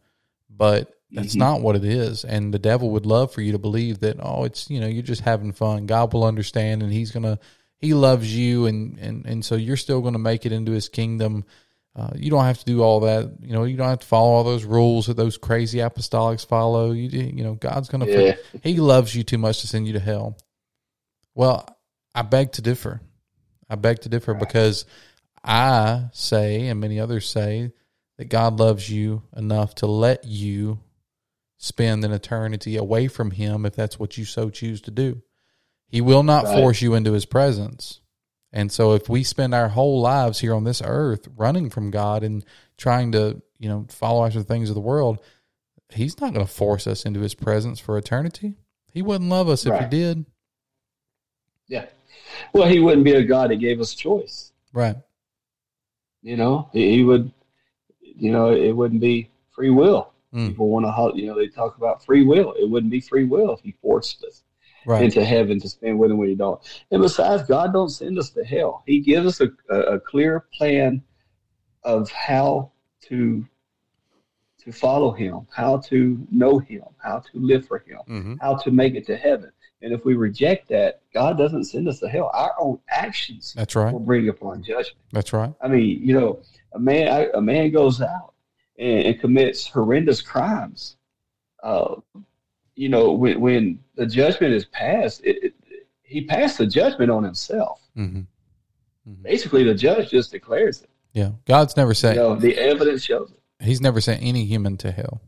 but 0.50 0.92
that's 1.11 1.35
Mhm. 1.35 1.38
not 1.40 1.61
what 1.61 1.76
it 1.76 1.85
is. 1.85 2.24
And 2.24 2.55
the 2.55 2.59
devil 2.59 2.88
would 2.90 3.05
love 3.05 3.33
for 3.33 3.42
you 3.42 3.52
to 3.52 3.59
believe 3.59 4.00
that 4.00 4.16
oh 4.20 4.44
it's 4.44 4.70
you 4.70 4.81
know 4.81 4.87
you're 4.87 5.02
just 5.02 5.22
having 5.22 5.52
fun. 5.52 5.87
God 5.87 6.12
will 6.12 6.24
understand 6.24 6.83
and 6.83 6.92
he's 6.92 7.11
gonna 7.11 7.38
he 7.78 7.92
loves 7.94 8.35
you 8.35 8.66
and 8.66 8.98
and 8.98 9.26
and 9.26 9.44
so 9.44 9.55
you're 9.57 9.76
still 9.76 10.00
gonna 10.00 10.18
make 10.18 10.46
it 10.46 10.52
into 10.52 10.72
his 10.72 10.88
kingdom 10.88 11.44
uh, 11.94 12.11
you 12.16 12.31
don't 12.31 12.44
have 12.44 12.59
to 12.59 12.64
do 12.64 12.83
all 12.83 13.00
that 13.00 13.31
you 13.40 13.52
know 13.52 13.64
you 13.64 13.76
don't 13.76 13.88
have 13.88 14.00
to 14.00 14.07
follow 14.07 14.31
all 14.31 14.44
those 14.44 14.64
rules 14.64 15.07
that 15.07 15.16
those 15.16 15.37
crazy 15.37 15.78
apostolics 15.78 16.46
follow 16.46 16.92
you 16.92 17.09
you 17.09 17.44
know 17.44 17.55
god's 17.55 17.88
gonna 17.88 18.07
yeah, 18.07 18.35
he 18.62 18.76
loves 18.81 19.14
you 19.14 19.22
too 19.22 19.38
much 19.38 19.61
to 19.61 19.66
send 19.68 19.87
you 19.87 19.92
to 19.94 20.00
hell. 20.00 20.37
Well, 21.35 21.66
I 22.14 22.22
beg 22.22 22.52
to 22.52 22.62
differ. 22.62 23.00
I 23.71 23.77
beg 23.77 24.00
to 24.00 24.08
differ 24.10 24.33
Right. 24.33 24.40
because 24.40 24.85
I 25.42 26.08
say, 26.12 26.69
and 26.69 26.79
many 26.79 27.00
others 27.00 27.29
say, 27.29 27.73
that 28.19 28.27
God 28.27 28.58
loves 28.60 28.90
you 28.90 29.23
enough 29.35 29.75
to 29.77 29.87
let 29.87 30.25
you 30.25 30.81
spend 31.56 32.04
an 32.04 32.12
eternity 32.12 32.77
away 32.77 33.08
from 33.08 33.31
Him 33.31 33.64
if 33.64 33.75
that's 33.75 33.98
what 33.98 34.19
you 34.19 34.27
so 34.27 34.50
choose 34.50 34.83
to 34.83 34.90
do. 34.90 35.23
He 35.88 36.02
will 36.02 36.23
not 36.23 36.44
Right. 36.44 36.54
force 36.54 36.83
you 36.83 36.94
into 36.94 37.12
His 37.12 37.25
presence. 37.25 38.00
And 38.53 38.71
so 38.71 38.92
if 38.92 39.09
we 39.09 39.25
spend 39.25 39.55
our 39.55 39.71
whole 39.71 40.00
lives 40.00 40.40
here 40.40 40.55
on 40.55 40.65
this 40.65 40.83
earth 40.85 41.27
running 41.37 41.71
from 41.71 41.90
God 41.90 42.23
and 42.23 42.44
trying 42.77 43.13
to, 43.13 43.40
you 43.59 43.69
know, 43.69 43.87
follow 43.88 44.27
after 44.27 44.40
the 44.40 44.44
things 44.44 44.69
of 44.69 44.75
the 44.75 44.81
world, 44.81 45.19
He's 45.88 46.21
not 46.21 46.33
going 46.33 46.44
to 46.46 46.53
force 46.53 46.87
us 46.87 47.05
into 47.05 47.21
His 47.21 47.35
presence 47.35 47.79
for 47.81 47.96
eternity. 47.96 48.55
He 48.92 49.03
wouldn't 49.03 49.31
love 49.31 49.48
us 49.48 49.65
if 49.67 49.79
He 49.79 49.87
did. 49.87 50.27
yeah. 51.69 51.87
Well, 52.53 52.69
he 52.69 52.81
wouldn't 52.81 53.05
be 53.05 53.13
a 53.13 53.25
God 53.25 53.50
that 53.50 53.57
gave 53.57 53.81
us 53.81 53.94
choice. 53.94 54.53
Right. 54.73 54.96
You 56.23 56.37
know, 56.37 56.69
he, 56.73 56.96
he 56.96 57.05
would. 57.05 57.33
You 58.00 58.31
know, 58.31 58.53
it 58.53 58.73
wouldn't 58.73 59.00
be 59.00 59.31
free 59.50 59.71
will. 59.71 60.13
Mm. 60.35 60.48
People 60.48 60.69
want 60.69 60.85
to, 60.87 61.21
you 61.21 61.27
know, 61.27 61.35
they 61.35 61.48
talk 61.48 61.77
about 61.79 62.05
free 62.05 62.25
will. 62.25 62.53
It 62.59 62.69
wouldn't 62.69 62.90
be 62.92 63.00
free 63.00 63.25
will 63.25 63.53
if 63.53 63.61
he 63.61 63.73
forced 63.83 64.23
us. 64.25 64.42
Right. 64.85 65.02
into 65.02 65.24
heaven 65.24 65.60
to 65.60 65.68
spend 65.68 65.98
with 65.98 66.10
him 66.10 66.18
when 66.18 66.28
you 66.28 66.35
don't. 66.35 66.60
And 66.90 67.00
besides, 67.02 67.44
God 67.44 67.72
don't 67.72 67.88
send 67.88 68.18
us 68.18 68.30
to 68.30 68.44
hell. 68.44 68.83
He 68.87 69.00
gives 69.00 69.40
us 69.40 69.48
a, 69.70 69.74
a, 69.74 70.00
clear 70.00 70.46
plan 70.56 71.02
of 71.85 72.10
how 72.10 72.72
to 73.02 73.46
to 74.64 74.72
follow 74.72 75.10
him, 75.10 75.46
how 75.54 75.78
to 75.78 76.24
know 76.30 76.58
him, 76.58 76.85
how 76.98 77.18
to 77.18 77.30
live 77.35 77.66
for 77.66 77.78
him, 77.78 77.98
hmm 78.06 78.35
how 78.40 78.56
to 78.56 78.70
make 78.70 78.94
it 78.94 79.06
to 79.06 79.16
heaven. 79.16 79.50
And 79.83 79.92
if 79.92 80.04
we 80.04 80.14
reject 80.14 80.68
that, 80.68 81.02
God 81.12 81.37
doesn't 81.37 81.64
send 81.64 81.88
us 81.88 81.98
to 82.00 82.08
hell. 82.08 82.30
Our 82.33 82.54
own 82.58 82.78
actions 82.88 83.52
That's 83.56 83.74
right. 83.74 83.92
will 83.92 83.98
bring 84.00 84.28
upon 84.28 84.62
judgment. 84.62 84.96
That's 85.12 85.33
right. 85.33 85.52
I 85.60 85.68
mean, 85.68 86.00
you 86.00 86.14
know, 86.18 86.40
a 86.72 86.78
man 86.78 87.30
a 87.35 87.40
man 87.40 87.70
goes 87.72 88.00
out 88.00 88.35
and, 88.78 89.06
and 89.06 89.20
commits 89.20 89.66
horrendous 89.66 90.22
crimes. 90.22 90.96
Uh, 91.62 91.96
you 92.75 92.88
know, 92.88 93.12
when 93.12 93.40
when 93.40 93.79
the 93.94 94.06
judgment 94.06 94.54
is 94.54 94.64
passed, 94.66 95.20
it, 95.25 95.42
it, 95.44 95.54
he 96.02 96.23
passed 96.25 96.58
the 96.58 96.66
judgment 96.66 97.10
on 97.10 97.23
himself. 97.25 97.81
hmm 97.94 98.20
Basically, 99.23 99.64
the 99.64 99.75
judge 99.75 100.10
just 100.10 100.31
declares 100.31 100.83
it. 100.83 100.88
Yeah. 101.12 101.31
God's 101.44 101.77
never 101.77 101.90
You 101.90 101.94
sent. 101.94 102.16
know, 102.16 102.37
the 102.37 102.56
evidence 102.56 103.02
shows 103.02 103.33
it. 103.33 103.64
He's 103.64 103.81
never 103.81 104.00
sent 104.00 104.23
any 104.23 104.44
human 104.44 104.77
to 104.79 104.92
hell. 104.92 105.20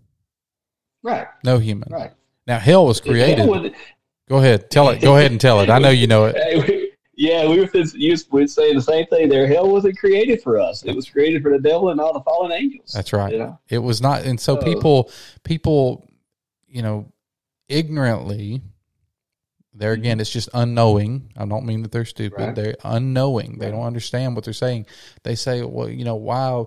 Right, 1.02 1.26
No 1.42 1.58
human. 1.58 1.88
right. 1.92 2.12
Now 2.46 2.58
hell 2.58 2.86
was 2.86 3.00
created. 3.00 3.38
Hell 3.38 3.48
was- 3.48 3.70
Go 4.28 4.36
ahead. 4.38 4.70
Tell 4.70 4.88
it. 4.90 5.02
Go 5.02 5.16
ahead 5.16 5.30
and 5.32 5.40
tell 5.40 5.60
it. 5.60 5.68
I 5.70 5.78
know 5.78 5.90
you 5.90 6.06
know 6.06 6.26
it. 6.26 6.36
Hey, 6.42 6.58
we- 6.60 6.92
yeah, 7.16 7.48
we 7.48 7.60
were, 7.60 7.66
just- 7.66 7.94
you 7.96 8.16
were 8.30 8.46
saying 8.46 8.74
the 8.76 8.82
same 8.82 9.06
thing 9.06 9.28
there. 9.28 9.46
Hell 9.46 9.68
wasn't 9.70 9.98
created 9.98 10.40
for 10.42 10.58
us; 10.58 10.82
it 10.84 10.94
was 10.96 11.08
created 11.08 11.42
for 11.42 11.50
the 11.52 11.58
devil 11.60 11.90
and 11.90 12.00
all 12.00 12.12
the 12.12 12.20
fallen 12.22 12.50
angels. 12.52 12.90
That's 12.92 13.12
right. 13.12 13.32
You 13.32 13.38
know? 13.38 13.58
It 13.68 13.78
was 13.78 14.00
not, 14.00 14.22
and 14.22 14.40
so 14.40 14.58
Oh. 14.58 14.62
people, 14.62 15.10
people, 15.44 16.08
you 16.68 16.82
know, 16.82 17.12
ignorantly. 17.68 18.62
There 19.76 19.92
again, 19.92 20.20
it's 20.20 20.30
just 20.30 20.48
unknowing. 20.54 21.32
I 21.36 21.44
don't 21.46 21.66
mean 21.66 21.82
that 21.82 21.90
they're 21.90 22.04
stupid. 22.04 22.38
Right. 22.40 22.54
They're 22.54 22.76
unknowing. 22.84 23.58
They 23.58 23.70
don't 23.72 23.82
understand 23.82 24.36
what 24.36 24.44
they're 24.44 24.54
saying. 24.54 24.86
They 25.24 25.34
say, 25.34 25.62
"Well, 25.62 25.88
you 25.88 26.04
know, 26.04 26.14
why? 26.14 26.64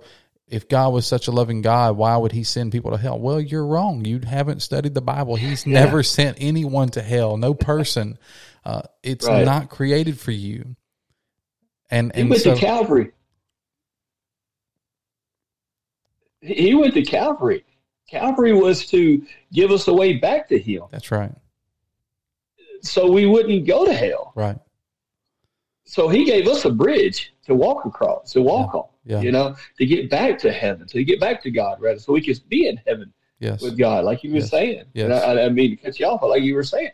If 0.50 0.68
God 0.68 0.92
was 0.94 1.06
such 1.08 1.28
a 1.28 1.32
loving 1.32 1.62
God, 1.62 1.96
why 1.96 2.18
would 2.18 2.34
He 2.34 2.44
send 2.44 2.74
people 2.74 2.92
to 2.92 2.98
hell?" 2.98 3.18
Well, 3.18 3.40
you're 3.40 3.66
wrong. 3.66 4.04
You 4.04 4.20
haven't 4.28 4.62
studied 4.62 4.94
the 4.94 5.02
Bible. 5.02 5.38
He's 5.38 5.66
Yeah. 5.66 5.86
never 5.86 6.04
sent 6.04 6.38
anyone 6.42 6.90
to 6.90 7.02
hell. 7.02 7.38
No 7.38 7.54
person. 7.54 8.18
Uh, 8.66 8.82
it's 9.04 9.26
Right. 9.26 9.46
not 9.46 9.70
created 9.70 10.20
for 10.20 10.32
you. 10.32 10.76
And 11.90 12.14
He 12.14 12.22
and 12.22 12.30
went 12.30 12.42
so 12.42 12.56
to 12.56 12.60
Calvary. 12.60 13.12
He 16.42 16.54
he 16.56 16.74
went 16.76 16.94
to 16.96 17.04
Calvary. 17.04 17.64
Calvary 18.10 18.54
was 18.54 18.86
to 18.88 19.22
give 19.52 19.72
us 19.72 19.88
a 19.88 19.94
way 19.94 20.14
back 20.14 20.48
to 20.50 20.58
Him, 20.60 20.84
that's 20.92 21.12
right. 21.12 21.32
so 22.82 23.12
we 23.12 23.26
wouldn't 23.26 23.66
go 23.68 23.86
to 23.86 23.94
hell. 23.94 24.34
Right. 24.36 24.58
So 25.86 26.08
He 26.10 26.26
gave 26.26 26.48
us 26.48 26.66
a 26.66 26.72
bridge 26.72 27.34
to 27.46 27.56
walk 27.56 27.86
across, 27.86 28.32
to 28.34 28.42
walk 28.42 28.74
on. 28.76 28.86
Yeah. 29.06 29.22
You 29.22 29.32
know, 29.32 29.56
to 29.78 29.86
get 29.86 30.10
back 30.10 30.38
to 30.40 30.52
heaven, 30.52 30.86
to 30.88 31.04
get 31.04 31.20
back 31.20 31.42
to 31.44 31.52
God, 31.52 31.80
rather, 31.82 32.00
so 32.00 32.12
we 32.14 32.22
could 32.22 32.40
be 32.50 32.68
in 32.68 32.78
heaven 32.86 33.14
Yes. 33.40 33.62
with 33.62 33.78
God, 33.78 34.04
like 34.04 34.24
you 34.24 34.32
were 34.32 34.38
Yes. 34.40 34.50
saying. 34.50 34.84
Yes. 34.94 35.24
I, 35.24 35.44
I 35.44 35.50
mean 35.50 35.72
to 35.72 35.76
cut 35.78 36.00
you 36.00 36.08
off, 36.08 36.22
but 36.22 36.30
like 36.30 36.44
you 36.44 36.56
were 36.56 36.64
saying, 36.64 36.90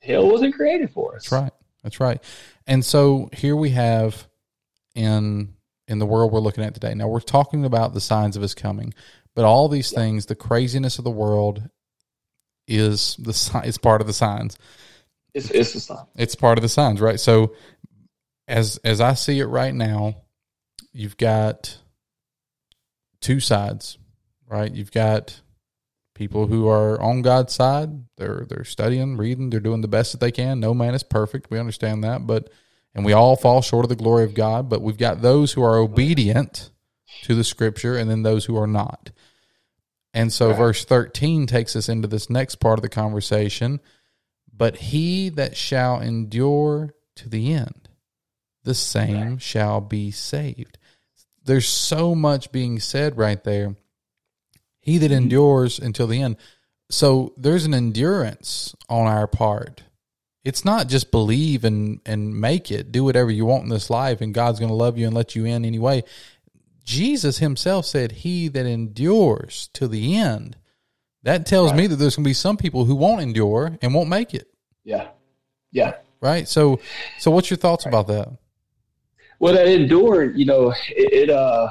hell 0.00 0.30
wasn't 0.30 0.54
created 0.54 0.90
for 0.90 1.16
us. 1.16 1.24
That's 1.24 1.32
right. 1.32 1.52
That's 1.82 2.00
right. 2.00 2.22
And 2.66 2.84
so 2.84 3.28
here 3.32 3.56
we 3.56 3.70
have 3.70 4.26
in 4.94 5.54
in 5.88 5.98
the 5.98 6.06
world 6.06 6.30
we're 6.32 6.38
looking 6.40 6.62
at 6.64 6.72
today. 6.72 6.94
Now 6.94 7.08
we're 7.08 7.18
talking 7.20 7.64
about 7.64 7.92
the 7.94 8.00
signs 8.00 8.36
of 8.36 8.42
his 8.42 8.54
coming, 8.54 8.94
but 9.34 9.44
all 9.44 9.68
these 9.68 9.90
things, 9.90 10.26
the 10.26 10.34
craziness 10.34 10.98
of 10.98 11.04
the 11.04 11.10
world 11.10 11.62
is 12.66 13.16
the 13.16 13.62
is 13.64 13.78
part 13.78 14.00
of 14.00 14.06
the 14.06 14.12
signs. 14.12 14.58
It's 15.34 15.50
it's 15.50 15.74
a 15.74 15.80
sign. 15.80 16.06
It's 16.16 16.34
part 16.34 16.58
of 16.58 16.62
the 16.62 16.68
signs, 16.68 17.00
right? 17.00 17.20
So 17.20 17.54
as 18.48 18.78
as 18.84 19.00
I 19.00 19.14
see 19.14 19.38
it 19.38 19.46
right 19.46 19.74
now, 19.74 20.22
you've 20.92 21.16
got 21.16 21.78
two 23.20 23.40
sides, 23.40 23.98
right? 24.48 24.72
You've 24.72 24.92
got 24.92 25.40
people 26.14 26.46
who 26.46 26.68
are 26.68 27.00
on 27.00 27.22
God's 27.22 27.54
side. 27.54 27.90
They're 28.16 28.46
they're 28.48 28.64
studying, 28.64 29.16
reading, 29.16 29.50
they're 29.50 29.60
doing 29.60 29.80
the 29.80 29.88
best 29.88 30.12
that 30.12 30.20
they 30.20 30.32
can. 30.32 30.60
No 30.60 30.74
man 30.74 30.94
is 30.94 31.02
perfect. 31.02 31.50
We 31.50 31.58
understand 31.58 32.04
that, 32.04 32.26
but 32.26 32.50
and 32.94 33.04
we 33.04 33.12
all 33.12 33.36
fall 33.36 33.62
short 33.62 33.84
of 33.84 33.88
the 33.88 33.96
glory 33.96 34.24
of 34.24 34.34
God, 34.34 34.68
but 34.68 34.82
we've 34.82 34.98
got 34.98 35.22
those 35.22 35.52
who 35.52 35.62
are 35.62 35.76
obedient 35.76 36.70
to 37.22 37.34
the 37.34 37.44
scripture 37.44 37.96
and 37.96 38.10
then 38.10 38.22
those 38.22 38.44
who 38.44 38.56
are 38.56 38.66
not. 38.66 39.10
And 40.12 40.32
so 40.32 40.48
Right. 40.48 40.58
verse 40.58 40.84
13 40.84 41.46
takes 41.46 41.76
us 41.76 41.88
into 41.88 42.08
this 42.08 42.28
next 42.28 42.56
part 42.56 42.78
of 42.78 42.82
the 42.82 42.88
conversation. 42.88 43.80
But 44.52 44.76
he 44.76 45.28
that 45.30 45.56
shall 45.56 46.00
endure 46.00 46.94
to 47.16 47.28
the 47.28 47.52
end, 47.52 47.88
the 48.64 48.74
same 48.74 49.38
shall 49.38 49.80
be 49.80 50.10
saved. 50.10 50.78
There's 51.44 51.68
so 51.68 52.14
much 52.14 52.52
being 52.52 52.78
said 52.80 53.16
right 53.16 53.42
there. 53.44 53.76
He 54.80 54.98
that 54.98 55.10
Mm-hmm. 55.10 55.22
endures 55.22 55.78
until 55.78 56.06
the 56.06 56.20
end. 56.20 56.36
So 56.90 57.32
there's 57.36 57.64
an 57.64 57.74
endurance 57.74 58.74
on 58.88 59.06
our 59.06 59.26
part. 59.26 59.84
It's 60.44 60.64
not 60.64 60.88
just 60.88 61.10
believe 61.10 61.64
and, 61.64 62.00
and 62.04 62.38
make 62.40 62.70
it, 62.70 62.90
do 62.92 63.04
whatever 63.04 63.30
you 63.30 63.44
want 63.46 63.64
in 63.64 63.68
this 63.68 63.90
life, 63.90 64.20
and 64.20 64.34
God's 64.34 64.58
going 64.58 64.70
to 64.70 64.74
love 64.74 64.98
you 64.98 65.06
and 65.06 65.14
let 65.14 65.34
you 65.36 65.44
in 65.44 65.64
anyway. 65.64 66.02
Jesus 66.84 67.38
himself 67.38 67.86
said, 67.86 68.12
He 68.12 68.48
that 68.48 68.66
endures 68.66 69.68
to 69.74 69.88
the 69.88 70.16
end. 70.16 70.56
That 71.22 71.44
tells 71.46 71.74
me 71.74 71.86
that 71.86 71.96
there's 71.96 72.16
going 72.16 72.24
to 72.24 72.28
be 72.30 72.34
some 72.34 72.56
people 72.56 72.86
who 72.86 72.94
won't 72.94 73.20
endure 73.20 73.76
and 73.82 73.94
won't 73.94 74.08
make 74.08 74.32
it, 74.34 74.48
Yeah. 74.84 75.08
Yeah. 75.70 75.96
right? 76.20 76.48
So, 76.48 76.80
so 77.18 77.30
what's 77.30 77.50
your 77.50 77.58
thoughts 77.58 77.84
about 77.84 78.06
that? 78.06 78.28
Well, 79.38 79.54
that 79.54 79.66
endured, 79.68 80.36
you 80.38 80.44
know, 80.46 80.70
it, 80.70 81.12
it 81.12 81.30
uh 81.30 81.68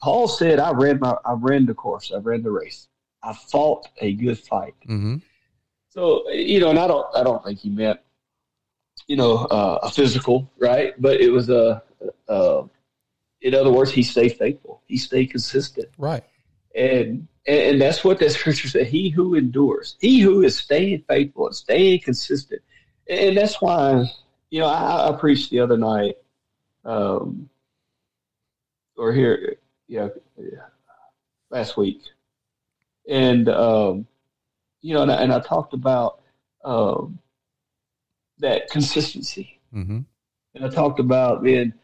Paul 0.00 0.28
said, 0.28 0.58
I 0.60 0.70
ran 0.72 0.98
my 1.00 1.14
I 1.24 1.32
ran 1.32 1.66
the 1.66 1.74
course, 1.74 2.12
I 2.14 2.18
ran 2.18 2.42
the 2.42 2.50
race. 2.50 2.88
I 3.22 3.32
fought 3.32 3.88
a 4.00 4.12
good 4.14 4.38
fight. 4.38 4.74
hmm 4.86 5.16
So, 5.90 6.28
you 6.30 6.60
know, 6.60 6.70
and 6.70 6.78
I 6.78 6.86
don't 6.86 7.06
I 7.16 7.22
don't 7.22 7.42
think 7.44 7.58
he 7.58 7.70
meant, 7.70 8.00
you 9.06 9.16
know, 9.16 9.36
uh, 9.46 9.78
a 9.82 9.90
physical, 9.90 10.50
right? 10.58 10.94
But 11.00 11.20
it 11.20 11.30
was 11.30 11.50
a 11.50 11.82
uh 12.28 12.62
in 13.44 13.54
other 13.54 13.70
words, 13.70 13.92
he 13.92 14.02
stayed 14.02 14.38
faithful. 14.38 14.80
He 14.86 14.96
stayed 14.96 15.26
consistent. 15.26 15.88
Right. 15.98 16.24
And 16.74 17.28
and 17.46 17.78
that's 17.78 18.02
what 18.02 18.18
that 18.20 18.30
scripture 18.38 18.68
said. 18.68 18.86
He 18.86 19.10
who 19.10 19.34
endures, 19.34 19.96
he 20.00 20.20
who 20.20 20.42
is 20.42 20.56
staying 20.56 21.04
faithful 21.06 21.46
and 21.46 21.54
staying 21.54 22.00
consistent. 22.00 22.62
And 23.08 23.36
that's 23.36 23.60
why, 23.60 24.06
you 24.48 24.60
know, 24.60 24.66
I, 24.66 25.10
I 25.10 25.12
preached 25.12 25.50
the 25.50 25.60
other 25.60 25.76
night, 25.76 26.16
um, 26.86 27.50
or 28.96 29.12
here, 29.12 29.56
yeah, 29.88 30.08
yeah, 30.38 30.68
last 31.50 31.76
week, 31.76 32.00
and 33.06 33.46
um, 33.50 34.06
you 34.80 34.94
know, 34.94 35.02
and 35.02 35.12
I, 35.12 35.16
and 35.16 35.32
I 35.34 35.40
talked 35.40 35.74
about 35.74 36.22
um, 36.64 37.18
that 38.38 38.70
consistency, 38.70 39.60
hmm 39.70 40.00
and 40.54 40.64
I 40.64 40.68
talked 40.68 41.00
about 41.00 41.42
being 41.42 41.74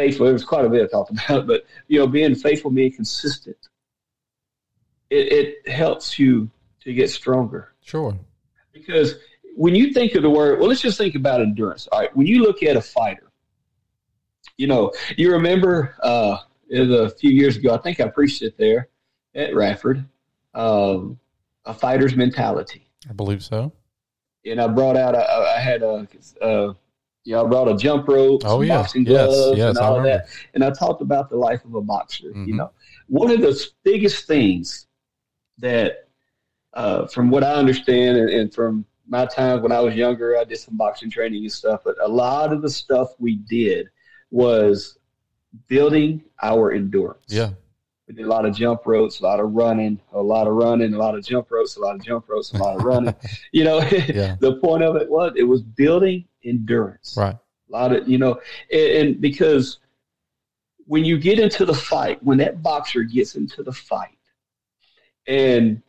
faithful. 0.00 0.24
There 0.24 0.32
was 0.32 0.44
quite 0.44 0.64
a 0.64 0.68
bit 0.70 0.82
I 0.82 0.86
talked 0.86 1.10
about, 1.28 1.46
but 1.46 1.64
you 1.88 1.98
know, 1.98 2.06
being 2.06 2.34
faithful, 2.34 2.70
being 2.70 2.92
consistent, 2.92 3.56
it, 5.10 5.32
it 5.66 5.68
helps 5.68 6.18
you 6.18 6.50
to 6.84 6.92
get 6.94 7.10
stronger 7.10 7.74
Sure. 7.82 8.18
because 8.72 9.16
when 9.56 9.74
you 9.74 9.92
think 9.92 10.14
of 10.14 10.22
the 10.22 10.30
word, 10.30 10.58
well, 10.58 10.68
let's 10.68 10.80
just 10.80 10.96
think 10.96 11.14
about 11.16 11.40
endurance. 11.40 11.86
All 11.88 12.00
right, 12.00 12.16
when 12.16 12.26
you 12.26 12.42
look 12.42 12.62
at 12.62 12.76
a 12.76 12.80
fighter, 12.80 13.30
you 14.56 14.66
know, 14.66 14.92
you 15.16 15.32
remember 15.32 15.94
uh, 16.02 16.38
it 16.68 16.80
was 16.80 16.90
a 16.90 17.10
few 17.16 17.30
years 17.30 17.56
ago. 17.56 17.74
I 17.74 17.78
think 17.78 18.00
I 18.00 18.08
preached 18.08 18.42
it 18.42 18.56
there 18.56 18.88
at 19.34 19.50
Rafford. 19.52 20.06
Um, 20.54 21.18
a 21.66 21.74
fighter's 21.74 22.16
mentality, 22.16 22.88
I 23.08 23.12
believe 23.12 23.42
so. 23.42 23.72
and 24.46 24.60
I 24.60 24.66
brought 24.68 24.96
out. 24.96 25.14
I 25.16 25.60
had 25.60 25.82
a, 25.82 26.06
uh, 26.40 26.72
you 27.24 27.34
know, 27.34 27.44
I 27.44 27.48
brought 27.48 27.68
a 27.68 27.76
jump 27.76 28.08
rope, 28.08 28.42
Oh, 28.44 28.60
some 28.60 28.64
yeah. 28.64 28.78
boxing 28.78 29.04
gloves, 29.04 29.58
yes, 29.58 29.68
and 29.70 29.78
I 29.78 29.86
all 29.86 29.98
of 29.98 30.04
that. 30.04 30.26
And 30.54 30.64
I 30.64 30.70
talked 30.70 31.02
about 31.02 31.28
the 31.30 31.36
life 31.36 31.64
of 31.64 31.74
a 31.74 31.80
boxer. 31.82 32.30
Mhm. 32.30 32.46
You 32.46 32.54
know, 32.54 32.70
one 33.08 33.30
of 33.30 33.40
the 33.40 33.66
biggest 33.84 34.26
things 34.26 34.86
that, 35.58 36.08
uh, 36.74 37.06
from 37.06 37.30
what 37.30 37.44
I 37.44 37.52
understand, 37.54 38.16
and, 38.16 38.30
and 38.30 38.54
from 38.54 38.84
my 39.06 39.26
time 39.26 39.60
when 39.62 39.72
I 39.72 39.80
was 39.80 39.94
younger, 39.94 40.38
I 40.38 40.44
did 40.44 40.58
some 40.58 40.76
boxing 40.76 41.10
training 41.10 41.42
and 41.42 41.52
stuff. 41.52 41.82
But 41.84 41.96
a 42.00 42.08
lot 42.08 42.52
of 42.52 42.62
the 42.62 42.70
stuff 42.70 43.08
we 43.18 43.36
did 43.36 43.88
was 44.30 44.98
building 45.66 46.22
our 46.42 46.72
endurance. 46.72 47.24
Yeah. 47.28 47.50
We 48.10 48.16
did 48.16 48.26
a 48.26 48.28
lot 48.28 48.44
of 48.44 48.56
jump 48.56 48.80
ropes, 48.86 49.20
a 49.20 49.22
lot 49.22 49.38
of 49.38 49.52
running, 49.52 50.00
a 50.12 50.20
lot 50.20 50.48
of 50.48 50.54
running, 50.54 50.92
a 50.94 50.98
lot 50.98 51.16
of 51.16 51.24
jump 51.24 51.48
ropes, 51.48 51.76
a 51.76 51.80
lot 51.80 51.94
of 51.94 52.04
jump 52.04 52.28
ropes, 52.28 52.52
a 52.52 52.56
lot 52.58 52.74
of 52.76 52.82
running. 52.82 53.14
You 53.52 53.62
know, 53.62 53.78
Yeah. 54.08 54.34
the 54.40 54.56
point 54.56 54.82
of 54.82 54.96
it 54.96 55.08
was 55.08 55.32
it 55.36 55.44
was 55.44 55.62
building 55.62 56.24
endurance. 56.42 57.14
Right. 57.16 57.36
A 57.36 57.72
lot 57.72 57.94
of 57.94 58.08
you 58.08 58.18
know, 58.18 58.40
and, 58.72 58.90
and 58.90 59.20
because 59.20 59.78
when 60.88 61.04
you 61.04 61.18
get 61.18 61.38
into 61.38 61.64
the 61.64 61.72
fight, 61.74 62.20
when 62.24 62.38
that 62.38 62.64
boxer 62.64 63.04
gets 63.04 63.36
into 63.36 63.62
the 63.62 63.72
fight, 63.72 64.18
and 65.28 65.80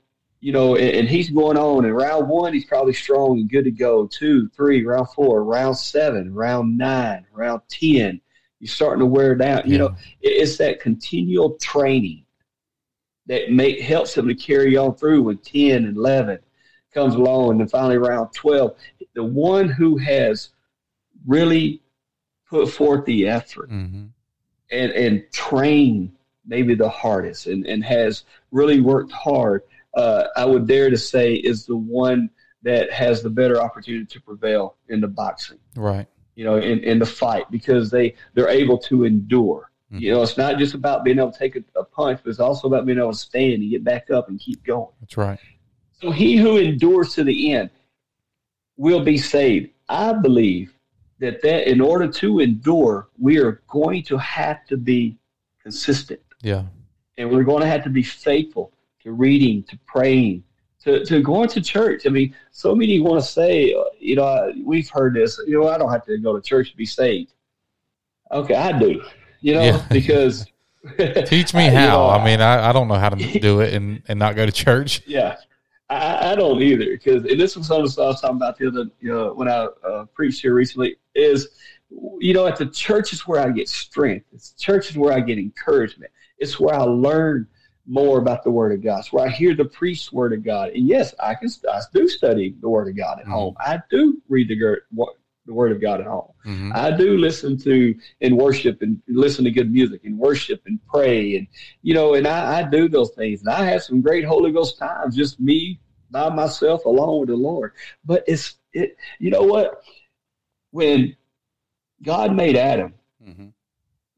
you 0.41 0.51
know, 0.51 0.75
and, 0.75 0.89
and 0.97 1.09
he's 1.09 1.31
going 1.31 1.57
on. 1.57 1.85
In 1.85 1.91
round 1.91 2.29
one, 2.29 2.53
he's 2.53 2.65
probably 2.65 2.93
strong 2.93 3.39
and 3.39 3.49
good 3.49 3.63
to 3.63 3.71
go. 3.71 4.05
Two, 4.05 4.47
three, 4.49 4.85
round 4.85 5.09
four, 5.09 5.43
round 5.43 5.75
seven, 5.75 6.31
round 6.35 6.77
nine, 6.77 7.25
round 7.33 7.61
ten. 7.67 8.21
You're 8.61 8.67
starting 8.67 8.99
to 8.99 9.07
wear 9.07 9.33
down. 9.33 9.63
You 9.65 9.79
know, 9.79 9.95
it's 10.21 10.57
that 10.57 10.79
continual 10.79 11.57
training 11.59 12.25
that 13.25 13.51
make 13.51 13.81
helps 13.81 14.15
him 14.15 14.27
to 14.27 14.35
carry 14.35 14.77
on 14.77 14.95
through 14.95 15.23
when 15.23 15.39
10 15.39 15.85
and 15.85 15.97
11 15.97 16.37
comes 16.93 17.15
along 17.15 17.51
and 17.51 17.59
then 17.59 17.67
finally 17.67 17.97
round 17.97 18.31
12 18.33 18.75
the 19.15 19.23
one 19.23 19.69
who 19.69 19.97
has 19.97 20.49
really 21.25 21.81
put 22.49 22.69
forth 22.69 23.05
the 23.05 23.27
effort 23.27 23.69
hmm 23.69 24.07
and 24.71 24.91
and 24.91 25.23
trained 25.31 26.11
maybe 26.45 26.75
the 26.75 26.89
hardest 26.89 27.47
and, 27.47 27.65
and 27.65 27.83
has 27.83 28.23
really 28.51 28.81
worked 28.81 29.11
hard 29.11 29.61
uh, 29.95 30.23
i 30.35 30.43
would 30.43 30.67
dare 30.67 30.89
to 30.89 30.97
say 30.97 31.35
is 31.35 31.65
the 31.65 31.75
one 31.75 32.29
that 32.63 32.91
has 32.91 33.21
the 33.21 33.29
better 33.29 33.61
opportunity 33.61 34.05
to 34.05 34.19
prevail 34.21 34.75
in 34.89 34.99
the 34.99 35.07
boxing 35.07 35.59
Right. 35.75 36.07
You 36.35 36.43
know 36.45 36.57
in, 36.57 36.79
in 36.79 36.97
the 36.99 37.05
fight 37.05 37.49
because 37.51 37.89
they 37.91 38.15
they're 38.33 38.49
able 38.49 38.77
to 38.77 39.03
endure 39.05 39.67
Mhm. 39.91 39.99
you 39.99 40.11
know 40.13 40.21
it's 40.21 40.37
not 40.37 40.57
just 40.57 40.73
about 40.73 41.03
being 41.03 41.19
able 41.19 41.31
to 41.33 41.37
take 41.37 41.57
a, 41.57 41.63
a 41.75 41.83
punch 41.83 42.21
but 42.23 42.29
it's 42.29 42.39
also 42.39 42.67
about 42.67 42.85
being 42.85 42.97
able 42.97 43.11
to 43.11 43.17
stand 43.17 43.61
and 43.61 43.69
get 43.69 43.83
back 43.83 44.09
up 44.09 44.29
and 44.29 44.39
keep 44.39 44.63
going 44.63 44.87
That's 45.01 45.17
right. 45.17 45.39
so 45.99 46.11
he 46.11 46.37
who 46.37 46.57
endures 46.57 47.13
to 47.15 47.23
the 47.25 47.53
end 47.53 47.69
will 48.77 49.03
be 49.03 49.17
saved. 49.17 49.69
I 49.89 50.13
believe 50.13 50.73
that 51.19 51.41
that 51.43 51.69
in 51.69 51.81
order 51.81 52.07
to 52.07 52.39
endure, 52.39 53.09
we 53.19 53.37
are 53.37 53.61
going 53.67 54.01
to 54.03 54.17
have 54.17 54.65
to 54.67 54.77
be 54.77 55.17
consistent, 55.61 56.21
Yeah. 56.41 56.63
and 57.17 57.29
we're 57.29 57.43
going 57.43 57.61
to 57.61 57.67
have 57.67 57.83
to 57.83 57.89
be 57.89 58.01
faithful 58.01 58.73
to 59.03 59.11
reading, 59.11 59.63
to 59.63 59.77
praying, 59.85 60.43
to, 60.83 61.05
to 61.05 61.21
going 61.21 61.49
to 61.49 61.61
church. 61.61 62.07
I 62.07 62.09
mean, 62.09 62.33
so 62.51 62.73
many 62.73 62.99
want 62.99 63.21
to 63.21 63.27
say, 63.29 63.73
uh, 63.73 63.83
you 64.01 64.15
know, 64.15 64.51
we've 64.65 64.89
heard 64.89 65.13
this. 65.13 65.39
You 65.47 65.59
know, 65.61 65.67
I 65.69 65.77
don't 65.77 65.91
have 65.91 66.05
to 66.05 66.17
go 66.17 66.35
to 66.35 66.41
church 66.41 66.71
to 66.71 66.77
be 66.77 66.85
saved. 66.85 67.33
Okay, 68.31 68.55
I 68.55 68.77
do. 68.77 69.01
You 69.41 69.55
know, 69.55 69.61
Yeah. 69.63 69.85
because 69.89 70.45
Teach 71.25 71.53
me 71.53 71.65
you 71.65 71.71
how. 71.71 71.87
know, 71.89 72.09
I 72.09 72.25
mean, 72.25 72.41
I, 72.41 72.69
I 72.69 72.73
don't 72.73 72.87
know 72.87 72.95
how 72.95 73.09
to 73.09 73.39
do 73.39 73.59
it 73.61 73.73
and, 73.73 74.01
and 74.07 74.17
not 74.17 74.35
go 74.35 74.45
to 74.45 74.51
church. 74.51 75.01
Yeah, 75.05 75.35
I, 75.89 76.31
I 76.31 76.35
don't 76.35 76.61
either 76.61 76.85
because 76.85 77.23
and 77.25 77.39
this 77.39 77.55
was 77.55 77.67
something 77.67 77.81
I 78.03 78.07
was 78.07 78.21
talking 78.21 78.37
about 78.37 78.57
the 78.57 78.67
other 78.67 78.85
you 78.99 79.11
know, 79.13 79.33
when 79.33 79.47
I 79.47 79.67
uh, 79.87 80.05
preached 80.13 80.41
here 80.41 80.53
recently. 80.55 80.95
Is 81.13 81.49
you 82.19 82.33
know 82.33 82.47
at 82.47 82.55
the 82.55 82.65
church 82.67 83.13
is 83.13 83.27
where 83.27 83.41
I 83.41 83.49
get 83.51 83.67
strength. 83.69 84.25
It's 84.33 84.53
church 84.53 84.89
is 84.89 84.97
where 84.97 85.13
I 85.13 85.19
get 85.19 85.37
encouragement. 85.37 86.11
It's 86.39 86.59
where 86.59 86.73
I 86.73 86.81
learn 86.83 87.47
more 87.91 88.19
about 88.19 88.41
the 88.45 88.49
Word 88.51 88.71
of 88.71 88.81
God. 88.81 88.99
It's 88.99 89.11
where 89.11 89.25
I 89.27 89.29
hear 89.29 89.53
the 89.53 89.65
priest's 89.65 90.13
Word 90.13 90.31
of 90.31 90.43
God. 90.43 90.69
And 90.69 90.87
yes, 90.87 91.13
I 91.19 91.35
can 91.35 91.49
I 91.69 91.81
do 91.93 92.07
study 92.07 92.55
the 92.61 92.69
Word 92.69 92.87
of 92.87 92.95
God 92.95 93.19
at 93.19 93.25
Mhm. 93.25 93.31
home. 93.31 93.55
I 93.59 93.81
do 93.89 94.21
read 94.29 94.47
the 94.47 94.77
the 95.45 95.53
Word 95.53 95.73
of 95.73 95.81
God 95.81 95.99
at 95.99 96.07
home. 96.07 96.31
hmm 96.43 96.71
I 96.73 96.95
do 96.95 97.17
listen 97.17 97.57
to 97.59 97.93
and 98.21 98.37
worship 98.37 98.81
and 98.81 99.01
listen 99.07 99.43
to 99.43 99.51
good 99.51 99.71
music 99.71 100.05
and 100.05 100.17
worship 100.17 100.61
and 100.67 100.79
pray 100.87 101.35
and 101.35 101.47
you 101.81 101.93
know 101.93 102.13
and 102.13 102.25
I, 102.25 102.59
I 102.59 102.63
do 102.63 102.87
those 102.87 103.11
things 103.11 103.41
and 103.41 103.49
I 103.49 103.65
have 103.65 103.83
some 103.83 103.99
great 104.01 104.23
Holy 104.23 104.51
Ghost 104.53 104.77
times 104.77 105.15
just 105.15 105.39
me 105.39 105.79
by 106.11 106.29
myself 106.29 106.85
alone 106.85 107.19
with 107.19 107.29
the 107.29 107.35
Lord. 107.35 107.73
But 108.05 108.23
it's 108.25 108.55
it 108.71 108.95
you 109.19 109.31
know 109.31 109.43
what 109.43 109.83
when 110.71 111.17
God 112.01 112.33
made 112.33 112.55
Adam, 112.55 112.93
hmm 113.21 113.49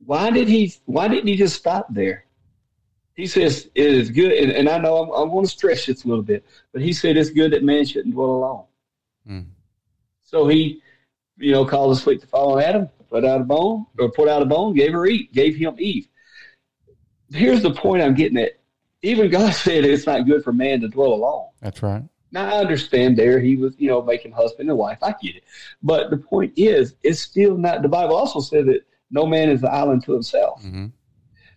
why 0.06 0.30
did 0.30 0.48
he 0.48 0.72
why 0.86 1.08
didn't 1.08 1.28
he 1.28 1.36
just 1.38 1.56
stop 1.56 1.88
there? 1.90 2.26
He 3.16 3.28
says 3.28 3.70
it 3.76 3.86
is 3.86 4.10
good 4.10 4.32
and, 4.32 4.52
and 4.52 4.68
I 4.68 4.78
know 4.80 5.04
I'm, 5.04 5.10
I'm 5.12 5.30
going 5.30 5.46
to 5.46 5.52
stretch 5.52 5.86
this 5.86 6.04
a 6.04 6.08
little 6.08 6.24
bit, 6.24 6.46
but 6.72 6.82
he 6.82 6.94
said 6.94 7.16
it's 7.16 7.30
good 7.30 7.52
that 7.52 7.64
man 7.64 7.86
shouldn't 7.86 8.14
dwell 8.14 8.32
alone. 8.32 8.66
Mm. 9.30 9.46
So 10.24 10.48
he, 10.48 10.82
you 11.38 11.52
know, 11.52 11.66
called 11.66 11.96
a 11.96 12.00
sleep 12.00 12.22
to 12.22 12.28
fall 12.28 12.56
on 12.56 12.64
Adam, 12.64 12.90
put 13.10 13.24
out 13.24 13.42
a 13.42 13.44
bone, 13.44 13.86
or 14.00 14.10
put 14.12 14.28
out 14.28 14.42
a 14.42 14.46
bone, 14.46 14.74
gave 14.74 14.94
her 14.94 15.06
eat, 15.06 15.32
gave 15.32 15.56
him 15.56 15.76
Eve. 15.78 16.08
Here's 17.32 17.62
the 17.62 17.74
point 17.74 18.02
I'm 18.02 18.16
getting 18.16 18.38
at. 18.38 18.54
Even 19.04 19.30
God 19.30 19.54
said 19.54 19.86
it's 19.86 20.08
not 20.08 20.26
good 20.26 20.44
for 20.44 20.52
man 20.52 20.82
to 20.82 20.88
dwell 20.88 21.14
alone. 21.14 21.50
That's 21.62 21.84
right. 21.84 22.04
Now 22.32 22.48
I 22.48 22.60
understand 22.60 23.16
there 23.16 23.40
he 23.40 23.56
was, 23.56 23.76
you 23.78 23.88
know, 23.90 24.02
making 24.02 24.32
husband 24.32 24.70
and 24.70 24.78
wife. 24.78 24.98
I 25.04 25.14
get 25.22 25.36
it. 25.36 25.44
But 25.84 26.10
the 26.10 26.18
point 26.18 26.54
is, 26.56 26.96
it's 27.04 27.20
still 27.20 27.58
not 27.58 27.84
the 27.84 27.90
Bible 27.90 28.16
also 28.16 28.40
said 28.40 28.66
that 28.66 28.82
no 29.12 29.28
man 29.28 29.50
is 29.50 29.62
an 29.62 29.70
island 29.72 30.04
to 30.06 30.14
himself. 30.14 30.64
hmm 30.64 30.88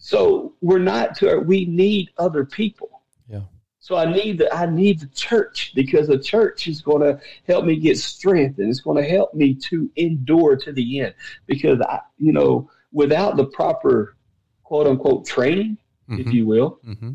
So 0.07 0.55
we're 0.61 0.79
not 0.79 1.17
to 1.17 1.41
we 1.41 1.65
need 1.65 2.11
other 2.17 2.45
people. 2.45 3.03
Yeah. 3.29 3.41
So 3.81 3.97
I 3.97 4.05
need 4.05 4.39
the 4.39 4.55
I 4.55 4.67
need 4.67 5.01
the 5.01 5.09
church 5.09 5.73
because 5.75 6.07
the 6.07 6.17
church 6.17 6.69
is 6.69 6.81
going 6.81 7.03
to 7.03 7.21
help 7.49 7.65
me 7.65 7.75
get 7.75 7.99
strength 7.99 8.61
and 8.61 8.69
it's 8.69 8.79
going 8.79 9.03
to 9.03 9.11
help 9.11 9.35
me 9.35 9.53
to 9.69 9.91
endure 9.97 10.55
to 10.59 10.73
the 10.73 11.01
end. 11.01 11.15
Because 11.47 11.81
I, 11.81 11.99
you 12.19 12.31
know, 12.31 12.71
without 12.93 13.37
the 13.37 13.47
proper 13.47 14.15
quote 14.63 14.87
unquote 14.87 15.27
training, 15.27 15.77
if 16.11 16.27
hmm 16.27 16.31
you 16.31 16.47
will, 16.47 16.79
hmm 16.85 17.15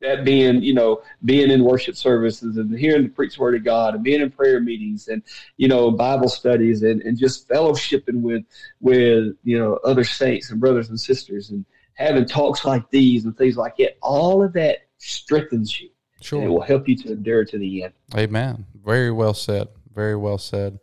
that 0.00 0.24
being 0.24 0.62
you 0.62 0.74
know 0.74 1.02
being 1.24 1.50
in 1.50 1.64
worship 1.64 1.96
services 1.96 2.58
and 2.58 2.78
hearing 2.78 3.02
the 3.02 3.08
preached 3.08 3.38
word 3.38 3.56
of 3.56 3.64
God 3.64 3.96
and 3.96 4.04
being 4.04 4.20
in 4.20 4.30
prayer 4.30 4.60
meetings 4.60 5.08
and 5.08 5.20
you 5.56 5.66
know 5.66 5.90
Bible 5.90 6.28
studies 6.28 6.84
and, 6.84 7.02
and 7.02 7.18
just 7.18 7.48
fellowshipping 7.48 8.20
with 8.20 8.44
with 8.78 9.34
you 9.42 9.58
know 9.58 9.80
other 9.82 10.04
saints 10.04 10.50
and 10.50 10.60
brothers 10.60 10.90
and 10.90 11.00
sisters 11.00 11.50
and 11.50 11.64
having 11.94 12.26
talks 12.26 12.64
like 12.64 12.88
these 12.90 13.24
and 13.24 13.36
things 13.36 13.56
like 13.56 13.74
it, 13.78 13.98
All 14.02 14.42
of 14.42 14.52
that 14.54 14.78
strengthens 14.98 15.80
you. 15.80 15.88
And 16.32 16.44
it 16.44 16.48
will 16.48 16.62
help 16.62 16.88
you 16.88 16.96
to 16.96 17.12
endure 17.12 17.44
to 17.44 17.58
the 17.58 17.84
end. 17.84 17.92
Amen. 18.16 18.64
Very 18.84 19.10
well 19.10 19.34
said. 19.34 19.68
Very 19.94 20.16
well 20.16 20.38
said. 20.38 20.78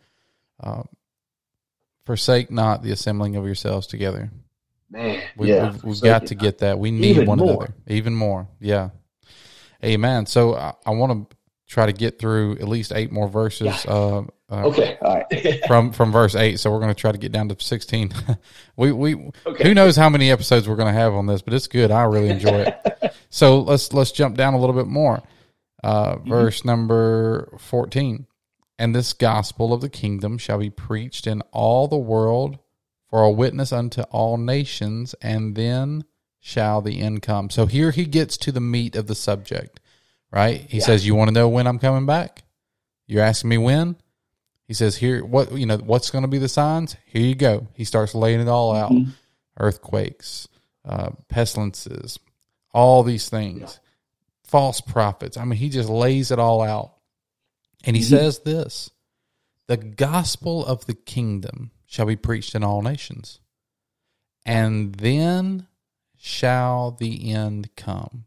Uh, 0.59 0.83
forsake 2.05 2.51
not 2.51 2.83
the 2.83 2.91
assembling 2.91 3.35
of 3.35 3.45
yourselves 3.45 3.87
together. 3.87 4.31
Man, 4.89 5.21
We, 5.37 5.49
yeah, 5.49 5.71
we've, 5.71 5.83
we've 5.83 6.01
got 6.01 6.27
to 6.27 6.35
not. 6.35 6.41
get 6.43 6.57
that. 6.59 6.77
We 6.77 6.91
need 6.91 7.05
Even 7.05 7.25
one 7.25 7.39
more. 7.39 7.49
another. 7.63 7.73
Even 7.87 8.13
more. 8.13 8.47
Yeah. 8.59 8.89
Amen. 9.83 10.25
So 10.27 10.55
I, 10.55 10.73
I 10.85 10.91
want 10.91 11.29
to 11.29 11.37
try 11.71 11.85
to 11.85 11.93
get 11.93 12.19
through 12.19 12.57
at 12.57 12.67
least 12.67 12.91
eight 12.93 13.11
more 13.11 13.29
verses 13.29 13.85
Yeah. 13.85 13.91
uh, 13.91 14.23
uh, 14.49 14.65
Okay, 14.67 14.97
all 15.01 15.15
right. 15.31 15.61
from 15.67 15.93
from 15.93 16.11
verse 16.11 16.35
eight. 16.35 16.59
So 16.59 16.69
we're 16.69 16.79
going 16.81 16.93
to 16.93 16.99
try 16.99 17.11
to 17.13 17.17
get 17.17 17.31
down 17.31 17.47
to 17.49 17.55
sixteen. 17.63 18.11
we 18.75 18.91
we 18.91 19.15
Okay. 19.45 19.63
who 19.63 19.73
knows 19.73 19.95
how 19.95 20.09
many 20.09 20.29
episodes 20.29 20.67
we're 20.67 20.75
going 20.75 20.93
to 20.93 20.99
have 20.99 21.13
on 21.13 21.25
this, 21.25 21.41
but 21.41 21.53
it's 21.53 21.67
good. 21.67 21.89
I 21.89 22.03
really 22.03 22.29
enjoy 22.29 22.65
it. 22.67 23.13
so 23.29 23.61
let's 23.61 23.93
let's 23.93 24.11
jump 24.11 24.35
down 24.35 24.53
a 24.53 24.59
little 24.59 24.75
bit 24.75 24.87
more. 24.87 25.21
Uh, 25.83 26.17
verse 26.17 26.63
number 26.65 27.55
fourteen. 27.59 28.27
And 28.77 28.95
this 28.95 29.13
gospel 29.13 29.73
of 29.73 29.81
the 29.81 29.89
kingdom 29.89 30.37
shall 30.39 30.57
be 30.57 30.71
preached 30.71 31.27
in 31.27 31.41
all 31.51 31.87
the 31.87 31.97
world 31.97 32.57
for 33.09 33.21
a 33.23 33.29
witness 33.29 33.71
unto 33.71 34.01
all 34.03 34.37
nations, 34.37 35.13
and 35.21 35.55
then 35.55 36.03
shall 36.39 36.81
the 36.81 36.99
end 36.99 37.21
come. 37.21 37.49
So 37.51 37.67
here 37.67 37.91
he 37.91 38.05
gets 38.05 38.37
to 38.37 38.51
the 38.51 38.59
meat 38.61 38.95
of 38.95 39.05
the 39.05 39.13
subject, 39.15 39.79
right? 40.31 40.61
He 40.69 40.77
Yeah. 40.77 40.85
says, 40.85 41.05
You 41.05 41.15
want 41.15 41.29
to 41.29 41.33
know 41.33 41.49
when 41.49 41.67
I'm 41.67 41.79
coming 41.79 42.05
back? 42.05 42.43
You're 43.07 43.23
asking 43.23 43.49
me 43.49 43.57
when? 43.57 43.95
He 44.67 44.73
says, 44.73 44.95
Here, 44.97 45.23
what, 45.23 45.51
you 45.51 45.65
know, 45.65 45.77
what's 45.77 46.09
going 46.11 46.21
to 46.23 46.27
be 46.29 46.37
the 46.37 46.47
signs? 46.49 46.95
Here 47.05 47.21
you 47.23 47.35
go. 47.35 47.67
He 47.73 47.83
starts 47.83 48.15
laying 48.15 48.39
it 48.39 48.47
all 48.47 48.73
out 48.73 48.91
Mhm. 48.91 49.11
earthquakes, 49.59 50.47
uh, 50.85 51.11
pestilences, 51.27 52.17
all 52.73 53.03
these 53.03 53.29
things, 53.29 53.79
false 54.43 54.79
prophets. 54.81 55.35
I 55.37 55.43
mean, 55.45 55.59
he 55.59 55.69
just 55.69 55.89
lays 55.89 56.31
it 56.31 56.39
all 56.39 56.61
out. 56.61 56.93
And 57.83 57.95
he 57.95 58.01
Mhm. 58.01 58.09
says 58.09 58.39
this 58.39 58.89
the 59.67 59.77
gospel 59.77 60.65
of 60.65 60.85
the 60.85 60.93
kingdom 60.93 61.71
shall 61.85 62.05
be 62.05 62.15
preached 62.15 62.55
in 62.55 62.63
all 62.63 62.81
nations, 62.81 63.39
and 64.45 64.95
then 64.95 65.67
shall 66.17 66.91
the 66.91 67.31
end 67.31 67.75
come. 67.75 68.25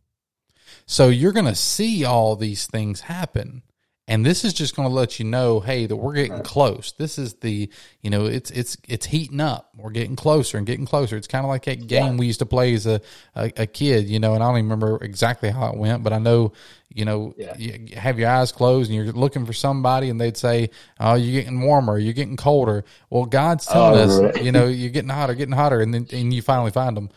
So 0.87 1.09
you're 1.09 1.33
going 1.33 1.47
to 1.47 1.55
see 1.55 2.05
all 2.05 2.37
these 2.37 2.67
things 2.67 3.01
happen. 3.03 3.63
And 4.07 4.25
this 4.27 4.45
is 4.45 4.53
just 4.53 4.77
going 4.77 4.87
to 4.87 4.95
let 4.95 5.19
you 5.19 5.25
know, 5.25 5.61
hey, 5.61 5.87
that 5.87 5.97
we're 5.97 6.13
getting 6.13 6.43
close. 6.43 6.93
This 6.93 7.19
is 7.19 7.37
the, 7.37 7.71
you 8.03 8.11
know, 8.11 8.27
it's 8.27 8.51
it's 8.51 8.77
it's 8.87 9.07
heating 9.07 9.41
up. 9.41 9.71
We're 9.75 9.93
getting 9.93 10.15
closer 10.15 10.59
and 10.59 10.67
getting 10.67 10.85
closer. 10.85 11.17
It's 11.17 11.27
kind 11.27 11.43
of 11.43 11.49
like 11.49 11.65
that 11.65 11.87
game 11.87 12.13
Yeah. 12.13 12.19
we 12.19 12.27
used 12.27 12.41
to 12.41 12.45
play 12.47 12.75
as 12.75 12.87
a, 12.87 13.01
a 13.35 13.51
a 13.57 13.67
kid, 13.67 14.07
you 14.11 14.19
know. 14.21 14.35
And 14.35 14.43
I 14.43 14.49
don't 14.49 14.59
even 14.59 14.67
remember 14.69 15.03
exactly 15.03 15.49
how 15.49 15.69
it 15.69 15.79
went, 15.79 16.03
but 16.03 16.13
I 16.13 16.19
know, 16.19 16.53
you 16.91 17.07
know, 17.07 17.33
Yeah. 17.39 17.57
you 17.57 17.97
have 17.97 18.19
your 18.19 18.29
eyes 18.29 18.53
closed 18.53 18.91
and 18.91 18.95
you're 19.03 19.11
looking 19.15 19.47
for 19.47 19.55
somebody, 19.55 20.11
and 20.11 20.21
they'd 20.21 20.37
say, 20.37 20.69
"Oh, 21.01 21.15
you're 21.15 21.41
getting 21.43 21.63
warmer. 21.63 21.99
You're 21.99 22.13
getting 22.13 22.37
colder." 22.37 22.85
Well, 23.09 23.25
God's 23.25 23.65
telling 23.65 24.01
Oh, 24.01 24.03
us, 24.05 24.21
right. 24.21 24.45
you 24.45 24.53
know, 24.53 24.67
you're 24.67 24.91
getting 24.91 25.09
hotter, 25.09 25.35
getting 25.35 25.55
hotter, 25.55 25.81
and 25.81 25.95
then 25.95 26.07
and 26.13 26.31
you 26.31 26.43
finally 26.43 26.73
find 26.73 26.95
them. 26.95 27.09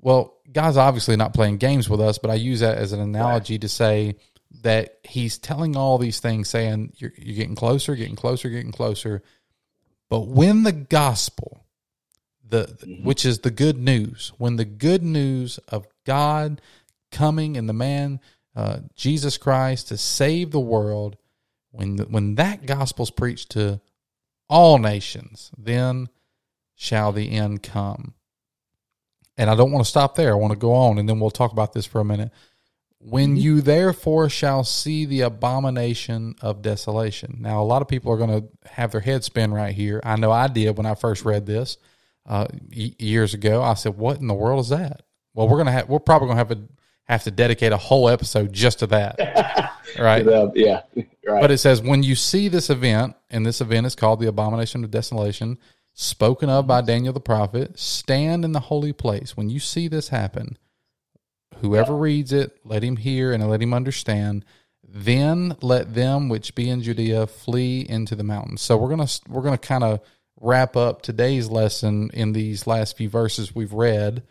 Well, 0.00 0.38
God's 0.52 0.76
obviously 0.76 1.16
not 1.16 1.34
playing 1.34 1.58
games 1.58 1.88
with 1.88 2.00
us, 2.00 2.18
but 2.18 2.30
I 2.30 2.34
use 2.34 2.60
that 2.60 2.78
as 2.78 2.92
an 2.92 3.00
analogy 3.00 3.58
to 3.58 3.68
say 3.68 4.16
that 4.62 4.98
He's 5.04 5.38
telling 5.38 5.76
all 5.76 5.98
these 5.98 6.20
things, 6.20 6.48
saying 6.48 6.92
you're, 6.96 7.12
you're 7.16 7.36
getting 7.36 7.54
closer, 7.54 7.94
getting 7.94 8.16
closer, 8.16 8.48
getting 8.48 8.72
closer. 8.72 9.22
But 10.08 10.26
when 10.26 10.64
the 10.64 10.72
gospel, 10.72 11.64
the 12.46 12.76
which 13.02 13.24
is 13.24 13.40
the 13.40 13.50
good 13.50 13.78
news, 13.78 14.32
when 14.38 14.56
the 14.56 14.64
good 14.64 15.02
news 15.02 15.58
of 15.68 15.86
God 16.04 16.60
coming 17.12 17.56
and 17.56 17.68
the 17.68 17.74
man 17.74 18.20
uh, 18.56 18.78
Jesus 18.96 19.38
Christ 19.38 19.88
to 19.88 19.96
save 19.96 20.50
the 20.50 20.60
world, 20.60 21.16
when 21.70 21.98
when 21.98 22.34
that 22.34 22.66
gospel's 22.66 23.12
preached 23.12 23.50
to 23.50 23.80
all 24.48 24.78
nations, 24.78 25.52
then 25.56 26.08
shall 26.74 27.12
the 27.12 27.30
end 27.30 27.62
come. 27.62 28.14
And 29.40 29.48
I 29.48 29.54
don't 29.54 29.72
want 29.72 29.82
to 29.82 29.88
stop 29.88 30.16
there. 30.16 30.32
I 30.32 30.36
want 30.36 30.52
to 30.52 30.58
go 30.58 30.74
on, 30.74 30.98
and 30.98 31.08
then 31.08 31.18
we'll 31.18 31.30
talk 31.30 31.52
about 31.52 31.72
this 31.72 31.86
for 31.86 31.98
a 31.98 32.04
minute. 32.04 32.30
When 32.98 33.36
you 33.36 33.62
therefore 33.62 34.28
shall 34.28 34.64
see 34.64 35.06
the 35.06 35.22
abomination 35.22 36.34
of 36.42 36.60
desolation. 36.60 37.38
Now, 37.40 37.62
a 37.62 37.64
lot 37.64 37.80
of 37.80 37.88
people 37.88 38.12
are 38.12 38.18
going 38.18 38.42
to 38.42 38.70
have 38.70 38.92
their 38.92 39.00
head 39.00 39.24
spin 39.24 39.54
right 39.54 39.74
here. 39.74 40.02
I 40.04 40.16
know 40.16 40.30
I 40.30 40.46
did 40.48 40.76
when 40.76 40.84
I 40.84 40.94
first 40.94 41.24
read 41.24 41.46
this 41.46 41.78
uh, 42.28 42.48
years 42.68 43.32
ago. 43.32 43.62
I 43.62 43.72
said, 43.72 43.96
"What 43.96 44.20
in 44.20 44.26
the 44.26 44.34
world 44.34 44.60
is 44.60 44.68
that?" 44.68 45.04
Well, 45.32 45.48
we're 45.48 45.56
gonna 45.56 45.72
have 45.72 45.88
we're 45.88 46.00
probably 46.00 46.28
gonna 46.28 46.38
have 46.38 46.50
a 46.50 46.58
have 47.04 47.22
to 47.24 47.30
dedicate 47.30 47.72
a 47.72 47.78
whole 47.78 48.10
episode 48.10 48.52
just 48.52 48.80
to 48.80 48.88
that, 48.88 49.72
right? 49.98 50.26
Uh, 50.26 50.50
yeah, 50.54 50.82
right. 50.94 51.40
But 51.40 51.50
it 51.50 51.58
says 51.58 51.80
when 51.80 52.02
you 52.02 52.14
see 52.14 52.48
this 52.48 52.68
event, 52.68 53.16
and 53.30 53.46
this 53.46 53.62
event 53.62 53.86
is 53.86 53.94
called 53.94 54.20
the 54.20 54.28
abomination 54.28 54.84
of 54.84 54.90
desolation, 54.90 55.56
spoken 56.00 56.48
of 56.48 56.66
by 56.66 56.80
Daniel 56.80 57.12
the 57.12 57.20
prophet, 57.20 57.78
stand 57.78 58.42
in 58.44 58.52
the 58.52 58.60
holy 58.60 58.92
place. 58.92 59.36
When 59.36 59.50
you 59.50 59.60
see 59.60 59.86
this 59.86 60.08
happen, 60.08 60.56
whoever 61.58 61.94
reads 61.94 62.32
it, 62.32 62.58
let 62.64 62.82
him 62.82 62.96
hear 62.96 63.32
and 63.32 63.46
let 63.48 63.60
him 63.60 63.74
understand. 63.74 64.46
Then 64.82 65.56
let 65.60 65.94
them 65.94 66.30
which 66.30 66.54
be 66.54 66.70
in 66.70 66.82
Judea 66.82 67.26
flee 67.26 67.86
into 67.86 68.16
the 68.16 68.24
mountains. 68.24 68.62
So 68.62 68.78
we're 68.78 68.88
gonna 68.88 69.08
we're 69.28 69.42
gonna 69.42 69.58
kind 69.58 69.84
of 69.84 70.00
wrap 70.40 70.74
up 70.74 71.02
today's 71.02 71.48
lesson 71.48 72.10
in 72.14 72.32
these 72.32 72.66
last 72.66 72.96
few 72.96 73.10
verses 73.10 73.54
we've 73.54 73.74
read. 73.74 74.22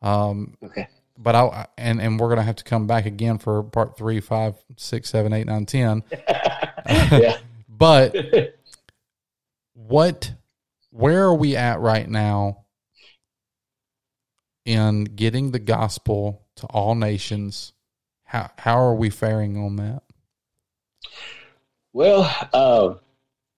Um, 0.00 0.56
okay. 0.64 0.88
but 1.18 1.34
I 1.34 1.66
and 1.76 2.00
and 2.00 2.18
we're 2.18 2.30
gonna 2.30 2.42
have 2.42 2.56
to 2.56 2.64
come 2.64 2.86
back 2.86 3.04
again 3.04 3.36
for 3.36 3.62
part 3.62 3.96
three, 3.98 4.20
five, 4.20 4.54
six, 4.76 5.10
seven, 5.10 5.34
eight, 5.34 5.46
nine, 5.46 5.66
ten. 5.66 6.02
yeah. 6.88 7.36
But 7.68 8.16
what, 9.74 10.32
where 10.90 11.24
are 11.24 11.34
we 11.34 11.56
at 11.56 11.80
right 11.80 12.08
now 12.08 12.64
in 14.64 15.04
getting 15.04 15.50
the 15.50 15.58
gospel 15.58 16.46
to 16.56 16.66
all 16.66 16.94
nations? 16.94 17.72
How 18.24 18.50
how 18.58 18.78
are 18.78 18.94
we 18.94 19.10
faring 19.10 19.56
on 19.56 19.76
that? 19.76 20.02
Well, 21.92 22.22
uh, 22.52 22.94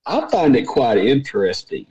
I 0.06 0.28
find 0.30 0.56
it 0.56 0.66
quite 0.66 0.98
interesting. 0.98 1.86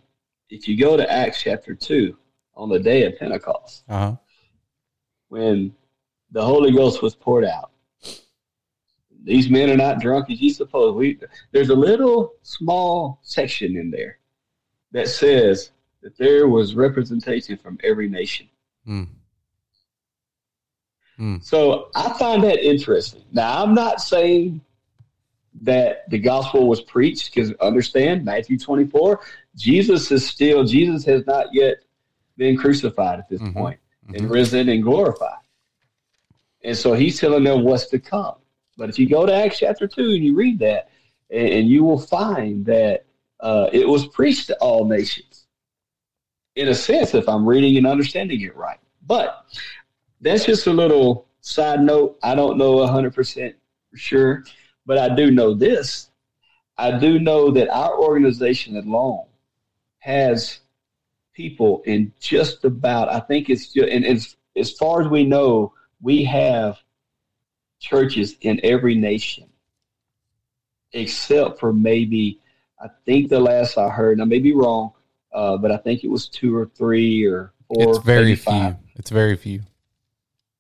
If 0.50 0.68
you 0.68 0.78
go 0.78 0.98
to 0.98 1.12
Acts 1.12 1.42
chapter 1.44 1.76
2 1.76 2.18
on 2.56 2.70
the 2.70 2.80
day 2.80 3.04
of 3.06 3.18
Pentecost, 3.18 3.84
Uh 3.88 3.98
huh. 3.98 4.16
when 5.30 5.74
the 6.32 6.44
Holy 6.44 6.72
Ghost 6.72 7.02
was 7.04 7.16
poured 7.16 7.46
out, 7.46 7.72
these 9.24 9.50
men 9.50 9.70
are 9.70 9.78
not 9.78 10.00
drunk 10.00 10.32
as 10.32 10.42
you 10.42 10.52
suppose. 10.52 10.96
We, 10.96 11.20
there's 11.52 11.70
a 11.70 11.76
little 11.76 12.34
small 12.42 13.20
section 13.22 13.78
in 13.78 13.92
there 13.92 14.18
that 14.92 15.08
says 15.08 15.72
that 16.02 16.18
there 16.18 16.48
was 16.48 16.76
representation 16.76 17.58
from 17.58 17.78
every 17.84 18.10
nation. 18.10 18.48
Mm. 18.88 19.08
Mm. 21.20 21.44
So 21.44 21.90
I 21.96 22.18
find 22.18 22.44
that 22.44 22.66
interesting. 22.68 23.24
Now, 23.32 23.62
I'm 23.62 23.74
not 23.74 24.02
saying 24.02 24.62
that 25.62 26.10
the 26.10 26.18
gospel 26.18 26.68
was 26.68 26.82
preached 26.82 27.34
because 27.34 27.52
understand 27.62 28.26
Matthew 28.26 28.58
24, 28.58 29.20
Jesus 29.56 30.12
is 30.12 30.28
still, 30.28 30.64
Jesus 30.64 31.06
has 31.06 31.26
not 31.28 31.54
yet 31.54 31.78
been 32.38 32.58
crucified 32.58 33.20
at 33.20 33.30
this 33.30 33.42
Mhm. 33.42 33.54
point 33.54 33.80
and 34.14 34.30
risen 34.30 34.70
and 34.70 34.82
glorified. 34.82 35.38
And 36.64 36.76
so 36.76 36.94
he's 36.94 37.20
telling 37.20 37.44
them 37.44 37.64
what's 37.64 37.88
to 37.88 38.00
come. 38.00 38.36
But 38.78 38.90
if 38.90 38.98
you 38.98 39.08
go 39.08 39.26
to 39.26 39.34
Acts 39.34 39.60
chapter 39.60 39.88
2 39.88 40.12
and 40.12 40.24
you 40.24 40.34
read 40.34 40.60
that, 40.60 40.90
and, 41.30 41.48
and 41.48 41.70
you 41.70 41.84
will 41.84 42.00
find 42.00 42.66
that 42.66 43.06
uh, 43.42 43.70
it 43.74 43.88
was 43.88 44.08
preached 44.08 44.48
to 44.48 44.58
all 44.58 44.86
nations. 44.86 45.46
In 46.56 46.68
a 46.68 46.76
sense, 46.76 47.14
if 47.14 47.28
I'm 47.28 47.48
reading 47.48 47.78
and 47.78 47.88
understanding 47.88 48.42
it 48.42 48.56
right. 48.56 48.80
But 49.06 49.46
that's 50.20 50.46
just 50.46 50.68
a 50.68 50.74
little 50.74 51.28
side 51.42 51.82
note. 51.82 52.18
I 52.22 52.36
don't 52.36 52.58
know 52.58 52.76
100% 52.76 53.54
for 53.90 53.98
sure, 53.98 54.44
but 54.86 54.98
I 54.98 55.14
do 55.16 55.32
know 55.32 55.54
this. 55.54 56.10
I 56.78 56.98
do 56.98 57.20
know 57.20 57.52
that 57.52 57.70
our 57.70 58.00
organization 58.00 58.78
alone 58.78 59.26
has 60.00 60.60
people 61.34 61.82
in 61.86 62.12
just 62.20 62.66
about, 62.66 63.10
I 63.10 63.20
think 63.20 63.50
it's 63.50 63.72
just, 63.74 63.88
and 63.90 64.06
as, 64.06 64.36
as 64.56 64.72
far 64.72 65.02
as 65.02 65.08
we 65.08 65.24
know, 65.24 65.74
we 66.02 66.24
have 66.26 66.78
churches 67.80 68.36
in 68.42 68.60
every 68.64 68.96
nation 68.96 69.48
except 70.94 71.60
for 71.60 71.72
maybe, 71.72 72.41
I 72.82 72.88
think 73.06 73.30
the 73.30 73.40
last 73.40 73.78
I 73.78 73.90
heard, 73.90 74.14
and 74.14 74.22
I 74.22 74.26
may 74.26 74.40
be 74.40 74.54
wrong, 74.54 74.92
uh, 75.34 75.58
but 75.58 75.72
I 75.72 75.78
think 75.78 76.04
it 76.04 76.10
was 76.10 76.28
two 76.28 76.56
or 76.56 76.66
three 76.76 77.26
or 77.26 77.54
four. 77.68 77.96
It's 77.96 77.98
very 78.00 78.36
few. 78.36 78.76
It's 78.96 79.10
very 79.12 79.36
few. 79.36 79.62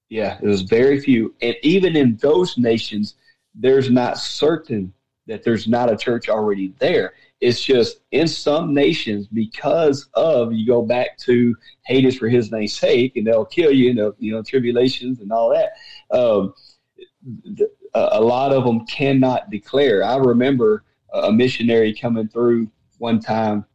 Yeah, 0.09 0.37
it 0.41 0.45
was 0.45 0.61
very 0.61 0.99
few. 0.99 1.33
And 1.41 1.55
even 1.63 1.95
in 1.95 2.17
those 2.17 2.57
nations, 2.57 3.15
there's 3.55 3.89
not 3.89 4.17
certain 4.17 4.93
that 5.27 5.43
there's 5.43 5.67
not 5.67 5.91
a 5.91 5.97
church 5.97 6.29
already 6.29 6.73
there. 6.79 7.13
It's 7.39 7.63
just 7.63 8.01
in 8.11 8.27
some 8.27 8.73
nations 8.73 9.27
because 9.27 10.09
of 10.13 10.53
you 10.53 10.67
go 10.67 10.81
back 10.81 11.17
to 11.19 11.55
hate 11.85 12.05
us 12.05 12.15
for 12.15 12.29
his 12.29 12.51
name's 12.51 12.73
sake 12.73 13.15
and 13.15 13.25
they'll 13.25 13.45
kill 13.45 13.71
you, 13.71 13.85
you 13.85 13.93
know, 13.93 14.13
you 14.19 14.31
know, 14.31 14.43
tribulations 14.43 15.21
and 15.21 15.31
all 15.31 15.49
that. 15.49 15.71
Um, 16.15 16.53
th- 17.57 17.69
a 17.93 18.21
lot 18.21 18.53
of 18.53 18.63
them 18.63 18.85
cannot 18.85 19.49
declare. 19.49 20.03
I 20.03 20.17
remember 20.17 20.83
a 21.11 21.31
missionary 21.31 21.93
coming 21.93 22.27
through 22.27 22.69
one 22.97 23.19
time 23.19 23.65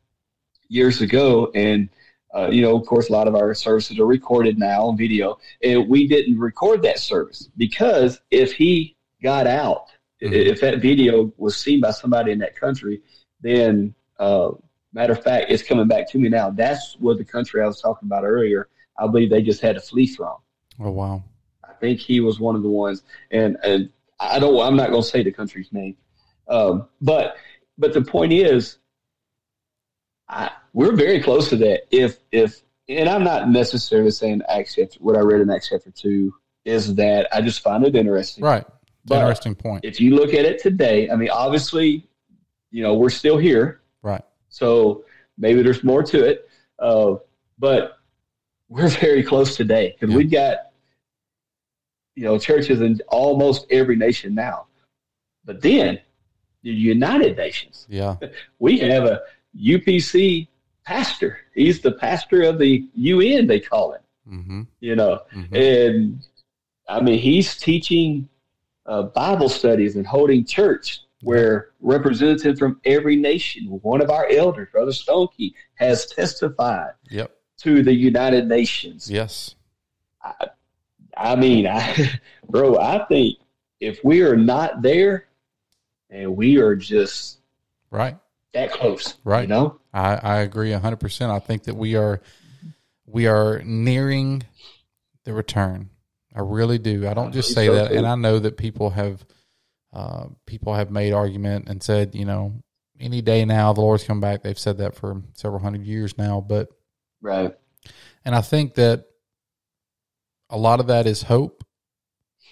years 0.69 1.01
ago 1.01 1.51
and 1.55 1.89
uh, 2.35 2.49
you 2.51 2.61
know, 2.61 2.77
of 2.77 2.85
course, 2.87 3.09
a 3.09 3.13
lot 3.13 3.29
of 3.29 3.35
our 3.35 3.55
services 3.55 3.99
are 3.99 4.05
recorded 4.05 4.59
now 4.59 4.83
on 4.89 4.97
video, 4.97 5.39
and 5.63 5.89
we 5.89 6.07
didn't 6.07 6.39
record 6.39 6.83
that 6.83 6.99
service 6.99 7.49
because 7.57 8.21
if 8.31 8.53
he 8.53 8.95
got 9.23 9.47
out, 9.47 9.87
Mhm. 10.21 10.33
if 10.33 10.61
that 10.61 10.83
video 10.83 11.33
was 11.39 11.57
seen 11.57 11.81
by 11.81 11.91
somebody 11.93 12.33
in 12.33 12.39
that 12.41 12.55
country, 12.55 13.01
then 13.41 13.95
uh, 14.19 14.51
matter 14.93 15.13
of 15.15 15.23
fact, 15.23 15.51
it's 15.51 15.63
coming 15.63 15.87
back 15.89 16.11
to 16.11 16.19
me 16.19 16.29
now. 16.29 16.51
That's 16.51 16.97
what 16.99 17.17
the 17.17 17.25
country 17.25 17.63
I 17.63 17.67
was 17.67 17.81
talking 17.81 18.07
about 18.07 18.25
earlier. 18.25 18.69
I 18.99 19.07
believe 19.07 19.31
they 19.31 19.41
just 19.43 19.63
had 19.63 19.77
to 19.77 19.81
flee 19.81 20.07
from. 20.07 20.37
Oh 20.81 20.91
wow. 20.91 21.23
I 21.65 21.73
think 21.81 22.01
he 22.01 22.21
was 22.21 22.39
one 22.39 22.57
of 22.57 22.63
the 22.63 22.69
ones, 22.69 23.03
and 23.31 23.57
and 23.63 23.89
I 24.21 24.39
don't. 24.41 24.61
I'm 24.61 24.77
not 24.77 24.91
going 24.91 25.03
to 25.03 25.09
say 25.09 25.23
the 25.23 25.33
country's 25.33 25.73
name, 25.73 25.97
um, 26.49 26.89
but 27.01 27.37
but 27.79 27.93
the 27.93 28.03
point 28.03 28.33
is, 28.33 28.79
I, 30.29 30.51
we're 30.73 30.95
very 30.97 31.23
close 31.23 31.49
to 31.51 31.57
that. 31.57 31.83
If 31.91 32.19
if 32.33 32.63
and 32.89 33.09
I'm 33.09 33.25
not 33.25 33.49
necessarily 33.51 34.11
saying 34.11 34.43
Acts 34.49 34.75
chapter 34.77 34.99
what 35.01 35.17
I 35.17 35.21
read 35.21 35.41
in 35.41 35.51
Acts 35.51 35.69
chapter 35.69 35.91
two 35.91 36.35
is 36.65 36.95
that 36.97 37.29
I 37.33 37.41
just 37.41 37.61
find 37.61 37.85
it 37.85 37.95
interesting. 37.95 38.45
Right. 38.45 38.65
But- 39.05 39.19
interesting 39.19 39.55
point. 39.55 39.85
If 39.85 40.01
you 40.01 40.17
look 40.17 40.35
at 40.35 40.45
it 40.45 40.61
today, 40.61 41.09
I 41.11 41.15
mean, 41.17 41.31
obviously, 41.31 42.09
you 42.73 42.83
know, 42.83 42.95
we're 42.95 43.09
still 43.11 43.39
here, 43.39 43.81
Right. 44.03 44.23
so 44.49 45.05
maybe 45.39 45.63
there's 45.63 45.85
more 45.85 46.03
to 46.03 46.25
it, 46.25 46.49
uh, 46.81 47.15
but 47.59 47.99
we're 48.69 48.89
very 49.01 49.23
close 49.23 49.57
today 49.57 49.93
because 49.93 50.11
Yeah. 50.11 50.17
we've 50.17 50.31
got 50.31 50.57
you 52.17 52.25
know 52.25 52.39
churches 52.39 52.81
in 52.81 53.01
almost 53.09 53.67
every 53.71 53.95
nation 53.97 54.35
now. 54.35 54.67
But 55.45 55.61
then 55.63 56.01
the 56.67 56.73
United 56.73 57.37
Nations, 57.37 57.87
Yeah. 57.89 58.17
we 58.59 58.79
have 58.81 59.05
a 59.05 59.23
UPC 59.57 60.49
pastor. 60.85 61.39
He's 61.55 61.81
the 61.81 61.93
pastor 61.93 62.43
of 62.43 62.59
the 62.59 62.85
UN. 62.95 63.47
They 63.47 63.61
call 63.61 63.93
him. 63.93 64.01
Mm-hmm. 64.29 64.63
You 64.81 64.97
know, 64.97 65.21
hmm 65.33 65.55
and 65.55 66.19
I 66.89 67.01
mean, 67.01 67.19
he's 67.19 67.57
teaching 67.57 68.29
uh, 68.87 69.03
Bible 69.03 69.49
studies 69.49 69.95
and 69.97 70.07
holding 70.07 70.45
church 70.45 71.01
where 71.23 71.71
representatives 71.81 72.59
from 72.59 72.81
every 72.85 73.17
nation, 73.17 73.67
one 73.83 74.01
of 74.01 74.11
our 74.11 74.29
elders, 74.31 74.69
Brother 74.73 74.93
Stonekey, 74.93 75.55
has 75.75 76.07
testified 76.07 76.93
Yep. 77.11 77.31
to 77.59 77.83
the 77.83 77.93
United 77.95 78.47
Nations. 78.49 79.11
Yes. 79.11 79.55
I 81.17 81.37
mean, 81.37 81.67
I, 81.67 82.11
bro, 82.49 82.79
I 82.79 83.05
think 83.07 83.39
if 83.81 84.01
we 84.05 84.23
are 84.23 84.37
not 84.37 84.83
there 84.83 85.26
and 86.11 86.37
we 86.37 86.59
are 86.59 86.77
just 86.77 87.39
Right. 87.91 88.17
that 88.53 88.73
close, 88.73 89.17
Right. 89.25 89.43
You 89.43 89.49
know, 89.49 89.81
I, 89.93 90.15
I 90.17 90.37
agree 90.39 90.73
hundred 90.73 91.01
percent. 91.01 91.31
I 91.33 91.39
think 91.39 91.65
that 91.65 91.75
we 91.77 91.97
are 91.97 92.21
we 93.07 93.27
are 93.27 93.63
nearing 93.65 94.43
the 95.25 95.33
return. 95.33 95.91
I 96.35 96.41
really 96.41 96.79
do. 96.79 97.07
I 97.09 97.15
don't 97.15 97.33
just 97.33 97.55
say 97.55 97.67
so, 97.67 97.75
that, 97.75 97.91
too. 97.91 97.97
and 97.97 98.07
I 98.07 98.15
know 98.15 98.39
that 98.39 98.57
people 98.57 98.91
have 98.91 99.25
uh, 99.93 100.27
people 100.47 100.75
have 100.75 100.91
made 100.91 101.13
argument 101.13 101.69
and 101.69 101.83
said, 101.83 102.15
you 102.15 102.25
know, 102.27 102.63
any 103.01 103.23
day 103.23 103.45
now 103.45 103.73
the 103.73 103.81
Lord's 103.81 104.05
come 104.05 104.21
back. 104.21 104.43
They've 104.43 104.59
said 104.59 104.79
that 104.79 104.95
for 104.95 105.23
several 105.35 105.61
hundred 105.63 105.87
years 105.87 106.19
now, 106.19 106.41
but 106.47 106.69
right? 107.23 107.55
and 108.25 108.35
I 108.35 108.41
think 108.43 108.75
that 108.75 109.07
a 110.51 110.59
lot 110.59 110.81
of 110.81 110.89
that 110.89 111.07
is 111.07 111.23
hope. 111.23 111.65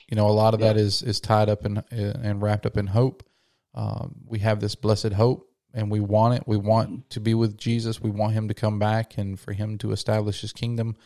you 0.09 0.17
know, 0.17 0.29
a 0.29 0.33
lot 0.33 0.55
of 0.55 0.61
that 0.61 0.77
is 0.77 1.03
is 1.03 1.21
tied 1.21 1.49
up 1.49 1.65
in 1.67 1.83
and 1.91 2.41
wrapped 2.41 2.65
up 2.67 2.77
in 2.77 2.87
hope. 2.87 3.23
Um, 3.75 4.14
we 4.27 4.39
have 4.41 4.61
this 4.61 4.75
blessed 4.75 5.12
hope, 5.12 5.51
and 5.72 5.91
we 5.91 6.01
want 6.01 6.35
it. 6.35 6.45
We 6.47 6.57
want 6.57 7.11
to 7.11 7.20
be 7.20 7.35
with 7.35 7.57
Jesus. 7.57 8.01
We 8.01 8.11
want 8.11 8.33
Him 8.33 8.49
to 8.49 8.55
come 8.55 8.79
back 8.79 9.18
and 9.18 9.39
for 9.39 9.53
Him 9.53 9.79
to 9.79 9.93
establish 9.93 10.41
His 10.41 10.53
kingdom 10.53 10.97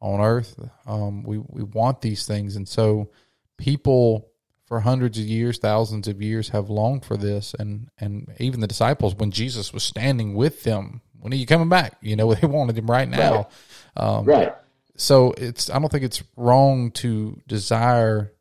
on 0.00 0.20
earth. 0.20 0.58
Um, 0.86 1.22
we 1.22 1.38
we 1.38 1.62
want 1.62 2.00
these 2.00 2.26
things, 2.26 2.56
and 2.56 2.68
so 2.68 3.10
people 3.58 4.30
for 4.66 4.80
hundreds 4.80 5.18
of 5.18 5.24
years, 5.24 5.58
thousands 5.58 6.08
of 6.08 6.22
years, 6.22 6.48
have 6.48 6.70
longed 6.70 7.04
for 7.04 7.16
this, 7.16 7.54
and 7.58 7.88
and 7.98 8.34
even 8.38 8.60
the 8.60 8.66
disciples, 8.66 9.14
when 9.14 9.30
Jesus 9.30 9.72
was 9.72 9.82
standing 9.82 10.34
with 10.34 10.62
them, 10.62 11.02
when 11.20 11.32
are 11.32 11.36
you 11.36 11.46
coming 11.46 11.68
back? 11.68 11.96
You 12.00 12.16
know, 12.16 12.34
they 12.34 12.46
wanted 12.46 12.78
him 12.78 12.86
right 12.86 13.08
now. 13.08 13.48
Right. 13.96 14.04
Um, 14.04 14.24
right. 14.24 14.54
So 14.96 15.32
it's 15.36 15.70
I 15.70 15.78
don't 15.78 15.90
think 15.90 16.04
it's 16.04 16.22
wrong 16.36 16.90
to 16.92 17.40
desire 17.46 18.32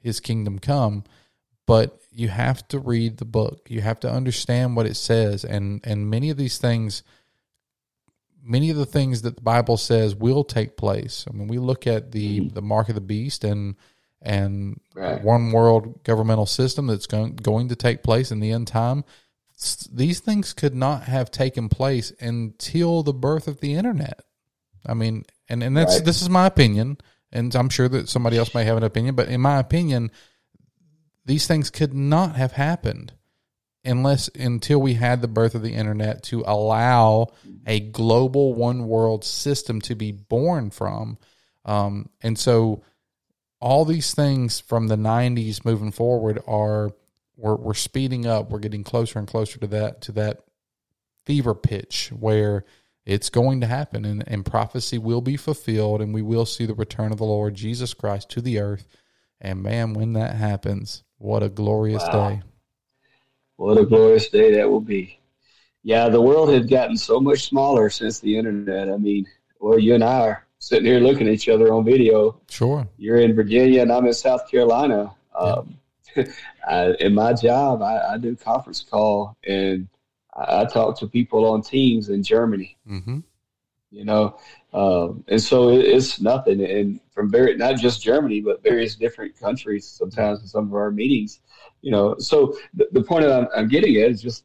his 0.00 0.20
kingdom 0.20 0.58
come, 0.58 1.04
but 1.66 1.98
you 2.18 2.28
have 2.28 2.66
to 2.68 2.80
read 2.80 3.18
the 3.18 3.24
book. 3.24 3.68
You 3.68 3.80
have 3.80 4.00
to 4.00 4.10
understand 4.10 4.74
what 4.74 4.86
it 4.86 4.96
says, 4.96 5.44
and 5.44 5.80
and 5.84 6.10
many 6.10 6.30
of 6.30 6.36
these 6.36 6.58
things, 6.58 7.04
many 8.42 8.70
of 8.70 8.76
the 8.76 8.86
things 8.86 9.22
that 9.22 9.36
the 9.36 9.42
Bible 9.42 9.76
says 9.76 10.16
will 10.16 10.42
take 10.42 10.76
place. 10.76 11.26
I 11.28 11.32
mean, 11.32 11.46
we 11.46 11.58
look 11.58 11.86
at 11.86 12.10
the 12.10 12.40
mm-hmm. 12.40 12.54
the 12.54 12.62
mark 12.62 12.88
of 12.88 12.96
the 12.96 13.00
beast 13.00 13.44
and 13.44 13.76
and 14.20 14.80
right. 14.96 15.22
one 15.22 15.52
world 15.52 16.02
governmental 16.02 16.46
system 16.46 16.88
that's 16.88 17.06
going 17.06 17.36
going 17.36 17.68
to 17.68 17.76
take 17.76 18.02
place 18.02 18.32
in 18.32 18.40
the 18.40 18.50
end 18.50 18.66
time. 18.66 19.04
These 19.92 20.18
things 20.18 20.52
could 20.52 20.74
not 20.74 21.04
have 21.04 21.30
taken 21.30 21.68
place 21.68 22.12
until 22.20 23.04
the 23.04 23.14
birth 23.14 23.46
of 23.46 23.60
the 23.60 23.74
internet. 23.74 24.22
I 24.84 24.94
mean, 24.94 25.24
and 25.48 25.62
and 25.62 25.76
that's 25.76 25.98
right. 25.98 26.04
this 26.04 26.20
is 26.20 26.28
my 26.28 26.46
opinion, 26.46 26.98
and 27.30 27.54
I'm 27.54 27.68
sure 27.68 27.88
that 27.88 28.08
somebody 28.08 28.38
else 28.38 28.54
may 28.54 28.64
have 28.64 28.76
an 28.76 28.82
opinion, 28.82 29.14
but 29.14 29.28
in 29.28 29.40
my 29.40 29.60
opinion, 29.60 30.10
these 31.28 31.46
things 31.46 31.68
could 31.68 31.92
not 31.92 32.36
have 32.36 32.52
happened 32.52 33.12
unless 33.84 34.28
until 34.28 34.80
we 34.80 34.94
had 34.94 35.20
the 35.20 35.28
birth 35.28 35.54
of 35.54 35.62
the 35.62 35.74
internet 35.74 36.22
to 36.22 36.42
allow 36.46 37.28
a 37.66 37.80
global 37.80 38.54
one 38.54 38.88
world 38.88 39.24
system 39.24 39.80
to 39.82 39.94
be 39.94 40.10
born 40.10 40.70
from. 40.70 41.18
Um, 41.66 42.08
and 42.22 42.38
so 42.38 42.82
all 43.60 43.84
these 43.84 44.14
things 44.14 44.58
from 44.58 44.88
the 44.88 44.96
90s 44.96 45.64
moving 45.66 45.92
forward 45.92 46.40
are 46.46 46.92
we're, 47.36 47.56
we're 47.56 47.74
speeding 47.74 48.26
up 48.26 48.50
we're 48.50 48.58
getting 48.58 48.84
closer 48.84 49.18
and 49.18 49.28
closer 49.28 49.58
to 49.58 49.66
that 49.66 50.00
to 50.00 50.12
that 50.12 50.44
fever 51.26 51.54
pitch 51.54 52.10
where 52.18 52.64
it's 53.04 53.30
going 53.30 53.60
to 53.60 53.66
happen 53.66 54.04
and, 54.04 54.24
and 54.26 54.46
prophecy 54.46 54.96
will 54.96 55.20
be 55.20 55.36
fulfilled 55.36 56.00
and 56.00 56.14
we 56.14 56.22
will 56.22 56.46
see 56.46 56.64
the 56.64 56.74
return 56.74 57.12
of 57.12 57.18
the 57.18 57.24
Lord 57.24 57.54
Jesus 57.54 57.92
Christ 57.94 58.30
to 58.30 58.40
the 58.40 58.58
earth. 58.58 58.86
And 59.40 59.62
man, 59.62 59.94
when 59.94 60.14
that 60.14 60.34
happens, 60.34 61.04
what 61.18 61.42
a 61.42 61.48
glorious 61.48 62.02
wow. 62.12 62.30
day. 62.30 62.42
What 63.56 63.78
a 63.78 63.84
glorious 63.84 64.28
day 64.28 64.54
that 64.54 64.70
will 64.70 64.80
be. 64.80 65.18
Yeah, 65.82 66.08
the 66.08 66.20
world 66.20 66.50
has 66.50 66.66
gotten 66.66 66.96
so 66.96 67.20
much 67.20 67.48
smaller 67.48 67.90
since 67.90 68.20
the 68.20 68.36
internet. 68.36 68.88
I 68.88 68.96
mean, 68.96 69.26
well, 69.60 69.78
you 69.78 69.94
and 69.94 70.04
I 70.04 70.20
are 70.20 70.46
sitting 70.58 70.86
here 70.86 71.00
looking 71.00 71.26
at 71.28 71.34
each 71.34 71.48
other 71.48 71.72
on 71.72 71.84
video. 71.84 72.40
Sure. 72.48 72.86
You're 72.96 73.18
in 73.18 73.34
Virginia 73.34 73.82
and 73.82 73.92
I'm 73.92 74.06
in 74.06 74.12
South 74.12 74.50
Carolina. 74.50 75.14
Um, 75.34 75.78
I, 76.68 76.94
in 77.00 77.14
my 77.14 77.32
job, 77.32 77.82
I, 77.82 78.14
I 78.14 78.18
do 78.18 78.36
conference 78.36 78.82
call 78.82 79.36
and 79.46 79.88
I, 80.36 80.64
talk 80.66 80.98
to 80.98 81.06
people 81.06 81.46
on 81.46 81.62
teams 81.62 82.08
in 82.08 82.22
Germany. 82.22 82.76
Mm-hmm. 82.88 83.20
You 83.90 84.04
know, 84.04 84.38
um, 84.72 85.24
and 85.28 85.40
so 85.40 85.70
it, 85.70 85.84
it's 85.84 86.20
nothing. 86.20 86.62
And 86.62 87.00
from 87.18 87.28
very 87.28 87.56
not 87.56 87.76
just 87.76 88.00
Germany, 88.00 88.40
but 88.40 88.62
various 88.62 88.94
different 88.94 89.36
countries. 89.36 89.84
Sometimes 89.84 90.40
in 90.40 90.46
some 90.46 90.68
of 90.68 90.74
our 90.74 90.92
meetings, 90.92 91.40
you 91.82 91.90
know. 91.90 92.16
So 92.18 92.56
the, 92.74 92.86
the 92.92 93.02
point 93.02 93.24
that 93.24 93.32
I'm, 93.32 93.48
I'm 93.56 93.68
getting 93.68 93.96
at 93.96 94.12
is 94.12 94.22
just 94.22 94.44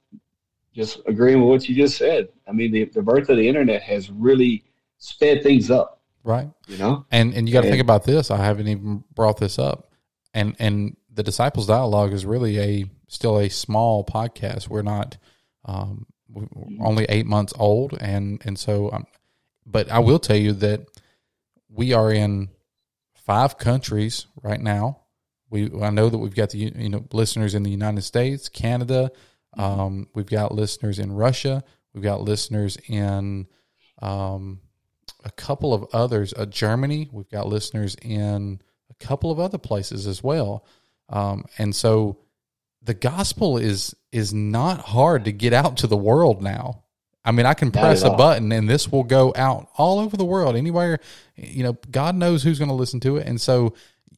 just 0.74 1.00
agreeing 1.06 1.40
with 1.40 1.50
what 1.50 1.70
you 1.70 1.76
just 1.76 1.98
said. 1.98 2.30
I 2.48 2.52
mean, 2.52 2.72
the, 2.72 2.86
the 2.86 3.04
birth 3.04 3.30
of 3.30 3.38
the 3.38 3.48
internet 3.48 3.84
has 3.84 4.10
really 4.10 4.64
sped 4.98 5.44
things 5.44 5.70
up. 5.70 6.02
Right. 6.24 6.50
You 6.68 6.78
know? 6.78 7.06
And 7.12 7.36
and 7.36 7.48
you 7.48 7.54
got 7.54 7.62
to 7.62 7.70
think 7.70 7.82
about 7.82 8.06
this. 8.06 8.32
I 8.32 8.38
haven't 8.38 8.68
even 8.68 9.04
brought 9.14 9.38
this 9.38 9.60
up. 9.60 9.92
And 10.34 10.56
and 10.58 10.98
the 11.14 11.22
disciples 11.22 11.68
dialogue 11.68 12.12
is 12.12 12.26
really 12.26 12.58
a 12.60 12.86
still 13.08 13.38
a 13.38 13.50
small 13.50 14.04
podcast. 14.04 14.68
We're 14.68 14.82
not 14.82 15.18
um, 15.64 16.08
only 16.82 17.06
eight 17.08 17.28
months 17.28 17.54
old, 17.56 17.96
and 18.02 18.42
and 18.44 18.58
so, 18.58 18.92
um, 18.92 19.06
but 19.64 19.92
I 19.92 20.00
will 20.00 20.18
tell 20.18 20.38
you 20.38 20.54
that 20.54 20.88
we 21.70 21.94
are 21.94 22.12
in 22.12 22.50
five 23.26 23.58
countries 23.58 24.28
right 24.42 24.62
now. 24.62 25.02
We 25.50 25.70
I 25.82 25.90
know 25.90 26.10
that 26.10 26.18
we've 26.18 26.36
got 26.36 26.52
the 26.52 26.60
you 26.60 26.90
know 26.90 27.06
listeners 27.12 27.56
in 27.56 27.64
the 27.64 27.72
United 27.72 28.04
States, 28.04 28.50
Canada. 28.50 29.12
Um, 29.56 30.08
we've 30.16 30.26
got 30.26 30.54
listeners 30.54 31.00
in 31.00 31.12
Russia. 31.12 31.64
We've 31.94 32.04
got 32.04 32.22
listeners 32.22 32.78
in 32.88 33.48
um, 34.02 34.62
a 35.24 35.32
couple 35.32 35.74
of 35.74 35.86
others. 35.94 36.34
Uh, 36.36 36.46
Germany. 36.46 37.10
We've 37.12 37.30
got 37.30 37.48
listeners 37.48 37.96
in 38.02 38.62
a 38.90 39.06
couple 39.06 39.32
of 39.32 39.40
other 39.40 39.58
places 39.58 40.08
as 40.08 40.24
well. 40.24 40.66
Um, 41.10 41.46
and 41.58 41.76
so 41.76 42.20
the 42.82 42.94
gospel 42.94 43.58
is 43.58 43.96
is 44.12 44.34
not 44.34 44.80
hard 44.82 45.26
to 45.26 45.32
get 45.32 45.54
out 45.54 45.78
to 45.78 45.88
the 45.88 45.98
world 45.98 46.42
now. 46.42 46.83
I 47.26 47.32
mean, 47.32 47.46
I 47.46 47.54
can 47.54 47.72
press 47.72 48.04
a 48.04 48.10
button 48.10 48.52
and 48.52 48.70
this 48.70 48.92
will 48.92 49.04
go 49.04 49.34
out 49.36 49.70
all 49.78 50.00
over 50.00 50.18
the 50.18 50.26
world, 50.26 50.56
anywhere. 50.56 51.00
You 51.36 51.64
know, 51.64 51.78
God 51.90 52.16
knows 52.16 52.44
who's 52.44 52.60
going 52.60 52.70
to 52.70 52.76
listen 52.76 53.00
to 53.02 53.18
it, 53.18 53.28
and 53.28 53.40
so, 53.40 53.76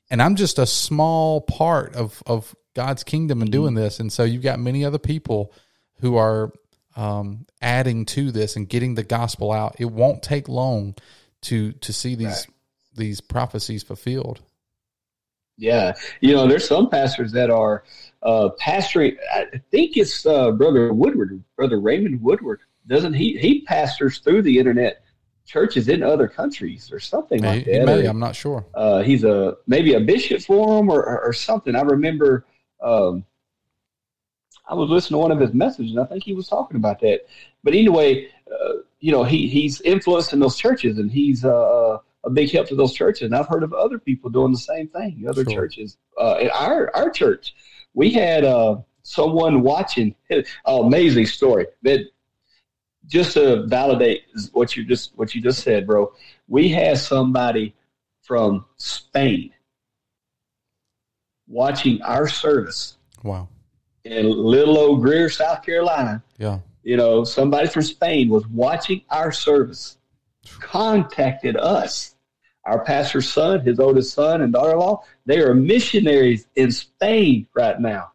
and 0.09 0.21
I'm 0.21 0.35
just 0.35 0.57
a 0.57 0.65
small 0.65 1.41
part 1.41 1.95
of 1.95 2.23
of 2.25 2.55
God's 2.73 3.03
kingdom 3.03 3.41
in 3.41 3.51
doing 3.51 3.73
mm-hmm. 3.73 3.83
this, 3.83 3.99
and 3.99 4.11
so 4.11 4.23
you've 4.23 4.43
got 4.43 4.59
many 4.59 4.83
other 4.83 4.97
people 4.97 5.53
who 5.99 6.15
are 6.15 6.51
um, 6.95 7.45
adding 7.61 8.05
to 8.05 8.31
this 8.31 8.55
and 8.55 8.67
getting 8.67 8.95
the 8.95 9.03
gospel 9.03 9.51
out. 9.51 9.75
It 9.79 9.85
won't 9.85 10.23
take 10.23 10.49
long 10.49 10.95
to 11.43 11.73
to 11.73 11.93
see 11.93 12.15
these 12.15 12.27
right. 12.27 12.47
these 12.95 13.21
prophecies 13.21 13.83
fulfilled. 13.83 14.41
Yeah, 15.57 15.93
you 16.19 16.33
know, 16.33 16.47
there's 16.47 16.67
some 16.67 16.89
pastors 16.89 17.31
that 17.31 17.49
are 17.49 17.83
uh, 18.23 18.49
pastoring. 18.59 19.15
I 19.33 19.45
think 19.71 19.95
it's 19.95 20.25
uh, 20.25 20.51
Brother 20.51 20.91
Woodward, 20.93 21.43
Brother 21.55 21.79
Raymond 21.79 22.21
Woodward. 22.21 22.61
Doesn't 22.87 23.13
he? 23.13 23.37
He 23.37 23.61
pastors 23.61 24.19
through 24.19 24.43
the 24.43 24.57
internet 24.57 25.03
churches 25.45 25.87
in 25.87 26.03
other 26.03 26.27
countries 26.27 26.91
or 26.91 26.99
something 26.99 27.41
he, 27.41 27.49
like 27.49 27.65
that. 27.65 27.85
May, 27.85 28.05
I'm 28.05 28.19
not 28.19 28.35
sure. 28.35 28.65
Uh, 28.73 29.01
he's 29.03 29.23
a 29.23 29.55
maybe 29.67 29.93
a 29.93 29.99
bishop 29.99 30.41
for 30.41 30.79
him 30.79 30.89
or, 30.89 31.03
or, 31.03 31.25
or 31.25 31.33
something. 31.33 31.75
I 31.75 31.81
remember 31.81 32.45
um, 32.81 33.25
I 34.67 34.73
was 34.73 34.89
listening 34.89 35.15
to 35.15 35.21
one 35.21 35.31
of 35.31 35.39
his 35.39 35.53
messages, 35.53 35.91
and 35.91 35.99
I 35.99 36.05
think 36.05 36.23
he 36.23 36.33
was 36.33 36.47
talking 36.47 36.77
about 36.77 36.99
that. 37.01 37.21
But 37.63 37.73
anyway, 37.73 38.29
uh, 38.51 38.73
you 38.99 39.11
know, 39.11 39.23
he 39.23 39.47
he's 39.47 39.81
influencing 39.81 40.39
those 40.39 40.57
churches, 40.57 40.97
and 40.97 41.11
he's 41.11 41.45
uh, 41.45 41.99
a 42.23 42.29
big 42.29 42.51
help 42.51 42.67
to 42.69 42.75
those 42.75 42.93
churches. 42.93 43.23
And 43.23 43.35
I've 43.35 43.47
heard 43.47 43.63
of 43.63 43.73
other 43.73 43.99
people 43.99 44.29
doing 44.29 44.51
the 44.51 44.57
same 44.57 44.87
thing, 44.87 45.25
other 45.27 45.43
sure. 45.43 45.53
churches. 45.53 45.97
Uh, 46.19 46.37
in 46.41 46.49
our 46.49 46.95
our 46.95 47.09
church, 47.11 47.55
we 47.93 48.11
had 48.11 48.43
uh, 48.43 48.77
someone 49.03 49.61
watching. 49.61 50.15
Oh, 50.65 50.83
amazing 50.87 51.27
story 51.27 51.67
that 51.83 52.07
just 53.07 53.33
to 53.33 53.65
validate 53.67 54.23
what 54.51 54.75
you 54.75 54.83
just 54.83 55.11
what 55.15 55.35
you 55.35 55.41
just 55.41 55.63
said, 55.63 55.85
bro. 55.87 56.13
We 56.47 56.69
had 56.69 56.97
somebody 56.97 57.75
from 58.21 58.65
Spain 58.77 59.51
watching 61.47 62.01
our 62.01 62.27
service. 62.27 62.97
Wow. 63.23 63.47
In 64.03 64.29
little 64.29 64.77
old 64.77 65.01
Greer, 65.01 65.29
South 65.29 65.63
Carolina. 65.63 66.23
Yeah. 66.37 66.59
You 66.83 66.97
know, 66.97 67.23
somebody 67.23 67.67
from 67.67 67.81
Spain 67.81 68.29
was 68.29 68.47
watching 68.47 69.01
our 69.09 69.31
service, 69.31 69.97
contacted 70.59 71.57
us 71.57 72.15
our 72.65 72.83
pastor's 72.83 73.31
son, 73.31 73.61
his 73.61 73.79
oldest 73.79 74.13
son 74.13 74.41
and 74.41 74.51
daughter-in-law, 74.51 75.03
they 75.25 75.39
are 75.39 75.53
missionaries 75.53 76.47
in 76.55 76.71
Spain 76.71 77.47
right 77.53 77.79
now. 77.79 78.11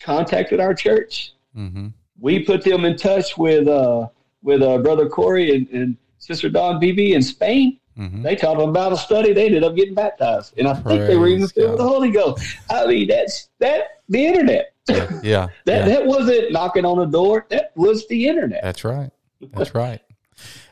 Contacted 0.00 0.60
our 0.60 0.74
church. 0.74 1.32
Mm-hmm. 1.56 1.88
We 2.18 2.44
put 2.44 2.64
them 2.64 2.84
in 2.84 2.96
touch 2.96 3.36
with 3.36 3.68
uh, 3.68 4.08
with 4.42 4.62
uh, 4.62 4.78
brother 4.78 5.08
Corey 5.08 5.54
and, 5.54 5.68
and 5.70 5.96
sister 6.18 6.48
Don 6.48 6.80
Beebe 6.80 7.12
in 7.12 7.22
Spain. 7.22 7.78
Mm-hmm. 7.98 8.22
They 8.22 8.36
taught 8.36 8.58
them 8.58 8.68
about 8.68 8.92
a 8.92 8.96
study. 8.96 9.32
They 9.32 9.46
ended 9.46 9.64
up 9.64 9.74
getting 9.74 9.94
baptized, 9.94 10.54
and 10.58 10.68
I 10.68 10.74
Praise 10.74 10.84
think 10.84 11.06
they 11.06 11.16
were 11.16 11.28
even 11.28 11.48
filled 11.48 11.70
with 11.70 11.78
the 11.78 11.88
Holy 11.88 12.10
Ghost. 12.10 12.44
I 12.70 12.86
mean, 12.86 13.08
that's 13.08 13.48
that 13.58 14.02
the 14.08 14.26
internet. 14.26 14.74
Yeah, 14.88 15.20
yeah 15.22 15.46
that 15.64 15.78
yeah. 15.78 15.84
that 15.86 16.06
wasn't 16.06 16.52
knocking 16.52 16.84
on 16.84 16.98
the 16.98 17.06
door. 17.06 17.46
That 17.48 17.72
was 17.74 18.06
the 18.08 18.28
internet. 18.28 18.62
That's 18.62 18.84
right. 18.84 19.10
That's 19.54 19.74
right. 19.74 20.00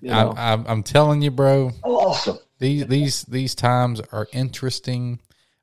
you 0.01 0.11
know? 0.11 0.35
I, 0.37 0.53
am 0.71 0.83
telling 0.83 1.23
you, 1.23 1.31
bro. 1.31 1.71
awesome. 1.83 2.39
These 2.59 2.87
these 2.87 3.23
these 3.23 3.55
times 3.55 4.01
are 4.13 4.29
interesting. 4.33 5.21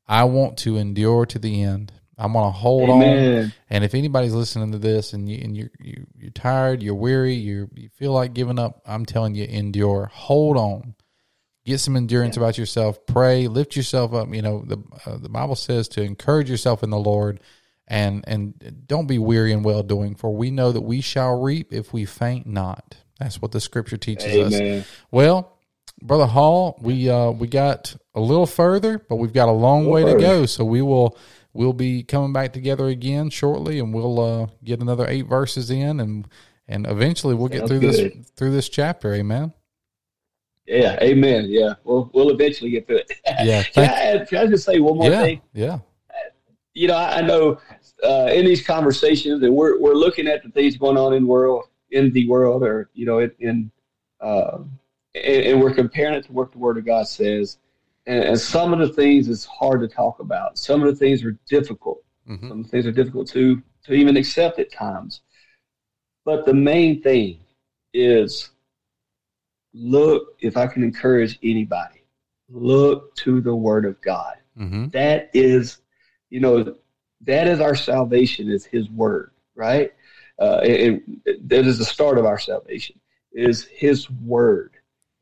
I 0.08 0.24
want 0.26 0.58
to 0.60 0.78
endure 0.78 1.26
to 1.28 1.40
the 1.40 1.62
end. 1.62 1.94
I'm 2.22 2.34
gonna 2.34 2.52
hold 2.52 2.90
Amen. 2.92 3.46
on. 3.46 3.54
And 3.72 3.84
if 3.84 3.96
anybody's 3.96 4.34
listening 4.34 4.72
to 4.74 4.78
this 4.78 5.14
and 5.14 5.28
you 5.28 5.40
and 5.44 5.58
you're 5.58 5.72
you, 5.80 5.94
are 5.94 6.22
you 6.22 6.28
are 6.28 6.32
tired, 6.32 6.84
you're 6.84 6.94
weary, 6.94 7.34
you 7.34 7.68
you 7.74 7.90
feel 7.90 8.12
like 8.14 8.34
giving 8.34 8.60
up, 8.60 8.82
I'm 8.86 9.08
telling 9.08 9.34
you, 9.34 9.46
endure. 9.46 10.12
Hold 10.14 10.56
on. 10.56 10.94
get 11.66 11.80
some 11.80 11.96
endurance 11.96 12.36
yeah. 12.38 12.44
about 12.44 12.58
yourself. 12.60 13.06
Pray, 13.08 13.48
lift 13.48 13.76
yourself 13.76 14.14
up. 14.14 14.34
You 14.34 14.44
know, 14.44 14.64
the 14.66 14.78
uh, 15.06 15.18
the 15.18 15.30
Bible 15.30 15.56
says 15.56 15.88
to 15.90 16.04
encourage 16.04 16.50
yourself 16.50 16.84
in 16.84 16.92
the 16.92 17.00
Lord, 17.00 17.40
and 17.88 18.24
and 18.28 18.84
don't 18.86 19.08
be 19.08 19.18
weary 19.18 19.52
in 19.52 19.64
well 19.64 19.82
doing, 19.82 20.14
for 20.14 20.36
we 20.36 20.52
know 20.52 20.72
that 20.72 20.82
we 20.82 21.02
shall 21.02 21.42
reap 21.42 21.74
if 21.74 21.92
we 21.92 22.06
faint 22.06 22.46
not. 22.46 22.98
That's 23.20 23.42
what 23.42 23.52
the 23.52 23.60
Scripture 23.60 23.98
teaches 23.98 24.28
Amen. 24.28 24.82
us. 24.82 24.88
Well, 25.12 25.58
brother 26.02 26.28
Hall, 26.28 26.78
we 26.82 27.10
uh, 27.10 27.32
we 27.32 27.48
got 27.48 27.96
a 28.14 28.22
little 28.22 28.48
further, 28.48 29.00
but 29.10 29.16
we've 29.16 29.34
got 29.34 29.50
a 29.50 29.52
long 29.52 29.88
a 29.88 29.90
way 29.90 30.04
further. 30.04 30.18
to 30.18 30.22
go. 30.22 30.46
So 30.46 30.66
we 30.66 30.82
will 30.82 31.18
we'll 31.54 31.74
be 31.74 32.04
coming 32.04 32.34
back 32.34 32.54
together 32.54 32.88
again 32.88 33.30
shortly, 33.30 33.80
and 33.80 33.94
we'll 33.94 34.20
uh, 34.20 34.48
get 34.64 34.82
another 34.82 35.06
eight 35.08 35.28
verses 35.28 35.70
in, 35.70 36.00
and 36.00 36.28
and 36.68 36.88
eventually 36.88 37.36
we'll 37.36 37.48
get 37.48 37.60
Sounds 37.60 37.72
through 37.72 37.80
good. 37.80 37.94
this 37.94 38.32
through 38.36 38.52
this 38.52 38.70
chapter. 38.70 39.14
Amen. 39.14 39.54
Yeah, 40.66 40.98
amen. 41.02 41.48
Yeah, 41.50 41.74
we'll 41.84 42.10
we'll 42.14 42.30
eventually 42.30 42.72
get 42.72 42.88
through 42.88 42.98
it. 42.98 43.12
Yeah. 43.26 43.64
can, 43.74 43.90
I 43.90 44.26
can 44.26 44.38
I 44.38 44.48
just 44.48 44.66
say 44.66 44.80
one 44.80 44.98
more 44.98 45.10
yeah, 45.10 45.22
thing? 45.22 45.42
Yeah. 45.54 45.80
You 46.74 46.88
know, 46.88 46.96
I, 46.96 47.18
I 47.18 47.22
know 47.22 47.60
uh, 48.04 48.30
in 48.32 48.46
these 48.46 48.66
conversations, 48.66 49.44
and 49.44 49.54
we're 49.54 49.80
we're 49.80 49.96
looking 49.96 50.28
at 50.28 50.44
the 50.44 50.50
things 50.50 50.78
going 50.78 50.98
on 50.98 51.14
in 51.14 51.28
world 51.28 51.66
in 51.92 52.12
the 52.14 52.28
world, 52.28 52.64
or 52.64 52.90
you 52.94 53.06
know, 53.06 53.20
in, 53.20 53.32
in 53.40 53.72
uh, 54.22 54.60
and, 55.16 55.46
and, 55.46 55.62
we're 55.62 55.74
comparing 55.74 56.14
it 56.16 56.26
to 56.26 56.32
what 56.32 56.52
the 56.52 56.58
Word 56.58 56.78
of 56.78 56.86
God 56.86 57.08
says. 57.08 57.58
And, 58.08 58.24
and, 58.24 58.40
some 58.40 58.74
of 58.74 58.80
the 58.80 58.90
things 58.90 59.28
is 59.28 59.46
hard 59.46 59.82
to 59.82 59.88
talk 59.88 60.20
about. 60.20 60.58
Some 60.58 60.82
of 60.82 60.88
the 60.88 60.96
things 60.96 61.24
are 61.24 61.38
difficult. 61.48 62.04
Mm-hmm. 62.30 62.48
Some 62.48 62.64
things 62.64 62.86
are 62.86 62.92
difficult 62.92 63.28
to 63.30 63.62
to 63.86 63.94
even 63.94 64.18
accept 64.18 64.60
at 64.60 64.72
times. 64.72 65.22
But 66.26 66.46
the 66.46 66.54
main 66.54 67.02
thing 67.02 67.40
is 67.94 68.50
look, 69.74 70.36
if 70.40 70.58
I 70.58 70.68
can 70.68 70.84
encourage 70.84 71.40
anybody, 71.44 72.04
look 72.50 73.16
to 73.18 73.42
the 73.42 73.56
Word 73.56 73.86
of 73.86 74.02
God. 74.02 74.36
Mm-hmm. 74.58 74.90
That 74.90 75.30
is, 75.34 75.80
you 76.30 76.40
know, 76.40 76.76
that 77.22 77.48
is 77.48 77.60
our 77.60 77.76
salvation, 77.76 78.50
is 78.50 78.66
His 78.66 78.90
Word, 78.90 79.32
right? 79.56 79.94
Uh, 80.40 80.60
and, 80.64 81.22
and 81.26 81.40
that 81.46 81.66
is 81.66 81.78
the 81.78 81.86
start 81.86 82.18
of 82.18 82.26
our 82.26 82.40
salvation, 82.40 83.00
is 83.32 83.66
His 83.66 84.10
Word. 84.10 84.76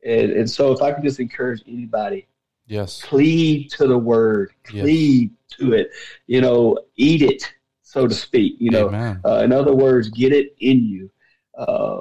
And, 0.04 0.32
and 0.32 0.50
so, 0.50 0.72
if 0.72 0.80
I 0.80 0.92
can 0.92 1.04
just 1.04 1.20
encourage 1.20 1.62
anybody, 1.66 2.26
yes, 2.70 3.02
cleave 3.02 3.70
to 3.72 3.86
the 3.86 3.98
Word, 3.98 4.52
cleave 4.64 5.30
yes. 5.30 5.58
to 5.58 5.72
it, 5.74 5.90
you 6.26 6.40
know, 6.40 6.78
eat 6.96 7.22
it, 7.22 7.52
so 7.82 8.06
to 8.06 8.14
speak. 8.14 8.56
You 8.58 8.70
know, 8.70 8.88
uh, 9.24 9.42
in 9.44 9.52
other 9.52 9.74
words, 9.74 10.08
get 10.08 10.32
it 10.32 10.54
in 10.60 10.84
you. 10.84 11.10
Uh, 11.56 12.00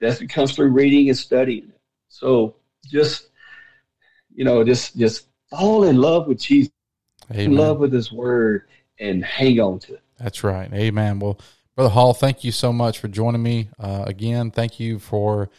that 0.00 0.26
comes 0.30 0.54
through 0.54 0.70
reading 0.70 1.08
and 1.08 1.18
studying 1.18 1.68
it. 1.68 1.80
So 2.08 2.56
just 2.86 3.28
you 4.34 4.44
know, 4.44 4.62
just 4.62 4.96
just 4.96 5.26
fall 5.50 5.84
in 5.84 5.96
love 5.96 6.28
with 6.28 6.40
Jesus, 6.40 6.72
in 7.30 7.56
love 7.56 7.78
with 7.78 7.92
His 7.92 8.12
Word, 8.12 8.68
and 9.00 9.24
hang 9.24 9.58
on 9.60 9.80
to 9.80 9.94
it. 9.94 10.02
That's 10.18 10.44
right. 10.44 10.72
Amen. 10.72 11.18
Well, 11.18 11.38
Brother 11.74 11.90
Hall, 11.90 12.14
thank 12.14 12.44
you 12.44 12.52
so 12.52 12.72
much 12.72 12.98
for 12.98 13.08
joining 13.08 13.42
me 13.42 13.68
uh, 13.78 14.04
again. 14.06 14.50
Thank 14.50 14.78
you 14.78 14.98
for 14.98 15.50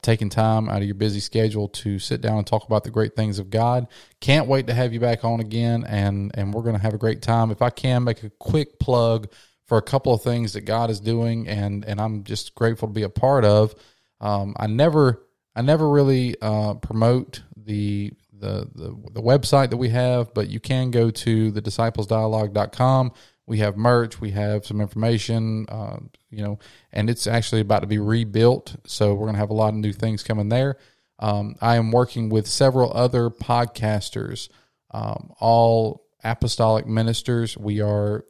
taking 0.00 0.28
time 0.28 0.68
out 0.68 0.78
of 0.78 0.84
your 0.84 0.94
busy 0.94 1.20
schedule 1.20 1.68
to 1.68 1.98
sit 1.98 2.20
down 2.20 2.38
and 2.38 2.46
talk 2.46 2.64
about 2.64 2.84
the 2.84 2.90
great 2.90 3.14
things 3.14 3.38
of 3.38 3.50
God. 3.50 3.86
Can't 4.20 4.48
wait 4.48 4.66
to 4.68 4.74
have 4.74 4.92
you 4.92 5.00
back 5.00 5.24
on 5.24 5.40
again, 5.40 5.84
and 5.84 6.30
and 6.34 6.54
we're 6.54 6.62
going 6.62 6.76
to 6.76 6.82
have 6.82 6.94
a 6.94 6.98
great 6.98 7.22
time. 7.22 7.50
If 7.50 7.62
I 7.62 7.70
can 7.70 8.04
make 8.04 8.22
a 8.22 8.30
quick 8.30 8.78
plug 8.78 9.30
for 9.66 9.78
a 9.78 9.82
couple 9.82 10.12
of 10.12 10.22
things 10.22 10.52
that 10.54 10.62
God 10.62 10.90
is 10.90 11.00
doing, 11.00 11.48
and 11.48 11.84
and 11.84 12.00
I'm 12.00 12.24
just 12.24 12.54
grateful 12.54 12.88
to 12.88 12.94
be 12.94 13.02
a 13.02 13.08
part 13.08 13.44
of. 13.44 13.74
Um, 14.20 14.54
I 14.58 14.66
never 14.66 15.22
I 15.54 15.62
never 15.62 15.88
really 15.88 16.36
uh, 16.40 16.74
promote 16.74 17.42
the, 17.56 18.12
the 18.32 18.68
the 18.74 18.96
the 19.12 19.22
website 19.22 19.70
that 19.70 19.76
we 19.76 19.90
have, 19.90 20.32
but 20.34 20.48
you 20.48 20.60
can 20.60 20.90
go 20.90 21.10
to 21.10 21.50
the 21.50 21.62
disciplesdialogue.com. 21.62 23.12
We 23.46 23.58
have 23.58 23.76
merch, 23.76 24.20
we 24.20 24.30
have 24.30 24.64
some 24.64 24.80
information, 24.80 25.66
uh, 25.68 25.98
you 26.30 26.42
know, 26.42 26.58
and 26.92 27.10
it's 27.10 27.26
actually 27.26 27.60
about 27.60 27.80
to 27.80 27.86
be 27.86 27.98
rebuilt. 27.98 28.76
So 28.86 29.14
we're 29.14 29.26
going 29.26 29.34
to 29.34 29.40
have 29.40 29.50
a 29.50 29.54
lot 29.54 29.74
of 29.74 29.80
new 29.80 29.92
things 29.92 30.22
coming 30.22 30.48
there. 30.48 30.78
Um, 31.18 31.56
I 31.60 31.76
am 31.76 31.90
working 31.90 32.28
with 32.28 32.46
several 32.46 32.92
other 32.92 33.30
podcasters, 33.30 34.48
um, 34.90 35.32
all 35.38 36.04
apostolic 36.24 36.86
ministers. 36.86 37.56
We 37.56 37.80
are 37.80 38.24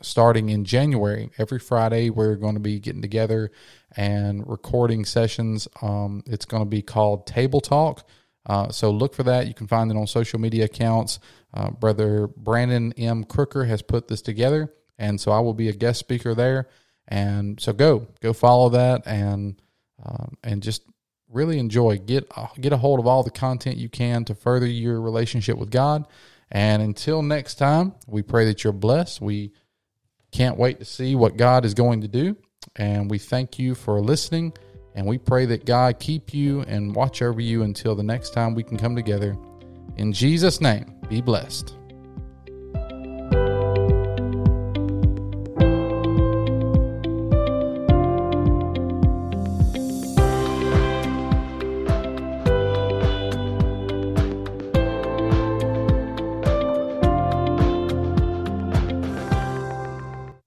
starting 0.00 0.48
in 0.48 0.64
January. 0.64 1.30
Every 1.38 1.58
Friday, 1.58 2.10
we're 2.10 2.36
going 2.36 2.54
to 2.54 2.60
be 2.60 2.80
getting 2.80 3.02
together 3.02 3.50
and 3.96 4.48
recording 4.48 5.04
sessions. 5.04 5.68
Um, 5.80 6.22
it's 6.26 6.44
going 6.44 6.62
to 6.62 6.68
be 6.68 6.82
called 6.82 7.26
Table 7.26 7.60
Talk. 7.60 8.06
Uh, 8.46 8.70
so 8.70 8.90
look 8.90 9.14
for 9.14 9.22
that. 9.22 9.46
You 9.46 9.54
can 9.54 9.66
find 9.66 9.90
it 9.90 9.96
on 9.96 10.06
social 10.06 10.38
media 10.38 10.64
accounts. 10.64 11.20
Uh, 11.54 11.70
Brother 11.70 12.26
Brandon 12.26 12.92
M. 12.94 13.24
Crooker 13.24 13.64
has 13.64 13.82
put 13.82 14.08
this 14.08 14.22
together, 14.22 14.72
and 14.98 15.20
so 15.20 15.32
I 15.32 15.40
will 15.40 15.54
be 15.54 15.68
a 15.68 15.72
guest 15.72 16.00
speaker 16.00 16.34
there. 16.34 16.68
And 17.08 17.60
so 17.60 17.72
go, 17.72 18.08
go 18.20 18.32
follow 18.32 18.70
that, 18.70 19.06
and 19.06 19.60
um, 20.04 20.36
and 20.42 20.62
just 20.62 20.82
really 21.28 21.58
enjoy. 21.58 21.98
Get 21.98 22.26
uh, 22.36 22.48
get 22.60 22.72
a 22.72 22.76
hold 22.76 23.00
of 23.00 23.06
all 23.06 23.22
the 23.22 23.30
content 23.30 23.76
you 23.76 23.88
can 23.88 24.24
to 24.26 24.34
further 24.34 24.66
your 24.66 25.00
relationship 25.00 25.58
with 25.58 25.70
God. 25.70 26.06
And 26.50 26.82
until 26.82 27.22
next 27.22 27.54
time, 27.54 27.94
we 28.06 28.22
pray 28.22 28.44
that 28.46 28.62
you're 28.62 28.74
blessed. 28.74 29.20
We 29.20 29.52
can't 30.32 30.58
wait 30.58 30.80
to 30.80 30.84
see 30.84 31.14
what 31.14 31.36
God 31.36 31.64
is 31.64 31.74
going 31.74 32.02
to 32.02 32.08
do. 32.08 32.36
And 32.76 33.10
we 33.10 33.18
thank 33.18 33.58
you 33.58 33.74
for 33.74 34.00
listening. 34.00 34.52
And 34.94 35.06
we 35.06 35.18
pray 35.18 35.46
that 35.46 35.64
God 35.64 35.98
keep 35.98 36.34
you 36.34 36.62
and 36.62 36.94
watch 36.94 37.22
over 37.22 37.40
you 37.40 37.62
until 37.62 37.94
the 37.94 38.02
next 38.02 38.30
time 38.30 38.54
we 38.54 38.62
can 38.62 38.76
come 38.76 38.94
together. 38.94 39.36
In 39.96 40.12
Jesus' 40.12 40.60
name, 40.60 40.94
be 41.08 41.20
blessed. 41.20 41.76